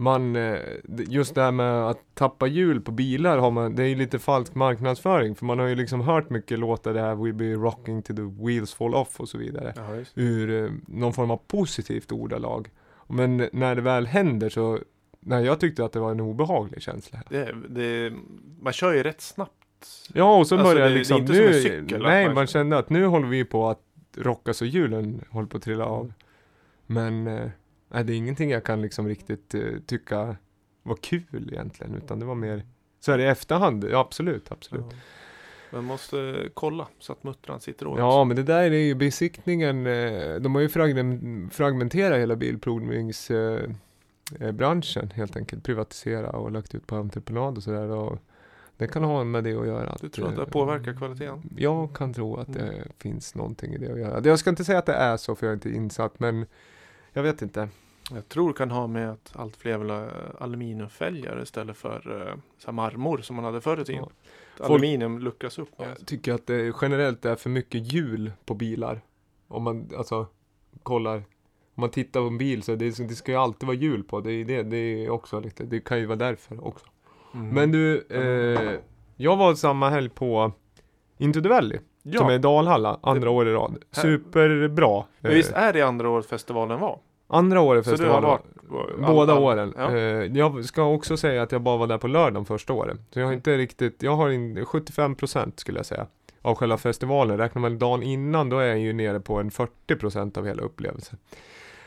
man, 0.00 0.36
eh, 0.36 0.58
just 0.88 1.34
det 1.34 1.42
här 1.42 1.52
med 1.52 1.86
att 1.88 1.98
tappa 2.14 2.46
hjul 2.46 2.80
på 2.80 2.90
bilar 2.92 3.38
har 3.38 3.50
man, 3.50 3.74
det 3.76 3.82
är 3.82 3.86
ju 3.86 3.94
lite 3.94 4.18
falsk 4.18 4.54
marknadsföring 4.54 5.34
för 5.34 5.44
man 5.46 5.58
har 5.58 5.66
ju 5.66 5.74
liksom 5.74 6.00
hört 6.00 6.30
mycket 6.30 6.58
låtar 6.58 6.94
det 6.94 7.00
här 7.00 7.14
We 7.14 7.32
be 7.32 7.52
rocking 7.54 8.02
to 8.02 8.14
the 8.14 8.22
wheels 8.22 8.74
fall 8.74 8.94
off 8.94 9.20
och 9.20 9.28
så 9.28 9.38
vidare. 9.38 9.72
ja, 9.76 10.04
ur 10.14 10.64
eh, 10.64 10.70
någon 10.86 11.12
form 11.12 11.30
av 11.30 11.36
positivt 11.46 12.12
ordalag. 12.12 12.68
Men 13.08 13.48
när 13.52 13.74
det 13.74 13.82
väl 13.82 14.06
händer 14.06 14.48
så, 14.48 14.78
nej 15.20 15.44
jag 15.44 15.60
tyckte 15.60 15.84
att 15.84 15.92
det 15.92 16.00
var 16.00 16.10
en 16.10 16.20
obehaglig 16.20 16.82
känsla. 16.82 17.18
Det, 17.28 17.54
det, 17.68 18.12
man 18.60 18.72
kör 18.72 18.92
ju 18.94 19.02
rätt 19.02 19.20
snabbt. 19.20 19.52
Ja 20.12 20.36
och 20.38 20.46
så 20.46 20.54
Alltså, 20.54 20.72
började 20.74 20.88
det- 20.90 20.94
det 20.94 20.98
liksom, 20.98 21.16
inte 21.18 21.34
som 21.34 21.42
en 21.44 21.50
nu, 21.50 21.62
cykel, 21.62 22.02
nej 22.02 22.34
man- 22.34 22.46
kände 22.46 22.78
att 22.78 22.90
nu 22.90 23.06
håller 23.06 23.28
vi 23.28 23.44
på 23.44 23.68
att 23.68 23.80
rocka 24.16 24.54
så 24.54 24.64
hjulen 24.64 25.24
håller 25.30 25.48
på 25.48 25.56
att 25.56 25.62
trilla 25.62 25.84
av. 25.84 26.12
Men, 26.86 27.26
eh, 27.26 27.50
nej 27.90 28.04
det 28.04 28.12
är 28.12 28.16
ingenting 28.16 28.50
jag 28.50 28.64
kan 28.64 28.82
liksom 28.82 29.08
riktigt 29.08 29.54
eh, 29.54 29.60
tycka 29.86 30.36
var 30.82 30.96
kul 30.96 31.48
egentligen, 31.52 31.94
utan 31.94 32.18
det 32.20 32.26
var 32.26 32.34
mer 32.34 32.62
så 33.00 33.10
här 33.12 33.18
i 33.18 33.24
efterhand, 33.26 33.84
ja 33.90 33.98
absolut, 34.00 34.52
absolut. 34.52 34.84
Ja. 34.90 34.96
Man 35.72 35.84
måste 35.84 36.48
kolla 36.54 36.88
så 36.98 37.12
att 37.12 37.24
muttran 37.24 37.60
sitter 37.60 37.86
åt. 37.86 37.98
Ja, 37.98 38.24
men 38.24 38.36
det 38.36 38.42
där 38.42 38.62
är 38.70 38.70
ju 38.78 38.94
besiktningen, 38.94 39.86
eh, 39.86 40.34
de 40.34 40.54
har 40.54 40.62
ju 40.62 40.68
fragmen- 40.68 41.50
fragmenterat 41.50 42.18
hela 42.18 42.36
bilprovningsbranschen 42.36 43.76
eh, 44.40 44.52
branschen, 44.52 45.10
helt 45.14 45.36
enkelt, 45.36 45.64
privatisera 45.64 46.30
och 46.30 46.50
lagt 46.52 46.74
ut 46.74 46.86
på 46.86 46.96
entreprenad 46.96 47.56
och 47.56 47.62
sådär. 47.62 47.88
Och 47.90 48.18
det 48.76 48.86
kan 48.88 49.04
ha 49.04 49.24
med 49.24 49.44
det 49.44 49.54
att 49.54 49.66
göra. 49.66 49.96
Du 50.00 50.08
tror 50.08 50.28
att 50.28 50.36
det 50.36 50.42
eh, 50.42 50.48
påverkar 50.48 50.94
kvaliteten? 50.94 51.42
Jag 51.56 51.92
kan 51.96 52.14
tro 52.14 52.36
att 52.36 52.52
det 52.52 52.60
Mm. 52.60 52.88
finns 52.98 53.34
någonting 53.34 53.72
i 53.74 53.78
det 53.78 53.92
att 53.92 53.98
göra. 53.98 54.20
Jag 54.24 54.38
ska 54.38 54.50
inte 54.50 54.64
säga 54.64 54.78
att 54.78 54.86
det 54.86 54.94
är 54.94 55.16
så, 55.16 55.34
för 55.34 55.46
jag 55.46 55.50
är 55.50 55.54
inte 55.54 55.70
insatt, 55.70 56.20
men 56.20 56.46
jag 57.12 57.22
vet 57.22 57.42
inte. 57.42 57.68
Jag 58.12 58.28
tror 58.28 58.48
det 58.48 58.54
kan 58.54 58.70
ha 58.70 58.86
med 58.86 59.10
att 59.10 59.32
allt 59.32 59.56
fler 59.56 59.78
vill 59.78 59.90
ha 59.90 60.08
aluminiumfälgar 60.40 61.42
istället 61.42 61.76
för 61.76 62.28
uh, 62.28 62.34
så 62.58 62.72
marmor 62.72 63.18
som 63.18 63.36
man 63.36 63.44
hade 63.44 63.60
förr 63.60 63.80
i 63.80 63.84
tiden. 63.84 64.04
Ja. 64.58 64.64
Aluminium 64.64 65.18
luckras 65.18 65.58
upp. 65.58 65.68
Jag 65.76 66.06
tycker 66.06 66.32
att 66.32 66.46
det 66.46 66.74
generellt 66.80 67.24
är 67.24 67.36
för 67.36 67.50
mycket 67.50 67.92
hjul 67.92 68.32
på 68.44 68.54
bilar. 68.54 69.00
Om 69.48 69.62
man 69.62 69.90
alltså 69.96 70.26
kollar, 70.82 71.16
om 71.74 71.80
man 71.80 71.90
tittar 71.90 72.20
på 72.20 72.26
en 72.26 72.38
bil 72.38 72.62
så 72.62 72.74
det, 72.74 73.08
det 73.08 73.14
ska 73.14 73.32
ju 73.32 73.38
alltid 73.38 73.66
vara 73.66 73.76
hjul 73.76 74.04
på. 74.04 74.20
Det 74.20 74.32
är 74.32 74.44
det, 74.44 74.62
det 74.62 74.76
är 74.76 75.10
också 75.10 75.40
lite, 75.40 75.64
det 75.64 75.80
kan 75.80 75.98
ju 75.98 76.06
vara 76.06 76.16
därför 76.16 76.66
också. 76.66 76.86
Mm. 77.34 77.48
Men 77.48 77.72
du, 77.72 78.06
eh, 78.10 78.80
jag 79.16 79.36
var 79.36 79.54
samma 79.54 79.90
helg 79.90 80.08
på 80.08 80.52
Into 81.18 81.40
the 81.42 81.48
Valley, 81.48 81.78
ja, 82.02 82.18
som 82.18 82.28
är 82.28 82.38
Dalhalla, 82.38 82.98
andra 83.02 83.30
år 83.30 83.48
i 83.48 83.52
rad. 83.52 83.78
Superbra. 83.92 85.04
men 85.20 85.34
visst 85.34 85.52
är 85.52 85.72
det 85.72 85.82
andra 85.82 86.08
året 86.08 86.26
festivalen 86.26 86.80
var? 86.80 86.98
andra 87.32 87.60
året 87.60 87.84
festivalen. 87.84 88.22
varit 88.30 88.42
Båda 88.98 89.32
all- 89.32 89.38
all- 89.38 89.38
åren. 89.44 89.74
Ja. 89.76 89.96
Eh, 89.96 90.36
jag 90.38 90.64
ska 90.64 90.82
också 90.84 91.16
säga 91.16 91.42
att 91.42 91.52
jag 91.52 91.60
bara 91.62 91.76
var 91.76 91.86
där 91.86 91.98
på 91.98 92.08
lördagen 92.08 92.44
första 92.44 92.72
året. 92.72 92.98
Så 93.10 93.20
jag 93.20 93.26
har 93.26 93.32
inte 93.32 93.56
riktigt, 93.56 94.02
jag 94.02 94.16
har 94.16 94.30
in 94.30 94.64
75% 94.64 95.52
skulle 95.60 95.78
jag 95.78 95.86
säga. 95.86 96.06
Av 96.42 96.54
själva 96.54 96.76
festivalen. 96.78 97.38
Räknar 97.38 97.60
man 97.62 97.78
dagen 97.78 98.02
innan 98.02 98.48
då 98.48 98.58
är 98.58 98.66
jag 98.66 98.78
ju 98.78 98.92
nere 98.92 99.20
på 99.20 99.34
en 99.36 99.50
40% 99.50 100.38
av 100.38 100.46
hela 100.46 100.62
upplevelsen. 100.62 101.18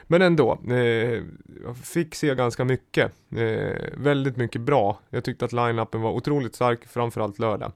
Men 0.04 0.22
ändå, 0.22 0.60
eh, 0.70 1.24
jag 1.64 1.78
fick 1.84 2.16
se 2.16 2.36
ganska 2.36 2.66
mycket. 2.66 3.12
Eh, 3.36 3.89
väldigt 3.97 4.38
mycket 4.38 4.62
bra. 4.62 4.99
Jag 5.10 5.24
tyckte 5.24 5.45
att 5.45 5.54
line-upen 5.54 6.01
var 6.01 6.12
otroligt 6.12 6.56
stark, 6.56 6.88
framförallt 6.88 7.39
lördag. 7.39 7.72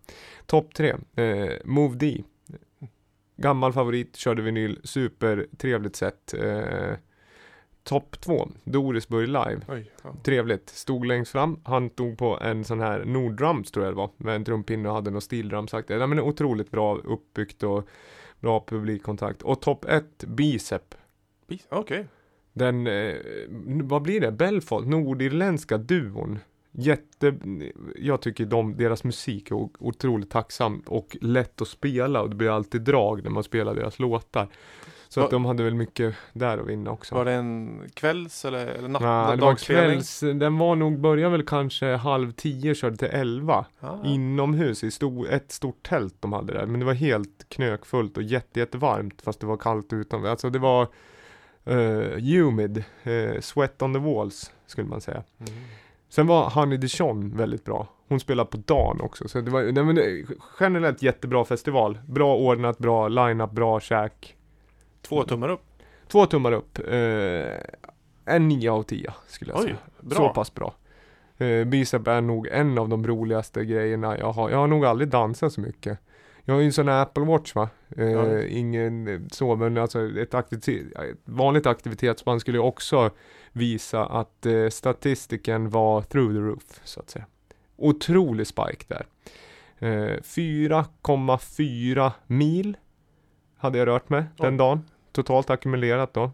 Topp 0.46 0.74
tre, 0.74 0.96
eh, 1.16 1.54
Move 1.66 1.96
D. 1.96 2.24
Gammal 3.38 3.74
favorit, 3.74 4.16
körde 4.16 4.42
vinyl, 4.42 4.80
supertrevligt 4.84 5.96
sätt. 5.96 6.34
Eh, 6.34 6.94
Topp 7.88 8.22
två, 8.22 8.50
Dorisburg 8.64 9.28
live. 9.28 9.60
Oj, 9.68 9.92
ja. 10.04 10.16
Trevligt. 10.24 10.70
Stod 10.70 11.06
längst 11.06 11.32
fram. 11.32 11.60
Han 11.64 11.90
stod 11.90 12.18
på 12.18 12.40
en 12.42 12.64
sån 12.64 12.80
här 12.80 13.06
Norddrums 13.06 13.72
tror 13.72 13.86
jag 13.86 13.94
det 13.94 13.98
var. 13.98 14.10
Med 14.18 14.36
en 14.36 14.46
trumpinne 14.46 14.90
och 14.90 14.96
hade 14.96 15.12
någon 15.12 15.22
stildrams-aktigt. 15.22 16.00
Ja, 16.00 16.08
men 16.08 16.20
otroligt 16.20 16.72
bra 16.72 16.98
uppbyggt 16.98 17.64
och 17.64 17.88
bra 18.40 18.66
publikkontakt. 18.68 19.42
Och 19.42 19.62
topp 19.62 19.86
ett, 19.86 20.24
Bicep. 20.28 20.96
Okej. 21.70 22.08
Den, 22.58 22.88
eh, 22.88 23.16
vad 23.84 24.02
blir 24.02 24.22
det? 24.22 24.32
Belfort, 24.32 24.86
nordirländska 24.86 25.78
duon. 25.78 26.40
Jätte, 26.72 27.36
jag 27.96 28.22
tycker 28.22 28.46
de, 28.46 28.78
deras 28.78 29.04
musik 29.04 29.52
är 29.52 29.70
otroligt 29.80 30.30
tacksam 30.30 30.84
och 30.86 31.18
lätt 31.22 31.62
att 31.62 31.68
spela 31.68 32.22
och 32.22 32.30
det 32.30 32.36
blir 32.36 32.50
alltid 32.50 32.82
drag 32.82 33.24
när 33.24 33.30
man 33.30 33.44
spelar 33.44 33.76
deras 33.76 34.00
låtar. 34.00 34.48
Så 35.10 35.20
Va- 35.20 35.26
att 35.26 35.32
de 35.32 35.46
hade 35.46 35.64
väl 35.64 35.74
mycket 35.76 36.16
där 36.34 36.58
att 36.58 36.68
vinna 36.68 36.92
också. 36.92 37.16
Var 37.16 37.26
det 37.26 37.32
en 37.32 37.82
kvälls 37.94 38.46
eller, 38.46 38.68
eller 38.68 38.88
natt, 38.88 39.02
Nej, 39.02 39.38
det 39.38 39.42
var 39.42 39.56
kvälls, 39.56 40.20
den 40.20 40.58
var 40.58 40.76
nog, 40.76 41.00
började 41.00 41.32
väl 41.32 41.46
kanske 41.46 41.96
halv 41.96 42.32
tio, 42.32 42.76
körde 42.76 42.98
till 42.98 43.08
elva. 43.08 43.66
Ja. 43.80 44.02
Inomhus 44.06 44.84
i 44.84 44.92
stor, 44.92 45.30
ett 45.30 45.52
stort 45.52 45.88
tält 45.88 46.16
de 46.20 46.34
hade 46.34 46.54
där. 46.54 46.66
Men 46.66 46.80
det 46.80 46.86
var 46.86 46.94
helt 46.94 47.46
knökfullt 47.50 48.18
och 48.18 48.24
jätte, 48.24 48.60
jättevarmt 48.60 49.22
fast 49.22 49.40
det 49.40 49.46
var 49.48 49.58
kallt 49.58 49.94
utanför. 49.94 50.30
Alltså 50.30 50.50
det 50.50 50.60
var 50.60 50.88
eh, 51.68 52.20
humid, 52.20 52.84
eh, 53.04 53.40
sweat 53.42 53.82
on 53.82 53.94
the 53.94 54.00
walls 54.00 54.52
skulle 54.66 54.88
man 54.88 55.02
säga. 55.02 55.24
Mm. 55.40 55.54
Sen 56.10 56.28
var 56.28 56.50
Honey 56.50 56.78
Dijon 56.78 57.38
väldigt 57.38 57.64
bra. 57.66 57.88
Hon 58.08 58.20
spelade 58.20 58.50
på 58.50 58.58
dagen 58.58 59.02
också. 59.02 59.28
Så 59.28 59.42
det 59.42 59.52
var 59.52 59.64
nej, 59.64 59.84
men 59.84 60.26
generellt 60.60 61.02
jättebra 61.02 61.46
festival. 61.46 62.00
Bra 62.08 62.36
ordnat, 62.36 62.78
bra 62.78 63.08
line-up, 63.08 63.52
bra 63.52 63.80
käk. 63.80 64.36
Två 65.02 65.24
tummar 65.24 65.50
upp. 65.50 65.62
Två 66.08 66.26
tummar 66.26 66.52
upp. 66.52 66.80
Eh, 66.88 67.58
en 68.26 68.48
9 68.48 68.72
av 68.72 68.84
10 68.84 69.14
skulle 69.28 69.52
jag 69.52 69.60
Oj, 69.60 69.64
säga. 69.66 69.78
bra. 70.02 70.18
Så 70.18 70.30
pass 70.30 70.54
bra. 70.54 70.74
Eh, 71.38 71.64
Bicep 71.66 72.08
är 72.08 72.22
nog 72.22 72.48
en 72.48 72.78
av 72.78 72.90
de 72.90 73.08
roligaste 73.08 73.66
grejerna 73.66 74.18
jag 74.18 74.32
har. 74.32 74.50
Jag 74.50 74.58
har 74.58 74.68
nog 74.68 74.86
aldrig 74.86 75.10
dansat 75.10 75.54
så 75.54 75.62
mycket. 75.62 76.00
Jag 76.50 76.54
har 76.54 76.60
ju 76.62 76.66
en 76.66 76.74
sån 76.74 76.88
här 76.88 77.02
Apple 77.02 77.24
Watch 77.26 77.56
va. 77.56 77.70
Eh, 77.98 78.06
Ja. 78.12 78.42
Ingen 78.44 79.08
eh, 79.08 79.20
så, 79.32 79.56
men 79.56 79.78
alltså 79.78 80.18
ett, 80.20 80.34
aktivitet, 80.34 80.96
ett 80.98 81.18
vanligt 81.26 81.66
aktivitetsband 81.66 82.42
skulle 82.42 82.58
ju 82.58 82.64
också 82.64 83.10
visa 83.52 84.06
att 84.06 84.46
eh, 84.46 84.70
statistiken 84.70 85.70
var 85.70 86.02
through 86.02 86.34
the 86.34 86.40
roof 86.40 86.82
så 86.84 87.00
att 87.00 87.10
säga. 87.10 87.26
Otrolig 87.76 88.48
spike 88.48 88.86
där. 88.88 89.06
Eh, 89.80 90.18
4,4 90.22 92.12
mil 92.28 92.78
hade 93.58 93.78
jag 93.78 93.88
rört 93.88 94.10
mig 94.10 94.24
den 94.38 94.58
dagen. 94.58 94.82
Totalt 95.12 95.50
ackumulerat 95.50 96.14
då. 96.14 96.32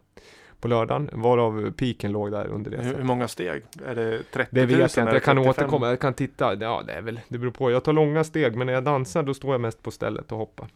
På 0.64 0.70
lördagen, 0.70 1.10
varav 1.14 1.72
piken 1.72 2.12
låg 2.12 2.32
där 2.32 2.48
under 2.48 2.72
det. 2.72 2.78
Hur, 2.78 2.96
hur 2.96 3.04
många 3.04 3.28
steg? 3.28 3.64
Är 3.86 3.96
det 3.96 4.24
30 4.32 4.50
Det 4.56 4.62
000? 4.62 4.70
vet 4.70 4.78
jag 4.80 4.84
inte, 4.86 5.02
det 5.02 5.14
jag 5.14 5.24
kan 5.24 5.36
35? 5.36 5.50
återkomma, 5.50 5.90
jag 5.90 6.00
kan 6.00 6.14
titta. 6.14 6.56
Ja, 6.56 6.84
det 6.88 6.94
är 6.94 7.02
väl, 7.02 7.20
det 7.28 7.38
beror 7.38 7.52
på. 7.52 7.72
Jag 7.72 7.84
tar 7.84 7.94
långa 7.94 8.24
steg, 8.24 8.56
men 8.56 8.68
när 8.68 8.74
jag 8.74 8.84
dansar 8.84 9.24
då 9.24 9.34
står 9.34 9.52
jag 9.52 9.62
mest 9.62 9.84
på 9.84 9.92
stället 9.92 10.32
och 10.32 10.38
hoppar. 10.38 10.68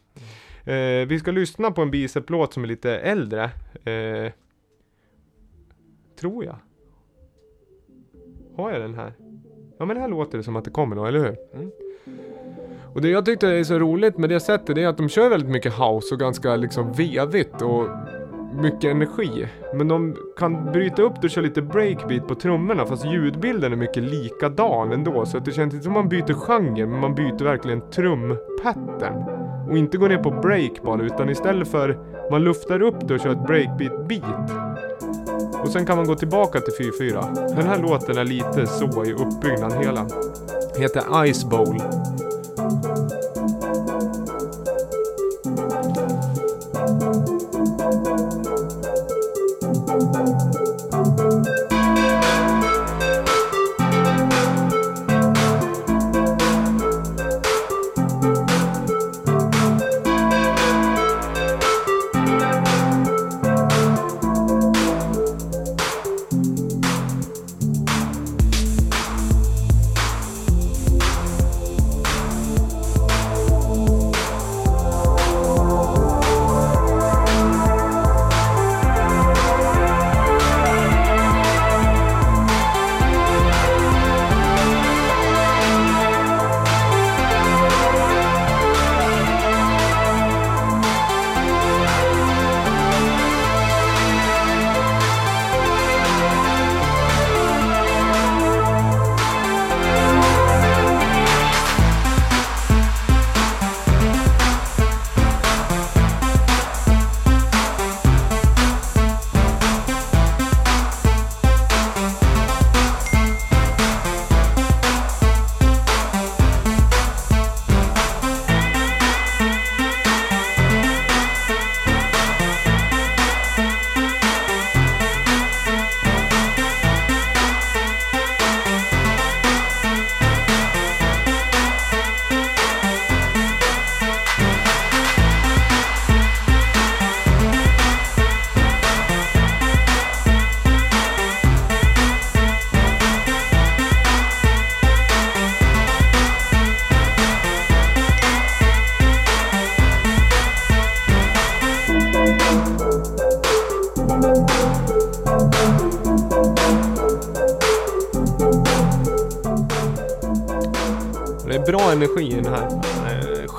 Mm. 0.65 1.01
Eh, 1.01 1.07
vi 1.07 1.19
ska 1.19 1.31
lyssna 1.31 1.71
på 1.71 1.81
en 1.81 1.91
bicep-låt 1.91 2.53
som 2.53 2.63
är 2.63 2.67
lite 2.67 2.97
äldre. 2.97 3.43
Eh, 3.83 4.31
tror 6.19 6.45
jag. 6.45 6.55
Har 8.55 8.71
jag 8.71 8.81
den 8.81 8.95
här? 8.95 9.13
Ja 9.79 9.85
men 9.85 9.97
här 9.97 10.07
låter 10.07 10.37
det 10.37 10.43
som 10.43 10.55
att 10.55 10.65
det 10.65 10.71
kommer 10.71 10.95
då, 10.95 11.05
eller 11.05 11.19
hur? 11.19 11.37
Mm. 11.53 11.71
Och 12.93 13.01
det 13.01 13.09
jag 13.09 13.25
tyckte 13.25 13.47
är 13.47 13.63
så 13.63 13.79
roligt 13.79 14.17
med 14.17 14.29
det 14.29 14.39
sättet, 14.39 14.75
det 14.75 14.83
är 14.83 14.87
att 14.87 14.97
de 14.97 15.09
kör 15.09 15.29
väldigt 15.29 15.49
mycket 15.49 15.73
house 15.73 16.13
och 16.13 16.19
ganska 16.19 16.55
liksom 16.55 16.93
vevigt 16.93 17.61
och 17.61 17.87
mycket 18.53 18.91
energi. 18.91 19.47
Men 19.73 19.87
de 19.87 20.15
kan 20.37 20.71
bryta 20.71 21.01
upp 21.01 21.21
det 21.21 21.27
och 21.27 21.31
köra 21.31 21.45
lite 21.45 21.61
breakbeat 21.61 22.27
på 22.27 22.35
trummorna 22.35 22.85
fast 22.85 23.05
ljudbilden 23.05 23.71
är 23.71 23.77
mycket 23.77 24.03
likadan 24.03 24.91
ändå. 24.91 25.25
Så 25.25 25.37
att 25.37 25.45
det 25.45 25.51
känns 25.51 25.73
inte 25.73 25.83
som 25.83 25.93
man 25.93 26.09
byter 26.09 26.33
genre 26.33 26.85
men 26.85 26.99
man 26.99 27.15
byter 27.15 27.43
verkligen 27.43 27.81
trumpattern. 27.91 29.23
Och 29.69 29.77
inte 29.77 29.97
går 29.97 30.09
ner 30.09 30.17
på 30.17 30.31
break 30.31 30.83
bara 30.83 31.01
utan 31.01 31.29
istället 31.29 31.67
för 31.67 31.97
man 32.31 32.43
luftar 32.43 32.81
upp 32.81 33.07
det 33.07 33.13
och 33.13 33.19
kör 33.19 33.31
ett 33.31 33.47
breakbeat 33.47 34.07
beat. 34.07 34.51
Och 35.63 35.69
sen 35.69 35.85
kan 35.85 35.97
man 35.97 36.07
gå 36.07 36.15
tillbaka 36.15 36.59
till 36.59 36.91
4-4. 36.91 37.55
Den 37.55 37.67
här 37.67 37.81
låten 37.81 38.17
är 38.17 38.25
lite 38.25 38.67
så 38.67 39.05
i 39.05 39.13
uppbyggnaden 39.13 39.83
hela. 39.83 40.07
Heter 40.77 41.33
Ice 41.33 41.45
Bowl. 41.45 41.77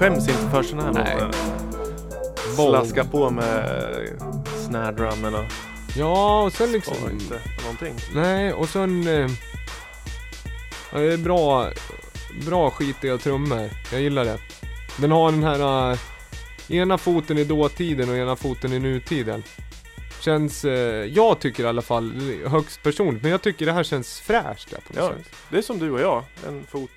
Skäms 0.09 0.28
inte 0.28 0.50
för 0.50 0.62
sådana 0.62 1.02
här 1.02 1.16
Nej. 1.16 1.30
Bold. 2.56 2.70
Slaska 2.70 3.04
på 3.04 3.30
med 3.30 3.88
snare 4.68 4.92
drummen 4.92 5.34
och 5.34 5.44
Ja, 5.96 6.42
och 6.42 6.52
sen 6.52 6.72
liksom... 6.72 6.94
sparar 6.94 7.12
inte 7.12 7.40
någonting. 7.62 7.94
Nej, 8.14 8.52
och 8.52 8.68
sen... 8.68 9.06
Eh, 9.06 9.30
ja, 10.92 10.98
det 10.98 11.12
är 11.12 11.16
bra, 11.16 11.70
bra 12.46 12.70
skitiga 12.70 13.18
trummor. 13.18 13.70
Jag 13.92 14.00
gillar 14.00 14.24
det. 14.24 14.38
Den 15.00 15.11
har 15.11 15.32
den 15.32 15.42
här 15.42 15.90
eh, 15.92 15.98
ena 16.68 16.98
foten 16.98 17.38
i 17.38 17.44
dåtiden 17.44 18.11
och 18.11 18.16
ena 18.16 18.36
foten 18.36 18.72
i 18.72 18.78
nutiden. 18.78 19.42
Känns, 20.20 20.64
eh, 20.64 21.04
jag 21.04 21.38
tycker 21.40 21.64
i 21.64 21.66
alla 21.66 21.82
fall, 21.82 22.12
högst 22.46 22.82
personligt, 22.82 23.22
men 23.22 23.30
jag 23.30 23.42
tycker 23.42 23.66
det 23.66 23.72
här 23.72 23.84
känns 23.84 24.20
fräscht 24.20 24.70
där 24.70 24.80
på 24.80 24.92
något 25.00 25.12
Ja, 25.16 25.22
sätt. 25.24 25.32
det 25.50 25.59
är 25.59 25.62
som 25.62 25.78
du 25.78 25.90
och 25.90 26.00
jag. 26.00 26.24
En 26.46 26.64
fot 26.66 26.90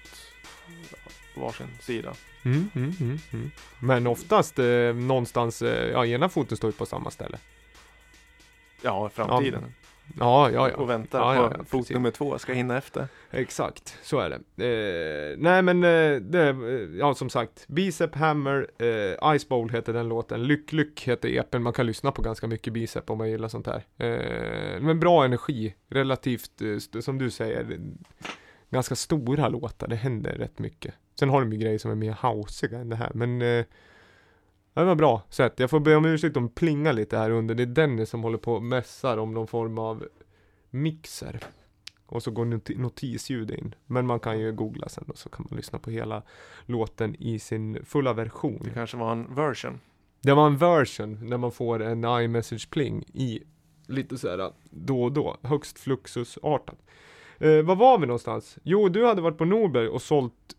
på 1.36 1.42
varsin 1.42 1.68
sida. 1.80 2.14
Mm, 2.46 2.70
mm, 2.76 2.94
mm, 3.00 3.18
mm. 3.34 3.52
Men 3.80 4.08
oftast 4.08 4.60
eh, 4.60 4.94
någonstans, 4.96 5.62
eh, 5.62 5.92
ja 5.92 6.06
ena 6.06 6.30
foten 6.30 6.58
står 6.58 6.68
ju 6.70 6.78
på 6.78 6.86
samma 6.86 7.12
ställe. 7.12 7.38
Ja, 8.82 9.10
framtiden. 9.10 9.64
Ja, 10.20 10.50
ja, 10.52 10.70
ja. 10.70 10.76
Och 10.76 10.90
väntar 10.90 11.20
Ja, 11.20 11.26
på 11.36 11.36
ja, 11.36 11.58
ja, 11.58 11.64
fot 11.64 11.72
precis. 11.72 11.94
nummer 11.94 12.12
två 12.12 12.38
ska 12.40 12.54
hinna 12.54 12.78
efter. 12.78 13.08
Exakt, 13.32 13.98
så 14.04 14.20
är 14.20 14.30
det. 14.30 14.36
Eh, 14.66 15.38
nej 15.38 15.62
men, 15.62 15.84
eh, 15.84 16.22
det, 16.22 16.50
eh, 16.50 16.98
ja 17.00 17.14
som 17.14 17.30
sagt, 17.30 17.68
Bicep 17.68 18.16
Hammer, 18.16 18.68
eh, 18.78 19.38
Ice 19.40 19.48
Bowl 19.50 19.70
heter 19.70 19.94
den 19.94 20.10
låten, 20.10 20.44
Lyck 20.44 20.72
Lyck 20.74 21.08
heter 21.08 21.30
EPn, 21.30 21.62
man 21.62 21.74
kan 21.74 21.86
lyssna 21.86 22.12
på 22.12 22.22
ganska 22.22 22.48
mycket 22.48 22.74
Bicep 22.74 23.10
om 23.10 23.18
man 23.18 23.30
gillar 23.30 23.48
sånt 23.48 23.68
här. 23.68 23.84
Eh, 23.98 24.82
men 24.82 25.00
bra 25.00 25.26
energi, 25.26 25.76
relativt, 25.90 26.62
eh, 26.62 27.00
som 27.02 27.18
du 27.18 27.30
säger, 27.30 27.80
ganska 28.70 28.96
stora 28.96 29.50
låtar, 29.50 29.88
det 29.88 29.96
händer 29.96 30.32
rätt 30.32 30.60
mycket. 30.60 30.94
Sen 31.20 31.30
har 31.30 31.42
de 31.42 31.52
ju 31.54 31.58
grejer 31.58 31.78
som 31.78 31.92
är 31.92 31.96
mer 31.96 32.18
housiga 32.22 32.80
än 32.80 32.90
det 32.90 32.96
här, 32.96 33.12
men 33.14 33.42
eh, 33.42 33.66
det 34.74 34.84
var 34.84 34.96
bra 34.96 35.22
sätt. 35.30 35.54
Jag 35.60 35.70
får 35.70 35.80
be 35.80 35.96
om 35.96 36.06
ursäkt 36.06 36.38
om 36.38 36.50
plinga 36.50 36.92
lite 36.92 37.18
här 37.18 37.30
under. 37.30 37.56
Det 37.56 37.64
är 37.64 37.68
Dennis 37.68 38.10
som 38.10 38.24
håller 38.24 38.38
på 38.38 38.54
och 38.54 38.64
mässar 38.64 39.18
om 39.18 39.34
någon 39.34 39.48
form 39.48 39.78
av 39.78 40.08
mixer. 40.70 41.40
Och 42.06 42.24
så 42.24 42.32
går 42.32 42.46
noti- 42.46 42.78
notisljud 42.80 43.52
in. 43.52 43.76
Men 43.86 44.06
man 44.08 44.20
kan 44.20 44.40
ju 44.40 44.52
googla 44.52 44.90
sen 44.90 45.04
och 45.08 45.18
så 45.18 45.30
kan 45.30 45.48
man 45.50 45.58
lyssna 45.58 45.80
på 45.80 45.92
hela 45.92 46.24
låten 46.66 47.16
i 47.20 47.40
sin 47.40 47.86
fulla 47.86 48.14
version. 48.14 48.62
Det 48.64 48.70
kanske 48.70 48.98
var 48.98 49.12
en 49.12 49.36
version. 49.36 49.80
Det 50.22 50.34
var 50.34 50.48
en 50.48 50.58
version 50.58 51.30
när 51.30 51.38
man 51.38 51.52
får 51.52 51.82
en 51.82 52.04
iMessage 52.04 52.70
pling 52.70 53.04
i 53.14 53.44
lite 53.88 54.18
så 54.18 54.30
här 54.30 54.52
då 54.70 55.04
och 55.04 55.12
då, 55.12 55.38
högst 55.42 55.80
fluxusartat. 55.80 56.78
Eh, 57.40 57.62
vad 57.62 57.78
var 57.78 58.00
vi 58.00 58.06
någonstans? 58.06 58.58
Jo, 58.64 58.90
du 58.90 59.06
hade 59.06 59.22
varit 59.22 59.38
på 59.38 59.46
Norberg 59.46 59.88
och 59.88 60.02
sålt 60.02 60.56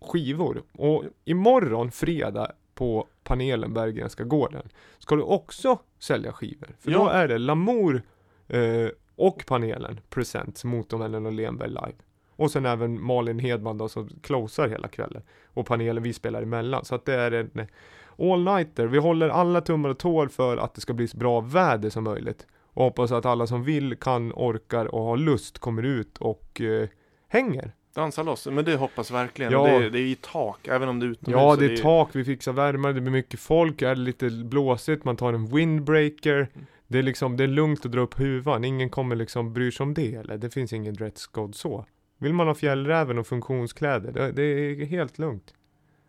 skivor. 0.00 0.62
Och 0.72 1.04
imorgon, 1.24 1.90
fredag, 1.90 2.52
på 2.74 3.06
panelen 3.24 3.74
Berggrenska 3.74 4.24
gården, 4.24 4.68
ska 4.98 5.16
du 5.16 5.22
också 5.22 5.78
sälja 5.98 6.32
skivor. 6.32 6.68
För 6.80 6.90
då 6.90 6.98
Ja. 6.98 7.10
är 7.12 7.28
det 7.28 7.38
Lamour 7.38 8.02
eh, 8.48 8.88
och 9.16 9.44
panelen 9.46 10.00
Presents 10.10 10.64
Motormännen 10.64 11.26
och 11.26 11.32
Lenberg 11.32 11.68
live. 11.68 11.92
Och 12.36 12.50
sen 12.50 12.66
även 12.66 13.02
Malin 13.02 13.38
Hedman 13.38 13.78
då 13.78 13.88
som 13.88 14.08
closar 14.22 14.68
hela 14.68 14.88
kvällen. 14.88 15.22
Och 15.46 15.66
panelen 15.66 16.02
vi 16.02 16.12
spelar 16.12 16.42
emellan. 16.42 16.84
Så 16.84 16.94
att 16.94 17.04
det 17.04 17.14
är 17.14 17.32
en 17.32 17.66
all-nighter. 18.18 18.86
Vi 18.86 18.98
håller 18.98 19.28
alla 19.28 19.60
tummar 19.60 19.88
och 19.88 19.98
tår 19.98 20.28
för 20.28 20.56
att 20.56 20.74
det 20.74 20.80
ska 20.80 20.92
bli 20.92 21.08
så 21.08 21.16
bra 21.16 21.40
väder 21.40 21.90
som 21.90 22.04
möjligt. 22.04 22.46
Och 22.64 22.84
hoppas 22.84 23.12
att 23.12 23.26
alla 23.26 23.46
som 23.46 23.64
vill, 23.64 23.96
kan, 23.96 24.32
orkar 24.32 24.86
och 24.86 25.02
har 25.02 25.16
lust 25.16 25.58
kommer 25.58 25.82
ut 25.82 26.18
och 26.18 26.60
eh, 26.60 26.88
hänger. 27.28 27.72
Dansa 27.96 28.22
loss, 28.22 28.46
men 28.46 28.64
det 28.64 28.76
hoppas 28.76 29.10
verkligen. 29.10 29.52
Ja. 29.52 29.66
Det, 29.66 29.70
är, 29.86 29.90
det 29.90 29.98
är 29.98 30.06
i 30.06 30.14
tak, 30.20 30.68
även 30.68 30.88
om 30.88 31.00
det 31.00 31.06
är 31.06 31.10
utomhus. 31.10 31.40
Ja, 31.40 31.56
det 31.56 31.72
är 31.72 31.76
tak, 31.76 32.08
vi 32.12 32.24
fixar 32.24 32.52
värmare, 32.52 32.92
det 32.92 33.00
blir 33.00 33.12
mycket 33.12 33.40
folk, 33.40 33.82
är 33.82 33.94
det 33.94 34.00
lite 34.00 34.30
blåsigt, 34.30 35.04
man 35.04 35.16
tar 35.16 35.32
en 35.32 35.46
windbreaker. 35.46 36.48
Det 36.88 36.98
är 36.98 37.02
liksom, 37.02 37.36
det 37.36 37.44
är 37.44 37.48
lugnt 37.48 37.86
att 37.86 37.92
dra 37.92 38.00
upp 38.00 38.18
huvan, 38.20 38.64
ingen 38.64 38.90
kommer 38.90 39.16
liksom 39.16 39.52
bry 39.52 39.70
sig 39.72 39.84
om 39.84 39.94
det 39.94 40.14
eller? 40.14 40.38
Det 40.38 40.50
finns 40.50 40.72
ingen 40.72 40.94
dresscode 40.94 41.52
så. 41.52 41.86
Vill 42.18 42.32
man 42.32 42.46
ha 42.46 42.54
fjällräven 42.54 43.18
och 43.18 43.26
funktionskläder, 43.26 44.12
det, 44.12 44.32
det 44.32 44.42
är 44.42 44.84
helt 44.86 45.18
lugnt. 45.18 45.54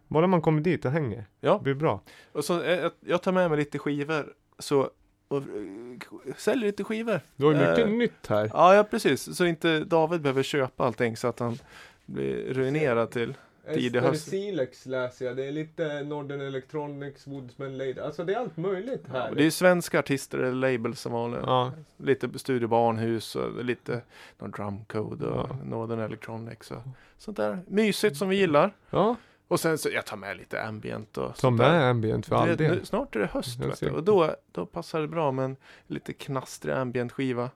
Bara 0.08 0.28
man 0.28 0.42
kommer 0.42 0.62
dit 0.62 0.86
och 0.86 0.92
hänger, 0.92 1.26
Ja, 1.42 1.54
det 1.58 1.64
blir 1.64 1.74
bra. 1.74 2.02
och 2.32 2.46
så 2.46 2.62
eh, 2.64 2.80
jag- 2.80 2.92
jag 3.06 3.24
tar 3.24 3.32
med 3.32 3.50
mig 3.50 3.60
lite 3.60 3.80
skivor. 3.80 4.26
Så, 4.60 4.90
och, 5.28 5.38
eh, 5.38 6.34
säljer 6.38 6.66
lite 6.66 6.84
skivor. 6.84 7.22
Du 7.36 7.46
har 7.46 7.52
ju 7.54 7.60
mycket 7.60 7.80
Eh, 7.80 7.88
nytt 7.88 8.28
här. 8.28 8.52
Ja, 8.54 8.76
ja, 8.76 8.84
precis. 8.84 9.36
Så 9.38 9.46
inte 9.46 9.80
David 9.80 10.22
behöver 10.22 10.44
köpa 10.44 10.86
allting 10.86 11.18
så 11.18 11.28
att 11.28 11.40
han 11.40 11.58
blir 12.06 12.54
ruinerad 12.54 13.12
till. 13.12 13.34
Tidig 13.74 14.00
höst. 14.00 14.30
Silex 14.30 14.86
läser 14.86 15.26
jag. 15.26 15.36
Det 15.38 15.46
är 15.46 15.52
lite 15.52 16.04
Northern 16.04 16.42
Electronics, 16.42 17.28
Woodsman 17.28 17.78
Lady. 17.78 18.00
Alltså 18.00 18.24
det 18.24 18.34
är 18.34 18.38
allt 18.40 18.58
möjligt 18.58 19.04
här. 19.12 19.30
Och 19.30 19.36
det 19.36 19.46
är 19.46 19.50
svenska 19.52 20.00
artister 20.00 20.38
eller 20.38 20.72
labels 20.72 21.02
som 21.02 21.12
vanligt. 21.12 21.40
Ja, 21.46 21.72
Lite 21.98 22.40
Studio 22.40 22.68
Barnhus 22.68 23.36
och 23.36 23.66
lite 23.66 24.02
någon 24.40 24.52
Drumcode 24.52 25.26
och 25.28 25.50
Ja. 25.50 25.58
Northern 25.66 26.00
Electronics 26.00 26.72
och 26.72 26.82
sånt 27.18 27.38
där 27.38 27.60
mysigt 27.68 28.18
som 28.18 28.30
vi 28.30 28.36
gillar. 28.36 28.72
ja. 28.90 29.16
Och 29.48 29.60
sen 29.60 29.78
så, 29.78 29.90
jag 29.90 30.06
tar 30.06 30.18
med 30.18 30.38
lite 30.38 30.64
ambient 30.64 31.18
och 31.18 31.36
Ta 31.36 31.50
med 31.50 31.90
ambient 31.90 32.26
för 32.26 32.36
all 32.36 32.58
del. 32.58 32.86
snart 32.86 33.16
är 33.16 33.20
det 33.20 33.26
höst 33.26 33.60
vet 33.60 33.80
du, 33.80 33.90
och 33.92 34.04
då, 34.04 34.36
då 34.52 34.66
passar 34.66 35.02
det 35.02 35.08
bra 35.08 35.32
med 35.32 35.46
en 35.46 35.56
lite 35.88 36.14
knastrig 36.14 36.74
ambient 36.74 37.12
skiva. 37.12 37.50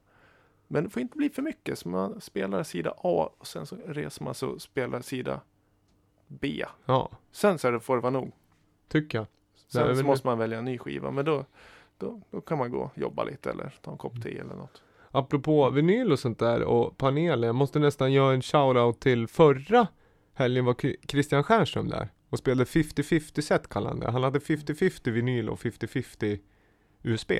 Men 0.67 0.83
det 0.83 0.89
får 0.89 1.01
inte 1.01 1.17
bli 1.17 1.29
för 1.29 1.41
mycket 1.41 1.79
så 1.79 1.89
man 1.89 2.21
spelar 2.21 2.63
sida 2.63 2.93
A 2.97 3.29
och 3.37 3.47
sen 3.47 3.65
så 3.65 3.77
reser 3.87 4.23
man 4.23 4.33
sig 4.35 4.47
och 4.49 4.61
spelar 4.61 5.01
sida 5.01 5.41
B. 6.27 6.65
Ja, 6.85 7.09
Sen 7.31 7.59
så 7.59 7.79
får 7.79 7.95
det 7.95 8.01
vara 8.01 8.11
nog. 8.13 8.31
tycker 8.87 9.17
jag. 9.17 9.27
Sen 9.67 9.87
Nej, 9.87 9.95
så 9.95 10.05
måste 10.05 10.27
man 10.27 10.37
välja 10.37 10.57
en 10.57 10.65
ny 10.65 10.77
skiva 10.77 11.11
men 11.11 11.25
då, 11.25 11.45
då, 11.97 12.21
då 12.31 12.41
kan 12.41 12.57
man 12.57 12.71
gå 12.71 12.79
och 12.79 12.97
jobba 12.97 13.23
lite 13.23 13.49
eller 13.51 13.73
ta 13.81 13.91
en 13.91 13.97
kopp 13.97 14.23
te 14.23 14.37
eller 14.37 14.55
något. 14.55 14.81
Apropå 15.11 15.69
vinyl 15.69 16.11
och 16.11 16.19
sånt 16.19 16.39
där 16.39 16.63
och 16.63 16.97
paneler. 16.97 17.47
Jag 17.47 17.55
måste 17.55 17.79
nästan 17.79 18.11
göra 18.13 18.33
en 18.33 18.41
shoutout 18.41 18.99
till 18.99 19.27
förra 19.27 19.87
helgen 20.33 20.65
var 20.65 20.75
Christian 21.07 21.43
Stjernström 21.43 21.87
där. 21.87 22.09
Och 22.29 22.37
spelade 22.39 22.63
50-50 22.63 23.41
set 23.41 23.69
kallade 23.69 23.89
han 23.95 23.99
det. 23.99 24.11
Han 24.11 24.23
hade 24.23 24.39
50-50 24.39 25.11
vinyl 25.11 25.49
och 25.49 25.59
50-50 25.59 26.39
USB. 27.03 27.31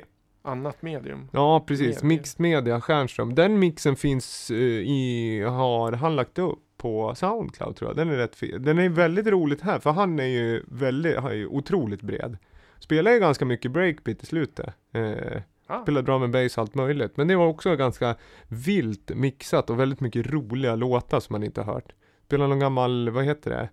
Annat 0.42 0.82
medium. 0.82 1.28
Ja 1.32 1.64
precis, 1.66 2.02
Media. 2.02 2.08
mixed 2.18 2.40
media 2.40 2.80
Stjernström. 2.80 3.34
Den 3.34 3.58
mixen 3.58 3.96
finns 3.96 4.50
eh, 4.50 4.56
i, 4.58 5.40
har 5.48 5.92
han 5.92 6.16
lagt 6.16 6.38
upp 6.38 6.58
på 6.76 7.14
Soundcloud 7.14 7.76
tror 7.76 7.90
jag. 7.90 7.96
Den 7.96 8.10
är 8.10 8.16
rätt 8.16 8.34
fin. 8.34 8.62
Den 8.62 8.78
är 8.78 8.88
väldigt 8.88 9.26
roligt 9.26 9.60
här 9.60 9.78
för 9.78 9.90
han 9.90 10.18
är 10.18 10.24
ju 10.26 10.62
väldigt, 10.68 11.16
han 11.16 11.30
är 11.30 11.34
ju 11.36 11.46
otroligt 11.46 12.02
bred. 12.02 12.38
Spelar 12.78 13.12
ju 13.12 13.18
ganska 13.20 13.44
mycket 13.44 13.70
breakbeat 13.70 14.22
i 14.22 14.26
slutet. 14.26 14.74
Eh, 14.92 15.42
Ah, 15.66 15.82
Spelar 15.82 16.02
drum 16.02 16.22
and 16.22 16.32
bass 16.32 16.56
och 16.58 16.62
allt 16.62 16.74
möjligt. 16.74 17.16
Men 17.16 17.28
det 17.28 17.36
var 17.36 17.46
också 17.46 17.76
ganska 17.76 18.16
vilt 18.48 19.10
mixat 19.14 19.70
och 19.70 19.80
väldigt 19.80 20.00
mycket 20.00 20.26
roliga 20.26 20.76
låtar 20.76 21.20
som 21.20 21.34
man 21.34 21.42
inte 21.42 21.62
har 21.62 21.74
hört. 21.74 21.92
Spelar 22.32 22.48
någon 22.48 22.58
gammal, 22.58 23.10
vad 23.10 23.24
heter 23.24 23.50
det? 23.50 23.68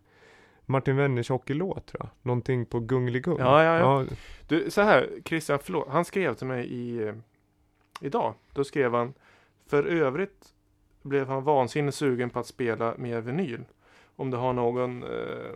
Martin 0.66 0.96
Wenners 0.96 1.30
hockeylåt 1.30 1.88
tror 1.88 2.00
jag. 2.00 2.10
Någonting 2.22 2.66
på 2.66 2.80
Gungligung. 2.80 3.38
Ja, 3.40 3.64
ja, 3.64 3.80
ja. 3.80 4.06
Du, 4.48 4.72
så 4.72 4.82
här, 4.82 5.10
Christian, 5.26 5.60
förlåt. 5.64 5.88
Han 5.90 6.06
skrev 6.06 6.34
till 6.34 6.48
mig 6.48 6.66
i, 6.66 7.08
eh, 7.08 7.14
idag. 8.02 8.34
Då 8.54 8.64
skrev 8.64 8.94
han, 8.94 9.14
för 9.68 9.84
övrigt 9.84 10.54
blev 11.02 11.28
han 11.28 11.44
vansinnigt 11.44 11.96
sugen 11.96 12.30
på 12.30 12.40
att 12.40 12.48
spela 12.48 12.94
med 12.98 13.24
vinyl. 13.24 13.66
Om 14.16 14.32
du 14.32 14.38
har 14.38 14.54
någon 14.54 15.04
eh, 15.04 15.56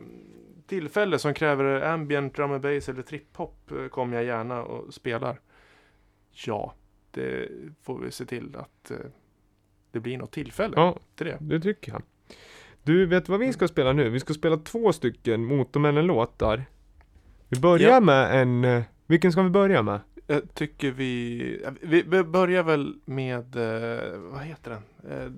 tillfälle 0.67 1.19
som 1.19 1.33
kräver 1.33 1.81
ambient, 1.81 2.35
drum 2.35 2.51
and 2.51 2.61
bass 2.61 2.89
eller 2.89 3.01
trip-hop 3.01 3.71
eh, 3.71 3.87
kommer 3.87 4.15
jag 4.15 4.25
gärna 4.25 4.63
och 4.63 4.93
spelar. 4.93 5.39
Ja, 6.31 6.73
det 7.11 7.49
får 7.81 7.99
vi 7.99 8.11
se 8.11 8.25
till 8.25 8.55
att 8.55 8.91
eh, 8.91 8.97
det 9.91 9.99
blir 9.99 10.17
något 10.17 10.31
tillfälle 10.31 10.73
ja, 10.77 10.97
till 11.15 11.25
det. 11.25 11.37
det 11.41 11.59
tycker 11.59 11.91
jag. 11.91 12.01
Du, 12.83 13.05
vet 13.05 13.29
vad 13.29 13.39
vi 13.39 13.53
ska 13.53 13.67
spela 13.67 13.93
nu? 13.93 14.09
Vi 14.09 14.19
ska 14.19 14.33
spela 14.33 14.57
två 14.57 14.93
stycken 14.93 15.45
Motormännen-låtar. 15.45 16.63
Vi 17.49 17.59
börjar 17.59 17.89
Ja. 17.89 17.99
med 17.99 18.41
en, 18.41 18.63
eh, 18.65 18.83
vilken 19.07 19.31
ska 19.31 19.41
vi 19.41 19.49
börja 19.49 19.81
med? 19.81 19.99
Jag 20.27 20.53
tycker 20.53 20.91
vi, 20.91 21.65
vi, 21.81 22.03
börjar 22.23 22.63
väl 22.63 22.95
med, 23.05 23.55
eh, 23.55 24.17
vad 24.19 24.41
heter 24.41 24.71
den? 24.71 25.11
Eh, 25.11 25.31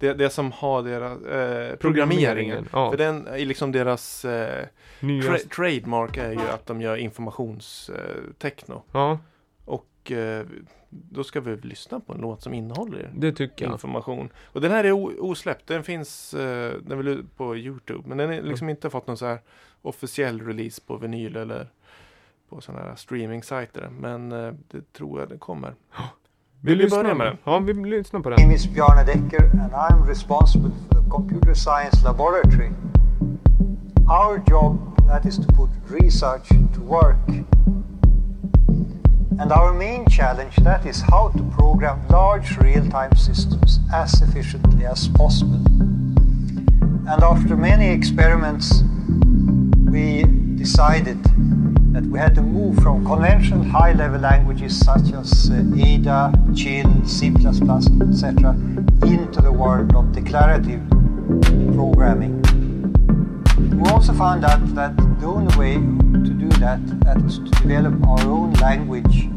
det, 0.00 0.12
det, 0.14 0.30
som 0.30 0.52
har 0.52 0.82
deras, 0.82 1.22
eh, 1.24 1.76
programmeringen. 1.76 2.68
Ja, 2.72 2.90
För 2.90 2.98
den 2.98 3.26
är 3.26 3.44
liksom 3.44 3.72
deras 3.72 4.24
eh, 4.24 4.66
tra- 5.00 5.48
trademark 5.54 6.16
är 6.16 6.32
ju 6.32 6.40
att 6.40 6.66
de 6.66 6.80
gör 6.80 6.96
informationstechno. 6.96 8.82
Ja, 8.92 9.18
Och 9.64 10.12
eh, 10.12 10.46
då 10.90 11.24
ska 11.24 11.40
vi 11.40 11.56
lyssna 11.56 12.00
på 12.00 12.12
en 12.12 12.20
låt 12.20 12.42
som 12.42 12.54
innehåller 12.54 13.10
det 13.14 13.32
tycker 13.32 13.64
jag. 13.64 13.72
information. 13.74 14.28
Och 14.52 14.60
den 14.60 14.70
här 14.70 14.84
är 14.84 14.92
osläppt. 15.22 15.66
Den 15.66 15.82
finns 15.82 16.34
eh, 16.34 16.72
den 16.82 16.92
är 16.92 16.96
väl 16.96 17.08
ute 17.08 17.28
på 17.36 17.56
Youtube. 17.56 18.08
Men 18.08 18.18
den 18.18 18.30
Mm. 18.32 18.44
liksom 18.44 18.68
inte 18.68 18.90
fått 18.90 19.06
någon 19.06 19.16
så 19.16 19.26
här 19.26 19.38
officiell 19.82 20.40
release 20.40 20.80
på 20.86 20.96
vinyl 20.96 21.36
eller 21.36 21.68
på 22.48 22.60
sådana 22.60 22.84
här 22.84 22.94
streaming-sajter. 22.96 23.88
Men 24.00 24.32
eh, 24.32 24.52
det 24.70 24.92
tror 24.92 25.20
jag 25.20 25.28
det 25.28 25.38
kommer. 25.38 25.74
Vill 26.60 26.76
vi 26.78 26.82
lyssnar 26.84 27.02
börja 27.02 27.14
med 27.14 27.26
den? 27.26 27.36
Ja, 27.44 27.58
vi 27.58 27.74
lyssnar 27.74 28.20
på 28.20 28.28
My 28.28 28.34
den. 28.36 28.42
name 28.44 28.54
is 28.54 28.66
Bjarne 28.74 29.04
Decker 29.04 29.42
and 29.44 29.72
I'm 29.72 30.06
responsible 30.08 30.70
for 30.70 31.02
the 31.02 31.10
computer 31.10 31.54
science 31.54 32.04
laboratory. 32.04 32.70
Our 34.08 34.42
job 34.50 34.96
that 35.08 35.26
is 35.26 35.36
to 35.36 35.52
put 35.56 35.70
research 36.02 36.48
to 36.74 36.80
work. 36.80 37.16
And 39.40 39.52
our 39.52 39.72
main 39.72 40.04
challenge 40.08 40.56
that 40.56 40.84
is 40.84 41.00
how 41.00 41.28
to 41.28 41.42
program 41.56 42.06
large 42.08 42.56
real-time 42.58 43.14
systems 43.16 43.78
as 43.92 44.20
efficiently 44.20 44.84
as 44.84 45.06
possible. 45.06 45.64
And 47.10 47.22
after 47.22 47.56
many 47.56 47.88
experiments 47.88 48.82
we 49.90 50.24
decided 50.56 51.22
that 51.92 52.04
we 52.06 52.18
had 52.18 52.34
to 52.34 52.42
move 52.42 52.76
from 52.82 53.04
conventional 53.04 53.62
high-level 53.62 54.20
languages 54.20 54.78
such 54.78 55.12
as 55.12 55.50
uh, 55.50 55.62
Ada, 55.76 56.32
Chill, 56.54 56.90
C++, 57.06 57.28
etc., 57.28 58.50
into 59.02 59.40
the 59.40 59.52
world 59.52 59.94
of 59.94 60.12
declarative 60.12 60.82
programming. 61.74 62.42
We 63.70 63.88
also 63.90 64.12
found 64.12 64.44
out 64.44 64.74
that 64.74 64.96
the 65.20 65.26
only 65.26 65.56
way 65.56 65.78
that, 66.68 67.00
that 67.00 67.22
was 67.22 67.38
to 67.38 67.50
develop 67.62 67.94
our 68.06 68.20
own 68.20 68.52
language, 68.54 69.30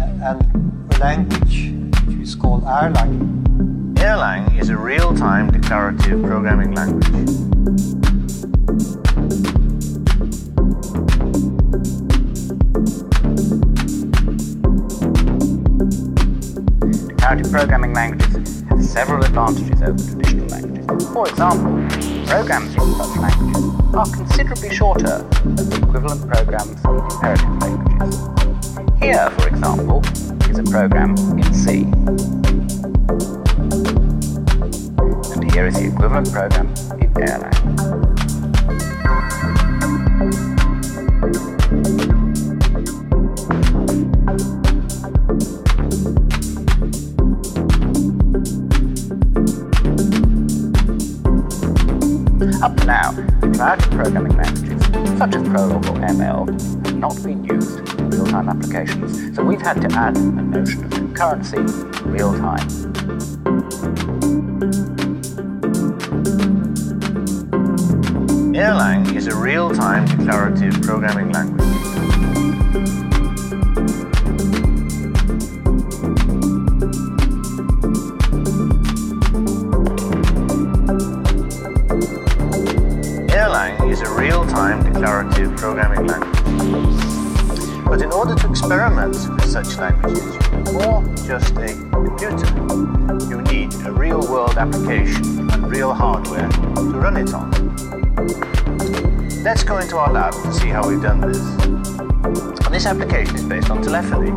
uh, 0.00 0.28
and 0.28 0.94
a 0.94 0.98
language 0.98 1.74
which 2.06 2.16
is 2.20 2.34
called 2.34 2.62
Erlang. 2.64 3.94
Erlang 3.96 4.58
is 4.58 4.70
a 4.70 4.76
real-time 4.78 5.50
declarative 5.50 6.22
programming 6.22 6.72
language. 6.72 7.04
Declarative 17.08 17.52
programming 17.52 17.92
languages 17.92 18.62
have 18.70 18.82
several 18.82 19.22
advantages 19.22 19.82
over 19.82 19.98
traditional 19.98 20.46
languages. 20.48 21.08
For 21.12 21.28
example, 21.28 21.72
programs 22.26 22.74
in 22.74 22.94
such 22.94 23.16
languages 23.18 23.79
are 23.94 24.06
considerably 24.06 24.74
shorter 24.74 25.18
than 25.42 25.56
the 25.56 25.76
equivalent 25.82 26.28
programs 26.28 26.84
in 26.84 26.96
imperative 26.96 27.58
languages. 27.60 28.18
Here, 29.00 29.30
for 29.30 29.48
example, 29.48 30.02
is 30.48 30.58
a 30.58 30.62
program 30.62 31.16
in 31.36 31.52
C. 31.52 31.82
And 35.34 35.52
here 35.52 35.66
is 35.66 35.74
the 35.74 35.90
equivalent 35.92 36.30
program 36.32 36.68
in 37.00 37.12
Erlang. 37.14 37.59
Programming 54.02 54.34
languages, 54.34 54.82
such 55.18 55.34
as 55.34 55.42
Prolog 55.42 55.84
or 55.90 55.98
ML, 56.00 56.86
have 56.86 56.96
not 56.96 57.22
been 57.22 57.44
used 57.44 57.80
in 57.98 58.08
real-time 58.08 58.48
applications, 58.48 59.36
so 59.36 59.44
we've 59.44 59.60
had 59.60 59.78
to 59.82 59.94
add 59.94 60.16
a 60.16 60.20
notion 60.20 60.84
of 60.84 60.90
concurrency 60.90 61.58
in 61.58 62.10
real 62.10 62.32
time. 62.38 62.66
Erlang 68.54 69.14
is 69.14 69.26
a 69.26 69.36
real-time 69.36 70.06
declarative 70.06 70.80
programming 70.80 71.30
language. 71.32 71.89
Programming 85.60 86.06
language. 86.06 87.84
But 87.84 88.00
in 88.00 88.10
order 88.12 88.34
to 88.34 88.48
experiment 88.48 89.14
with 89.28 89.44
such 89.44 89.76
languages, 89.76 90.24
more 90.72 91.04
just 91.26 91.54
a 91.56 91.68
computer. 91.92 92.48
You 93.28 93.42
need 93.42 93.74
a 93.84 93.92
real-world 93.92 94.56
application 94.56 95.50
and 95.50 95.70
real 95.70 95.92
hardware 95.92 96.48
to 96.48 96.98
run 97.04 97.18
it 97.18 97.34
on. 97.34 97.50
let's 99.44 99.62
go 99.62 99.76
into 99.78 99.98
our 99.98 100.10
lab 100.10 100.32
to 100.32 100.52
see 100.54 100.68
how 100.68 100.88
we've 100.88 101.02
done 101.02 101.20
this. 101.20 101.38
And 102.64 102.74
this 102.74 102.86
application 102.86 103.36
is 103.36 103.44
based 103.44 103.68
on 103.70 103.82
telephony. 103.82 104.30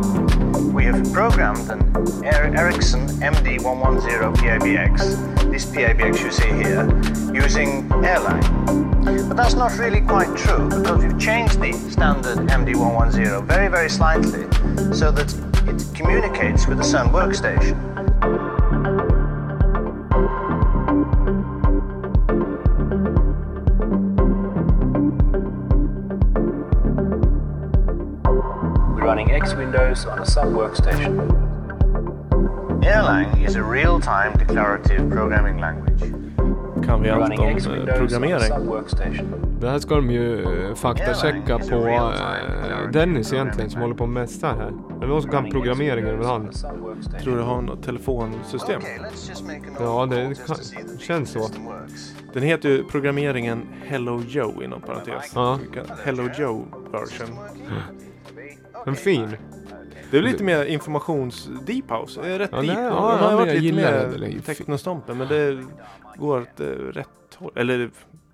We 0.74 0.84
have 0.84 1.10
programmed 1.10 1.70
an 1.70 1.80
Er- 2.22 2.52
Ericsson 2.54 3.08
MD110 3.22 4.34
PABX, 4.36 5.50
this 5.50 5.64
PABX 5.64 6.20
you 6.20 6.30
see 6.30 6.50
here, 6.50 6.84
using 7.32 7.90
Airline. 8.04 8.83
But 9.28 9.36
that's 9.36 9.54
not 9.54 9.76
really 9.78 10.00
quite 10.00 10.36
true 10.36 10.68
because 10.68 11.02
we've 11.02 11.18
changed 11.18 11.60
the 11.60 11.72
standard 11.90 12.38
MD110 12.38 13.46
very, 13.46 13.68
very 13.68 13.88
slightly 13.88 14.42
so 14.94 15.10
that 15.10 15.34
it 15.66 15.94
communicates 15.94 16.66
with 16.66 16.78
the 16.78 16.84
Sun 16.84 17.08
workstation. 17.08 17.74
We're 28.94 29.04
running 29.04 29.32
X 29.32 29.54
Windows 29.54 30.04
on 30.04 30.20
a 30.20 30.26
Sun 30.26 30.52
workstation. 30.54 31.44
Erlang 32.84 33.42
is 33.42 33.56
a 33.56 33.62
real-time 33.62 34.36
declarative 34.36 35.10
programming 35.10 35.58
language. 35.58 35.83
Kan 36.86 37.02
vi 37.02 37.10
allt 37.10 37.38
om 37.38 37.46
eh, 37.46 37.94
a 37.94 37.96
programmering? 37.98 38.52
Det 39.60 39.70
här 39.70 39.78
ska 39.78 39.94
de 39.94 40.10
ju 40.10 40.42
eh, 40.42 40.74
faktachecka 40.74 41.58
på 41.58 41.88
eh, 41.88 42.90
Dennis 42.92 43.32
egentligen 43.32 43.70
som 43.70 43.80
håller 43.80 43.94
på 43.94 44.04
och 44.04 44.10
mässar 44.10 44.54
här. 44.54 44.72
Det 44.98 45.04
är 45.04 45.08
någon 45.08 45.22
som 45.22 45.30
kan 45.30 45.50
programmering 45.50 46.04
över 46.04 46.24
han. 46.24 46.50
Tror 47.22 47.36
du 47.36 47.42
har 47.42 47.62
något 47.62 47.82
telefonsystem? 47.82 48.80
Ja, 49.80 50.06
det 50.06 50.34
känns 50.98 51.30
så. 51.30 51.48
Den 52.32 52.42
heter 52.42 52.68
ju 52.68 52.84
programmeringen 52.84 53.62
Hello 53.84 54.22
Joe 54.28 54.62
inom 54.62 54.80
parentes. 54.80 55.32
Ja. 55.34 55.58
Hello 56.04 56.28
Joe 56.38 56.66
version. 56.92 57.36
En 58.86 58.94
fin. 58.94 59.36
Det 60.14 60.18
är 60.18 60.22
lite 60.22 60.44
mer 60.44 60.64
informations 60.64 61.48
deep 61.66 61.90
house. 61.90 62.20
Är 62.20 62.38
rätt 62.38 62.50
Ja, 62.52 62.60
deep. 62.62 62.74
nej, 62.74 62.84
ja, 62.84 62.90
har 62.90 63.30
ja, 63.30 63.36
varit 63.36 63.62
lite 63.62 63.76
mer 63.76 64.40
technostompen 64.46 65.18
men 65.18 65.28
det 65.28 65.64
går 66.16 66.40
åt 66.40 66.60
eh, 66.60 66.66
rätt 66.66 67.08
håll. 67.36 67.52
Eller 67.56 67.90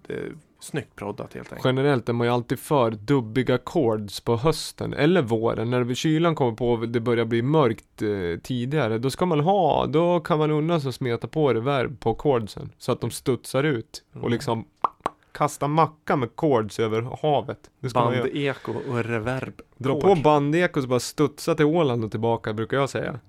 det 0.06 0.14
är 0.14 0.32
snyggt 0.60 0.96
proddat 0.96 1.34
helt 1.34 1.52
enkelt. 1.52 1.64
Generellt 1.64 2.08
är 2.08 2.12
man 2.12 2.26
ju 2.26 2.32
alltid 2.32 2.58
för 2.58 2.90
dubbiga 2.90 3.58
chords 3.64 4.20
på 4.20 4.36
hösten 4.36 4.94
eller 4.94 5.22
våren. 5.22 5.70
När 5.70 5.94
kylan 5.94 6.34
kommer 6.34 6.52
på 6.52 6.70
och 6.70 6.88
det 6.88 7.00
börjar 7.00 7.24
bli 7.24 7.42
mörkt 7.42 8.02
eh, 8.02 8.40
tidigare. 8.42 8.98
Då 8.98 9.10
ska 9.10 9.26
man 9.26 9.40
ha, 9.40 9.86
då 9.86 10.20
kan 10.20 10.38
man 10.38 10.50
unna 10.50 10.80
sig 10.80 10.88
att 10.88 10.94
smeta 10.94 11.28
på 11.28 11.54
reverb 11.54 12.00
på 12.00 12.14
chordsen. 12.14 12.70
Så 12.78 12.92
att 12.92 13.00
de 13.00 13.10
studsar 13.10 13.64
ut. 13.64 14.02
Och 14.12 14.16
Mm. 14.16 14.30
liksom 14.32 14.64
kasta 15.40 15.68
macka 15.68 16.16
med 16.16 16.28
chords 16.36 16.78
över 16.80 17.02
havet. 17.22 17.70
Det 17.80 17.90
ska 17.90 18.04
man 18.04 18.14
göra. 18.14 18.22
Bandeko 18.22 18.72
och 18.90 19.04
reverb. 19.04 19.60
Dra 19.76 20.00
på 20.00 20.14
bandekos 20.14 20.82
och 20.84 20.88
bara 20.88 21.00
studsa 21.00 21.54
till 21.54 21.64
Åland 21.64 22.04
och 22.04 22.10
tillbaka 22.10 22.52
brukar 22.52 22.76
jag 22.76 22.90
säga. 22.90 23.20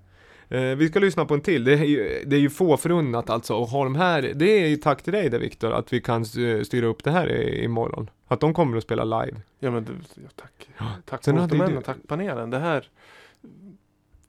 Eh, 0.48 0.60
vi 0.60 0.88
ska 0.88 0.98
lyssna 1.00 1.24
på 1.24 1.34
en 1.34 1.40
till. 1.40 1.64
Det 1.64 1.72
är 1.72 1.84
ju, 1.84 2.22
det 2.26 2.36
är 2.36 2.40
ju 2.40 2.50
få 2.50 2.76
förunnat 2.76 3.30
alltså 3.30 3.62
att 3.62 3.70
ha 3.70 3.84
de 3.84 3.94
här. 3.94 4.32
Det 4.34 4.62
är 4.62 4.66
ju 4.68 4.76
tack 4.76 5.02
till 5.02 5.12
dig 5.12 5.30
där 5.30 5.38
Viktor 5.38 5.72
att 5.72 5.92
vi 5.92 6.00
kan 6.00 6.22
eh, 6.22 6.62
styra 6.62 6.86
upp 6.86 7.04
det 7.04 7.10
här 7.10 7.28
i, 7.28 7.64
imorgon. 7.64 8.10
Att 8.28 8.40
de 8.40 8.54
kommer 8.54 8.76
att 8.76 8.82
spela 8.82 9.04
live. 9.04 9.40
Ja 9.58 9.70
men 9.70 9.84
du, 9.84 9.92
ja, 10.14 10.28
tack. 10.36 10.68
Tack 11.04 11.26
hade 11.26 11.38
ju 11.38 11.42
Motormännen, 11.42 11.74
du- 11.76 11.82
tack 11.82 11.96
panelen. 12.08 12.50
Det 12.50 12.58
här. 12.58 12.88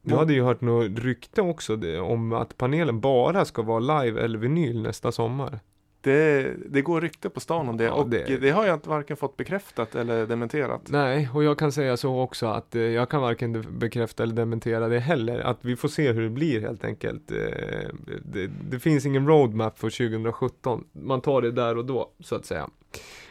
Jag 0.01 0.17
hade 0.17 0.33
ju 0.33 0.43
hört 0.43 0.61
något 0.61 0.99
rykte 0.99 1.41
också 1.41 1.75
det, 1.75 1.99
om 1.99 2.33
att 2.33 2.57
panelen 2.57 2.99
bara 2.99 3.45
ska 3.45 3.61
vara 3.61 4.03
live 4.03 4.21
eller 4.21 4.39
vinyl 4.39 4.81
nästa 4.81 5.11
sommar. 5.11 5.59
Det, 6.03 6.53
det 6.69 6.81
går 6.81 7.01
rykte 7.01 7.29
på 7.29 7.39
stan 7.39 7.69
om 7.69 7.77
det 7.77 7.83
Ja, 7.83 7.91
och 7.93 8.09
det- 8.09 8.37
det... 8.37 8.49
har 8.49 8.65
jag 8.65 8.73
inte 8.73 8.89
varken 8.89 9.17
fått 9.17 9.37
bekräftat 9.37 9.95
eller 9.95 10.25
dementerat. 10.27 10.81
Nej, 10.89 11.29
och 11.33 11.43
jag 11.43 11.57
kan 11.59 11.71
säga 11.71 11.97
så 11.97 12.19
också 12.21 12.45
att 12.45 12.75
eh, 12.75 12.81
jag 12.81 13.09
kan 13.09 13.21
varken 13.21 13.65
bekräfta 13.79 14.23
eller 14.23 14.35
dementera 14.35 14.87
det 14.87 14.99
heller. 14.99 15.39
Att 15.39 15.57
vi 15.61 15.75
får 15.75 15.87
se 15.87 16.11
hur 16.11 16.21
det 16.23 16.29
blir 16.29 16.61
helt 16.61 16.85
enkelt. 16.85 17.31
Eh, 17.31 17.37
det, 18.25 18.47
det 18.69 18.79
finns 18.79 19.05
ingen 19.05 19.27
roadmap 19.27 19.79
för 19.79 19.89
2017. 19.89 20.83
Man 20.91 21.21
tar 21.21 21.41
det 21.41 21.51
där 21.51 21.77
och 21.77 21.85
då, 21.85 22.11
så 22.19 22.35
att 22.35 22.45
säga. 22.45 22.69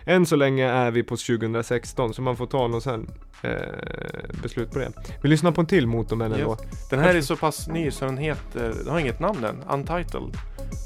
Än 0.06 0.26
så 0.26 0.36
länge 0.36 0.66
är 0.70 0.90
vi 0.90 1.02
på 1.02 1.16
2016, 1.16 2.14
så 2.14 2.22
man 2.22 2.36
får 2.36 2.46
ta 2.46 2.68
något 2.68 2.82
sen 2.82 3.10
eh, 3.42 3.52
beslut 4.42 4.70
på 4.70 4.78
det. 4.78 4.92
Vi 5.22 5.28
lyssnar 5.28 5.52
på 5.52 5.60
en 5.60 5.66
till 5.66 5.86
Motormännen 5.86 6.38
Yes. 6.38 6.46
då. 6.48 6.56
Den 6.90 6.98
här 6.98 7.14
är 7.14 7.20
så 7.20 7.36
pass 7.36 7.68
ny 7.68 7.90
så 7.90 8.04
den 8.04 8.18
heter, 8.18 8.74
den 8.84 8.88
har 8.92 8.98
inget 9.00 9.20
namn 9.20 9.44
än, 9.44 9.62
Untitled. 9.70 10.36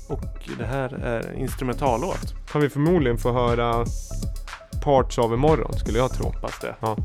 Och 0.08 0.48
det 0.58 0.64
här 0.64 0.94
är 0.94 1.28
en 1.28 1.38
instrumentallåt, 1.38 2.34
Kan 2.52 2.60
vi 2.60 2.68
förmodligen 2.68 3.18
få 3.18 3.32
höra 3.32 3.84
parts 4.84 5.18
av 5.18 5.34
imorgon, 5.34 5.72
skulle 5.72 5.98
jag 5.98 6.12
tro. 6.12 6.26
hoppas 6.26 6.58
det. 6.60 6.74
Ja. 6.80 6.96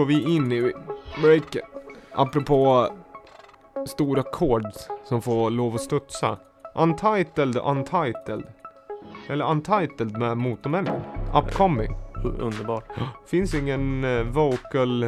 Går 0.00 0.06
vi 0.06 0.34
in 0.34 0.52
i 0.52 0.72
breaken. 1.22 1.62
Apropå 2.12 2.88
stora 3.86 4.22
chords 4.32 4.88
som 5.04 5.22
får 5.22 5.50
lov 5.50 5.74
att 5.74 5.80
studsa. 5.80 6.36
Untitled, 6.74 7.56
Untitled. 7.56 8.42
Eller 9.28 9.50
Untitled 9.50 10.18
med 10.18 10.36
Motormännen. 10.38 11.00
Upcoming. 11.34 11.90
Underbart. 12.38 12.84
Finns 13.26 13.54
ingen 13.54 14.04
eh, 14.04 14.22
vocal 14.22 15.00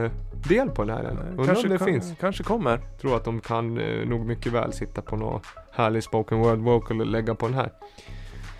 del 0.48 0.68
på 0.70 0.84
den 0.84 0.96
här 0.96 1.04
än. 1.04 1.18
Undrar 1.38 1.56
om 1.56 1.68
det 1.70 1.78
kan- 1.78 1.86
finns. 1.86 2.14
Kanske 2.20 2.42
kommer. 2.44 2.80
Tror 3.00 3.16
att 3.16 3.24
de 3.24 3.40
kan 3.40 3.78
eh, 3.78 4.08
nog 4.08 4.26
mycket 4.26 4.52
väl 4.52 4.72
sitta 4.72 5.02
på 5.02 5.16
någon 5.16 5.40
härlig 5.72 6.02
spoken 6.02 6.38
word 6.38 6.58
vocal 6.58 7.00
och 7.00 7.06
lägga 7.06 7.34
på 7.34 7.46
den 7.46 7.54
här. 7.54 7.70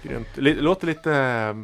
Grymt. 0.03 0.29
Låter 0.37 0.87
lite 0.87 1.13
äh, 1.15 1.57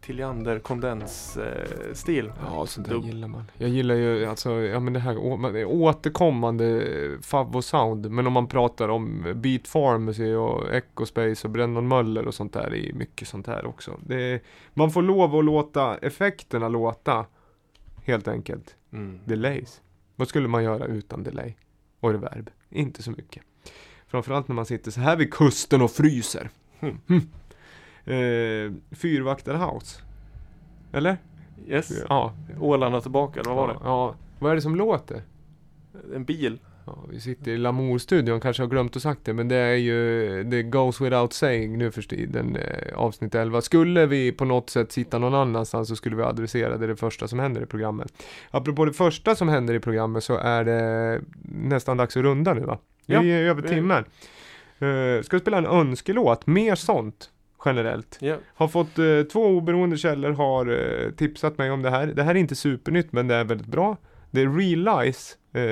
Tilliander 0.00 0.58
kondensstil. 0.58 2.32
Ja, 2.46 2.66
sånt 2.66 2.88
där 2.88 2.96
gillar 2.96 3.28
man. 3.28 3.50
Jag 3.58 3.70
gillar 3.70 3.94
ju 3.94 4.26
alltså, 4.26 4.50
ja 4.52 4.80
men 4.80 4.92
det 4.92 5.00
här 5.00 5.16
återkommande 5.64 6.66
eh, 6.66 7.20
favvo 7.20 7.62
sound. 7.62 8.10
Men 8.10 8.26
om 8.26 8.32
man 8.32 8.46
pratar 8.46 8.88
om 8.88 9.32
Beat 9.36 9.72
Pharmacy 9.72 10.34
och 10.34 10.74
Echo 10.74 11.06
Space 11.06 11.46
och 11.46 11.50
Brennan 11.50 11.88
Möller 11.88 12.26
och 12.26 12.34
sånt 12.34 12.52
där. 12.52 12.70
Det 12.70 12.88
är 12.88 12.92
mycket 12.92 13.28
sånt 13.28 13.46
här 13.46 13.66
också. 13.66 14.00
Är, 14.10 14.40
man 14.74 14.90
får 14.90 15.02
lov 15.02 15.36
att 15.36 15.44
låta 15.44 15.96
effekterna 15.96 16.68
låta. 16.68 17.26
Helt 18.04 18.28
enkelt. 18.28 18.76
Mm. 18.92 19.20
Delays. 19.24 19.80
Vad 20.16 20.28
skulle 20.28 20.48
man 20.48 20.64
göra 20.64 20.84
utan 20.84 21.22
delay? 21.22 21.54
Och 22.00 22.10
reverb? 22.10 22.50
Inte 22.70 23.02
så 23.02 23.10
mycket. 23.10 23.42
Framförallt 24.06 24.48
när 24.48 24.54
man 24.54 24.66
sitter 24.66 24.90
så 24.90 25.00
här 25.00 25.16
vid 25.16 25.32
kusten 25.32 25.82
och 25.82 25.90
fryser. 25.90 26.50
Hmm. 26.80 26.98
Hm. 27.08 27.20
Eh, 28.06 28.72
Fyrvaktarhouse. 28.90 30.00
Eller? 30.92 31.16
Yes. 31.68 31.92
Ja. 32.08 32.32
Åland 32.60 32.94
och 32.94 33.02
tillbaka, 33.02 33.40
eller 33.40 33.50
vad 33.50 33.66
var 33.66 33.68
det? 33.68 33.80
Ja. 33.84 34.14
Vad 34.38 34.50
är 34.50 34.54
det 34.54 34.62
som 34.62 34.76
låter? 34.76 35.22
En 36.14 36.24
bil. 36.24 36.58
Ja, 36.86 36.98
vi 37.10 37.20
sitter 37.20 37.50
i 37.50 37.58
Lamour-studion, 37.58 38.40
kanske 38.40 38.62
har 38.62 38.68
glömt 38.68 38.96
att 38.96 39.02
sagt 39.02 39.20
det, 39.24 39.32
men 39.32 39.48
det 39.48 39.56
är 39.56 39.74
ju, 39.74 40.42
det 40.44 40.62
goes 40.62 41.00
without 41.00 41.32
saying 41.32 41.78
nu 41.78 41.90
för 41.90 42.02
tiden, 42.02 42.56
eh, 42.56 42.94
avsnitt 42.94 43.34
11. 43.34 43.60
Skulle 43.60 44.06
vi 44.06 44.32
på 44.32 44.44
något 44.44 44.70
sätt 44.70 44.92
sitta 44.92 45.18
någon 45.18 45.34
annanstans 45.34 45.88
så 45.88 45.96
skulle 45.96 46.16
vi 46.16 46.22
adressera 46.22 46.76
det, 46.76 46.86
det 46.86 46.96
första 46.96 47.28
som 47.28 47.38
händer 47.38 47.62
i 47.62 47.66
programmet. 47.66 48.12
Apropå 48.50 48.84
det 48.84 48.92
första 48.92 49.34
som 49.34 49.48
händer 49.48 49.74
i 49.74 49.80
programmet 49.80 50.24
så 50.24 50.36
är 50.36 50.64
det 50.64 51.20
nästan 51.42 51.96
dags 51.96 52.16
att 52.16 52.22
runda 52.22 52.54
nu 52.54 52.60
va? 52.60 52.78
Vi 53.06 53.32
är 53.32 53.42
över 53.42 53.62
timmen. 53.62 54.04
Uh, 54.82 55.22
ska 55.22 55.36
vi 55.36 55.40
spela 55.40 55.58
en 55.58 55.66
önskelåt, 55.66 56.46
mer 56.46 56.74
sånt 56.74 57.30
generellt. 57.64 58.18
Ja. 58.20 58.36
Har 58.54 58.68
fått 58.68 58.98
eh, 58.98 59.22
två 59.32 59.46
oberoende 59.46 59.96
källor 59.96 60.32
har 60.32 60.66
eh, 61.06 61.10
tipsat 61.10 61.58
mig 61.58 61.70
om 61.70 61.82
det 61.82 61.90
här. 61.90 62.06
Det 62.06 62.22
här 62.22 62.34
är 62.34 62.38
inte 62.38 62.54
supernytt 62.54 63.12
men 63.12 63.28
det 63.28 63.34
är 63.34 63.44
väldigt 63.44 63.66
bra. 63.66 63.96
Det 64.30 64.40
är 64.42 64.48
Realize. 64.48 65.34
Eh, 65.52 65.62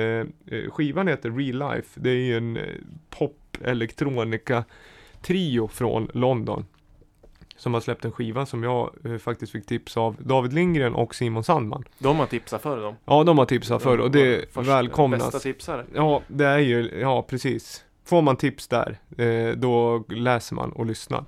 eh, 0.57 0.69
skivan 0.71 1.07
heter 1.07 1.31
Real 1.31 1.71
Life. 1.73 1.99
Det 1.99 2.09
är 2.09 2.13
ju 2.15 2.37
en 2.37 2.57
eh, 2.57 2.63
pop 3.09 3.57
elektronika 3.63 4.63
trio 5.21 5.67
från 5.67 6.09
London. 6.13 6.65
Som 7.57 7.73
har 7.73 7.81
släppt 7.81 8.05
en 8.05 8.11
skiva 8.11 8.45
som 8.45 8.63
jag 8.63 8.89
eh, 9.05 9.17
faktiskt 9.17 9.51
fick 9.51 9.65
tips 9.65 9.97
av 9.97 10.15
David 10.19 10.53
Lindgren 10.53 10.95
och 10.95 11.15
Simon 11.15 11.43
Sandman. 11.43 11.83
De 11.99 12.19
har 12.19 12.25
tipsat 12.25 12.61
för 12.61 12.81
dem. 12.81 12.95
Ja, 13.05 13.23
de 13.23 13.37
har 13.37 13.45
tipsat 13.45 13.83
förr 13.83 13.97
och 13.97 14.11
det 14.11 14.37
Första- 14.39 14.59
Bästa 14.59 14.75
välkomnas. 14.75 15.41
tipsare. 15.43 15.85
Ja, 15.95 16.21
det 16.27 16.45
är 16.45 16.57
ju, 16.59 16.99
ja 17.01 17.21
precis. 17.29 17.83
Får 18.05 18.21
man 18.21 18.35
tips 18.35 18.67
där, 18.67 18.97
eh, 19.17 19.51
då 19.55 20.03
läser 20.09 20.55
man 20.55 20.71
och 20.71 20.85
lyssnar. 20.85 21.25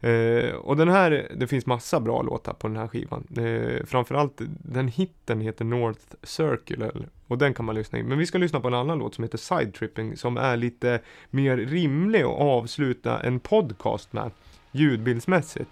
Eh, 0.00 0.54
och 0.54 0.76
den 0.76 0.88
här, 0.88 1.32
det 1.36 1.46
finns 1.46 1.66
massa 1.66 2.00
bra 2.00 2.22
låtar 2.22 2.52
på 2.52 2.68
den 2.68 2.76
här 2.76 2.88
skivan. 2.88 3.26
Eh, 3.36 3.86
framförallt 3.86 4.40
den 4.62 4.88
hitten 4.88 5.40
heter 5.40 5.64
North 5.64 6.00
Circle 6.22 6.90
och 7.26 7.38
den 7.38 7.54
kan 7.54 7.66
man 7.66 7.74
lyssna 7.74 7.98
in. 7.98 8.06
Men 8.06 8.18
vi 8.18 8.26
ska 8.26 8.38
lyssna 8.38 8.60
på 8.60 8.68
en 8.68 8.74
annan 8.74 8.98
låt 8.98 9.14
som 9.14 9.24
heter 9.24 9.38
Side 9.38 9.74
Tripping 9.74 10.16
som 10.16 10.36
är 10.36 10.56
lite 10.56 11.00
mer 11.30 11.56
rimlig 11.56 12.22
att 12.22 12.40
avsluta 12.40 13.20
en 13.20 13.40
podcast 13.40 14.12
med 14.12 14.30
ljudbildsmässigt. 14.72 15.70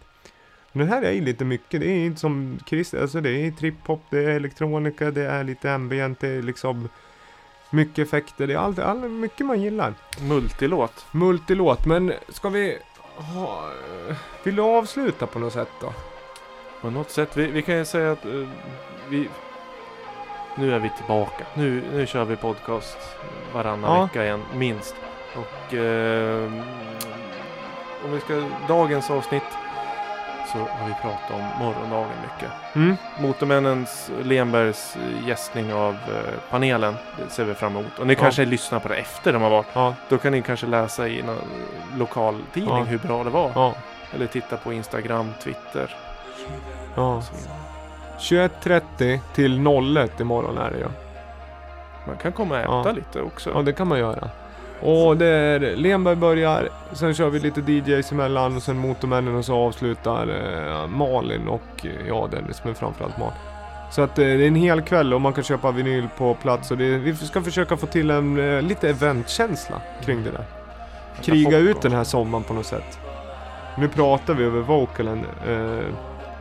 Den 0.72 0.88
här 0.88 1.02
är 1.02 1.12
ju 1.12 1.20
lite 1.20 1.44
mycket, 1.44 1.80
det 1.80 1.90
är 1.90 2.06
inte 2.06 2.20
som 2.20 2.58
Chris, 2.66 2.94
alltså 2.94 3.20
det 3.20 3.30
är 3.30 3.50
trip-hop, 3.50 4.00
det 4.10 4.24
är 4.24 4.28
elektronika, 4.28 5.10
det 5.10 5.22
är 5.22 5.44
lite 5.44 5.72
ambient, 5.72 6.20
det 6.20 6.28
är 6.28 6.42
liksom 6.42 6.88
mycket 7.72 8.06
effekter, 8.08 8.46
det 8.46 8.52
är 8.54 8.58
allt, 8.58 8.78
all, 8.78 8.98
mycket 8.98 9.46
man 9.46 9.60
gillar. 9.62 9.94
Multilåt. 10.20 11.06
Multilåt, 11.12 11.86
men 11.86 12.12
ska 12.28 12.48
vi 12.48 12.78
ha, 13.16 13.70
vill 14.42 14.56
du 14.56 14.62
avsluta 14.62 15.26
på 15.26 15.38
något 15.38 15.52
sätt 15.52 15.68
då? 15.80 15.92
På 16.80 16.90
något 16.90 17.10
sätt. 17.10 17.36
Vi, 17.36 17.46
vi 17.46 17.62
kan 17.62 17.76
ju 17.76 17.84
säga 17.84 18.12
att 18.12 18.24
eh, 18.24 18.48
vi... 19.08 19.28
Nu 20.54 20.74
är 20.74 20.78
vi 20.78 20.90
tillbaka. 20.96 21.44
Nu, 21.54 21.82
nu 21.92 22.06
kör 22.06 22.24
vi 22.24 22.36
podcast 22.36 22.98
varannan 23.54 23.96
Ja. 23.96 24.02
vecka 24.02 24.24
igen, 24.24 24.42
minst. 24.54 24.94
Och 25.36 25.74
eh, 25.74 26.52
om 28.04 28.12
vi 28.12 28.20
ska... 28.20 28.42
Dagens 28.68 29.10
avsnitt 29.10 29.42
så 30.52 30.58
har 30.58 30.86
vi 30.88 30.94
pratat 31.02 31.30
om 31.30 31.64
morgondagen 31.64 32.10
mycket. 32.22 32.50
Mm. 32.74 32.96
Motormännens, 33.20 34.10
Lenbergs 34.22 34.96
eh, 34.96 35.28
gästning 35.28 35.72
av 35.74 35.92
eh, 35.92 36.50
panelen 36.50 36.94
det 37.18 37.32
ser 37.32 37.44
vi 37.44 37.54
fram 37.54 37.76
emot. 37.76 37.98
Och 37.98 38.06
ni 38.06 38.12
Ja. 38.14 38.20
kanske 38.20 38.44
lyssnar 38.44 38.78
på 38.80 38.88
det 38.88 38.94
efter 38.94 39.32
de 39.32 39.42
har 39.42 39.50
varit. 39.50 39.66
Ja, 39.72 39.94
Då 40.08 40.18
kan 40.18 40.32
ni 40.32 40.42
kanske 40.42 40.66
läsa 40.66 41.08
i 41.08 41.22
någon 41.22 41.36
lokal 41.98 42.42
tidning 42.54 42.76
Ja. 42.78 42.84
hur 42.84 42.98
bra 42.98 43.24
det 43.24 43.30
var. 43.30 43.50
ja, 43.54 43.74
Eller 44.14 44.26
titta 44.26 44.56
på 44.56 44.72
Instagram, 44.72 45.30
Twitter 45.42 45.96
ja. 46.94 47.14
och 47.16 47.24
så 47.24 47.32
vidare. 47.34 47.56
21.30 48.18 49.20
till 49.34 49.66
01 49.96 50.20
imorgon 50.20 50.58
är 50.58 50.70
det 50.70 50.78
ju. 50.78 50.86
Man 52.06 52.16
kan 52.16 52.32
komma 52.32 52.66
och 52.66 52.80
äta 52.80 52.92
lite 52.92 53.20
också. 53.22 53.50
Ja, 53.54 53.62
det 53.62 53.72
kan 53.72 53.88
man 53.88 53.98
göra. 53.98 54.28
Och 54.82 55.16
det 55.16 55.26
är 55.26 55.76
Lenberg 55.76 56.16
börjar, 56.16 56.68
sen 56.92 57.14
kör 57.14 57.30
vi 57.30 57.38
lite 57.38 57.60
DJs 57.72 58.12
emellan 58.12 58.56
och 58.56 58.62
sen 58.62 58.78
Motormännen 58.78 59.36
och 59.36 59.44
så 59.44 59.54
avslutar 59.54 60.28
eh, 60.28 60.88
Malin 60.88 61.48
och 61.48 61.86
eh, 61.86 62.08
ja, 62.08 62.28
Dennis, 62.32 62.64
men 62.64 62.74
framförallt 62.74 63.18
Malin. 63.18 63.34
Så 63.90 64.02
att 64.02 64.18
eh, 64.18 64.24
det 64.24 64.44
är 64.44 64.46
en 64.46 64.54
hel 64.54 64.82
kväll 64.82 65.14
och 65.14 65.20
man 65.20 65.32
kan 65.32 65.44
köpa 65.44 65.70
vinyl 65.70 66.08
på 66.16 66.34
plats 66.34 66.70
och 66.70 66.78
det, 66.78 66.98
vi 66.98 67.16
ska 67.16 67.42
försöka 67.42 67.76
få 67.76 67.86
till 67.86 68.10
en 68.10 68.38
eh, 68.38 68.62
lite 68.62 68.88
eventkänsla 68.88 69.80
kring 70.04 70.24
det 70.24 70.30
där. 70.30 70.44
Kriga 71.22 71.58
ut 71.58 71.82
den 71.82 71.92
här 71.92 72.04
sommaren 72.04 72.44
på 72.44 72.54
något 72.54 72.66
sätt. 72.66 72.98
Nu 73.78 73.88
pratar 73.88 74.34
vi 74.34 74.44
över 74.44 74.60
vocalen. 74.60 75.24
Eh, 75.48 75.86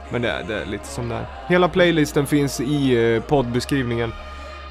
men 0.09 0.21
det 0.21 0.29
är, 0.29 0.43
det 0.47 0.61
är 0.61 0.65
lite 0.65 0.87
som 0.87 1.09
det 1.09 1.15
är. 1.15 1.25
Hela 1.47 1.69
playlisten 1.69 2.27
finns 2.27 2.61
i 2.61 3.13
eh, 3.15 3.21
poddbeskrivningen. 3.21 4.13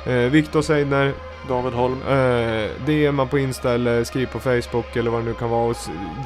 Eh, 0.06 0.14
Viktor 0.14 0.62
Seidner, 0.62 1.12
David 1.48 1.72
Holm. 1.72 2.02
Eh, 2.08 2.70
DMa 2.86 3.26
på 3.26 3.38
Insta 3.38 3.72
eller 3.74 4.04
skriv 4.04 4.26
på 4.26 4.40
Facebook 4.40 4.96
eller 4.96 5.10
vad 5.10 5.20
det 5.20 5.24
nu 5.24 5.34
kan 5.34 5.50
vara. 5.50 5.70
Och 5.70 5.76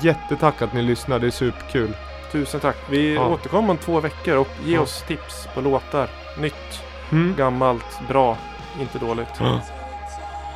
jättetack 0.03 0.63
att 0.63 0.73
ni 0.73 0.83
lyssnar, 0.83 1.19
det 1.19 1.27
är 1.27 1.31
superkul. 1.31 1.97
Tusen 2.33 2.61
tack. 2.61 2.77
Vi 2.91 3.15
Ja. 3.15 3.27
återkommer 3.29 3.71
om 3.71 3.77
två 3.77 4.01
veckor 4.01 4.37
och 4.37 4.49
ge 4.65 4.75
Ja. 4.75 4.81
oss 4.81 5.05
tips 5.09 5.49
på 5.55 5.61
låtar. 5.61 6.09
Nytt, 6.39 6.83
Mm. 7.13 7.35
gammalt, 7.39 8.01
bra, 8.09 8.37
inte 8.81 8.99
dåligt. 8.99 9.29
Ja. 9.41 9.61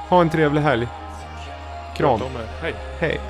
Ha 0.09 0.21
en 0.21 0.31
trevlig 0.31 0.61
helg. 0.63 0.89
Kram. 1.97 2.21
Hej. 2.63 2.75
Hej. 3.01 3.21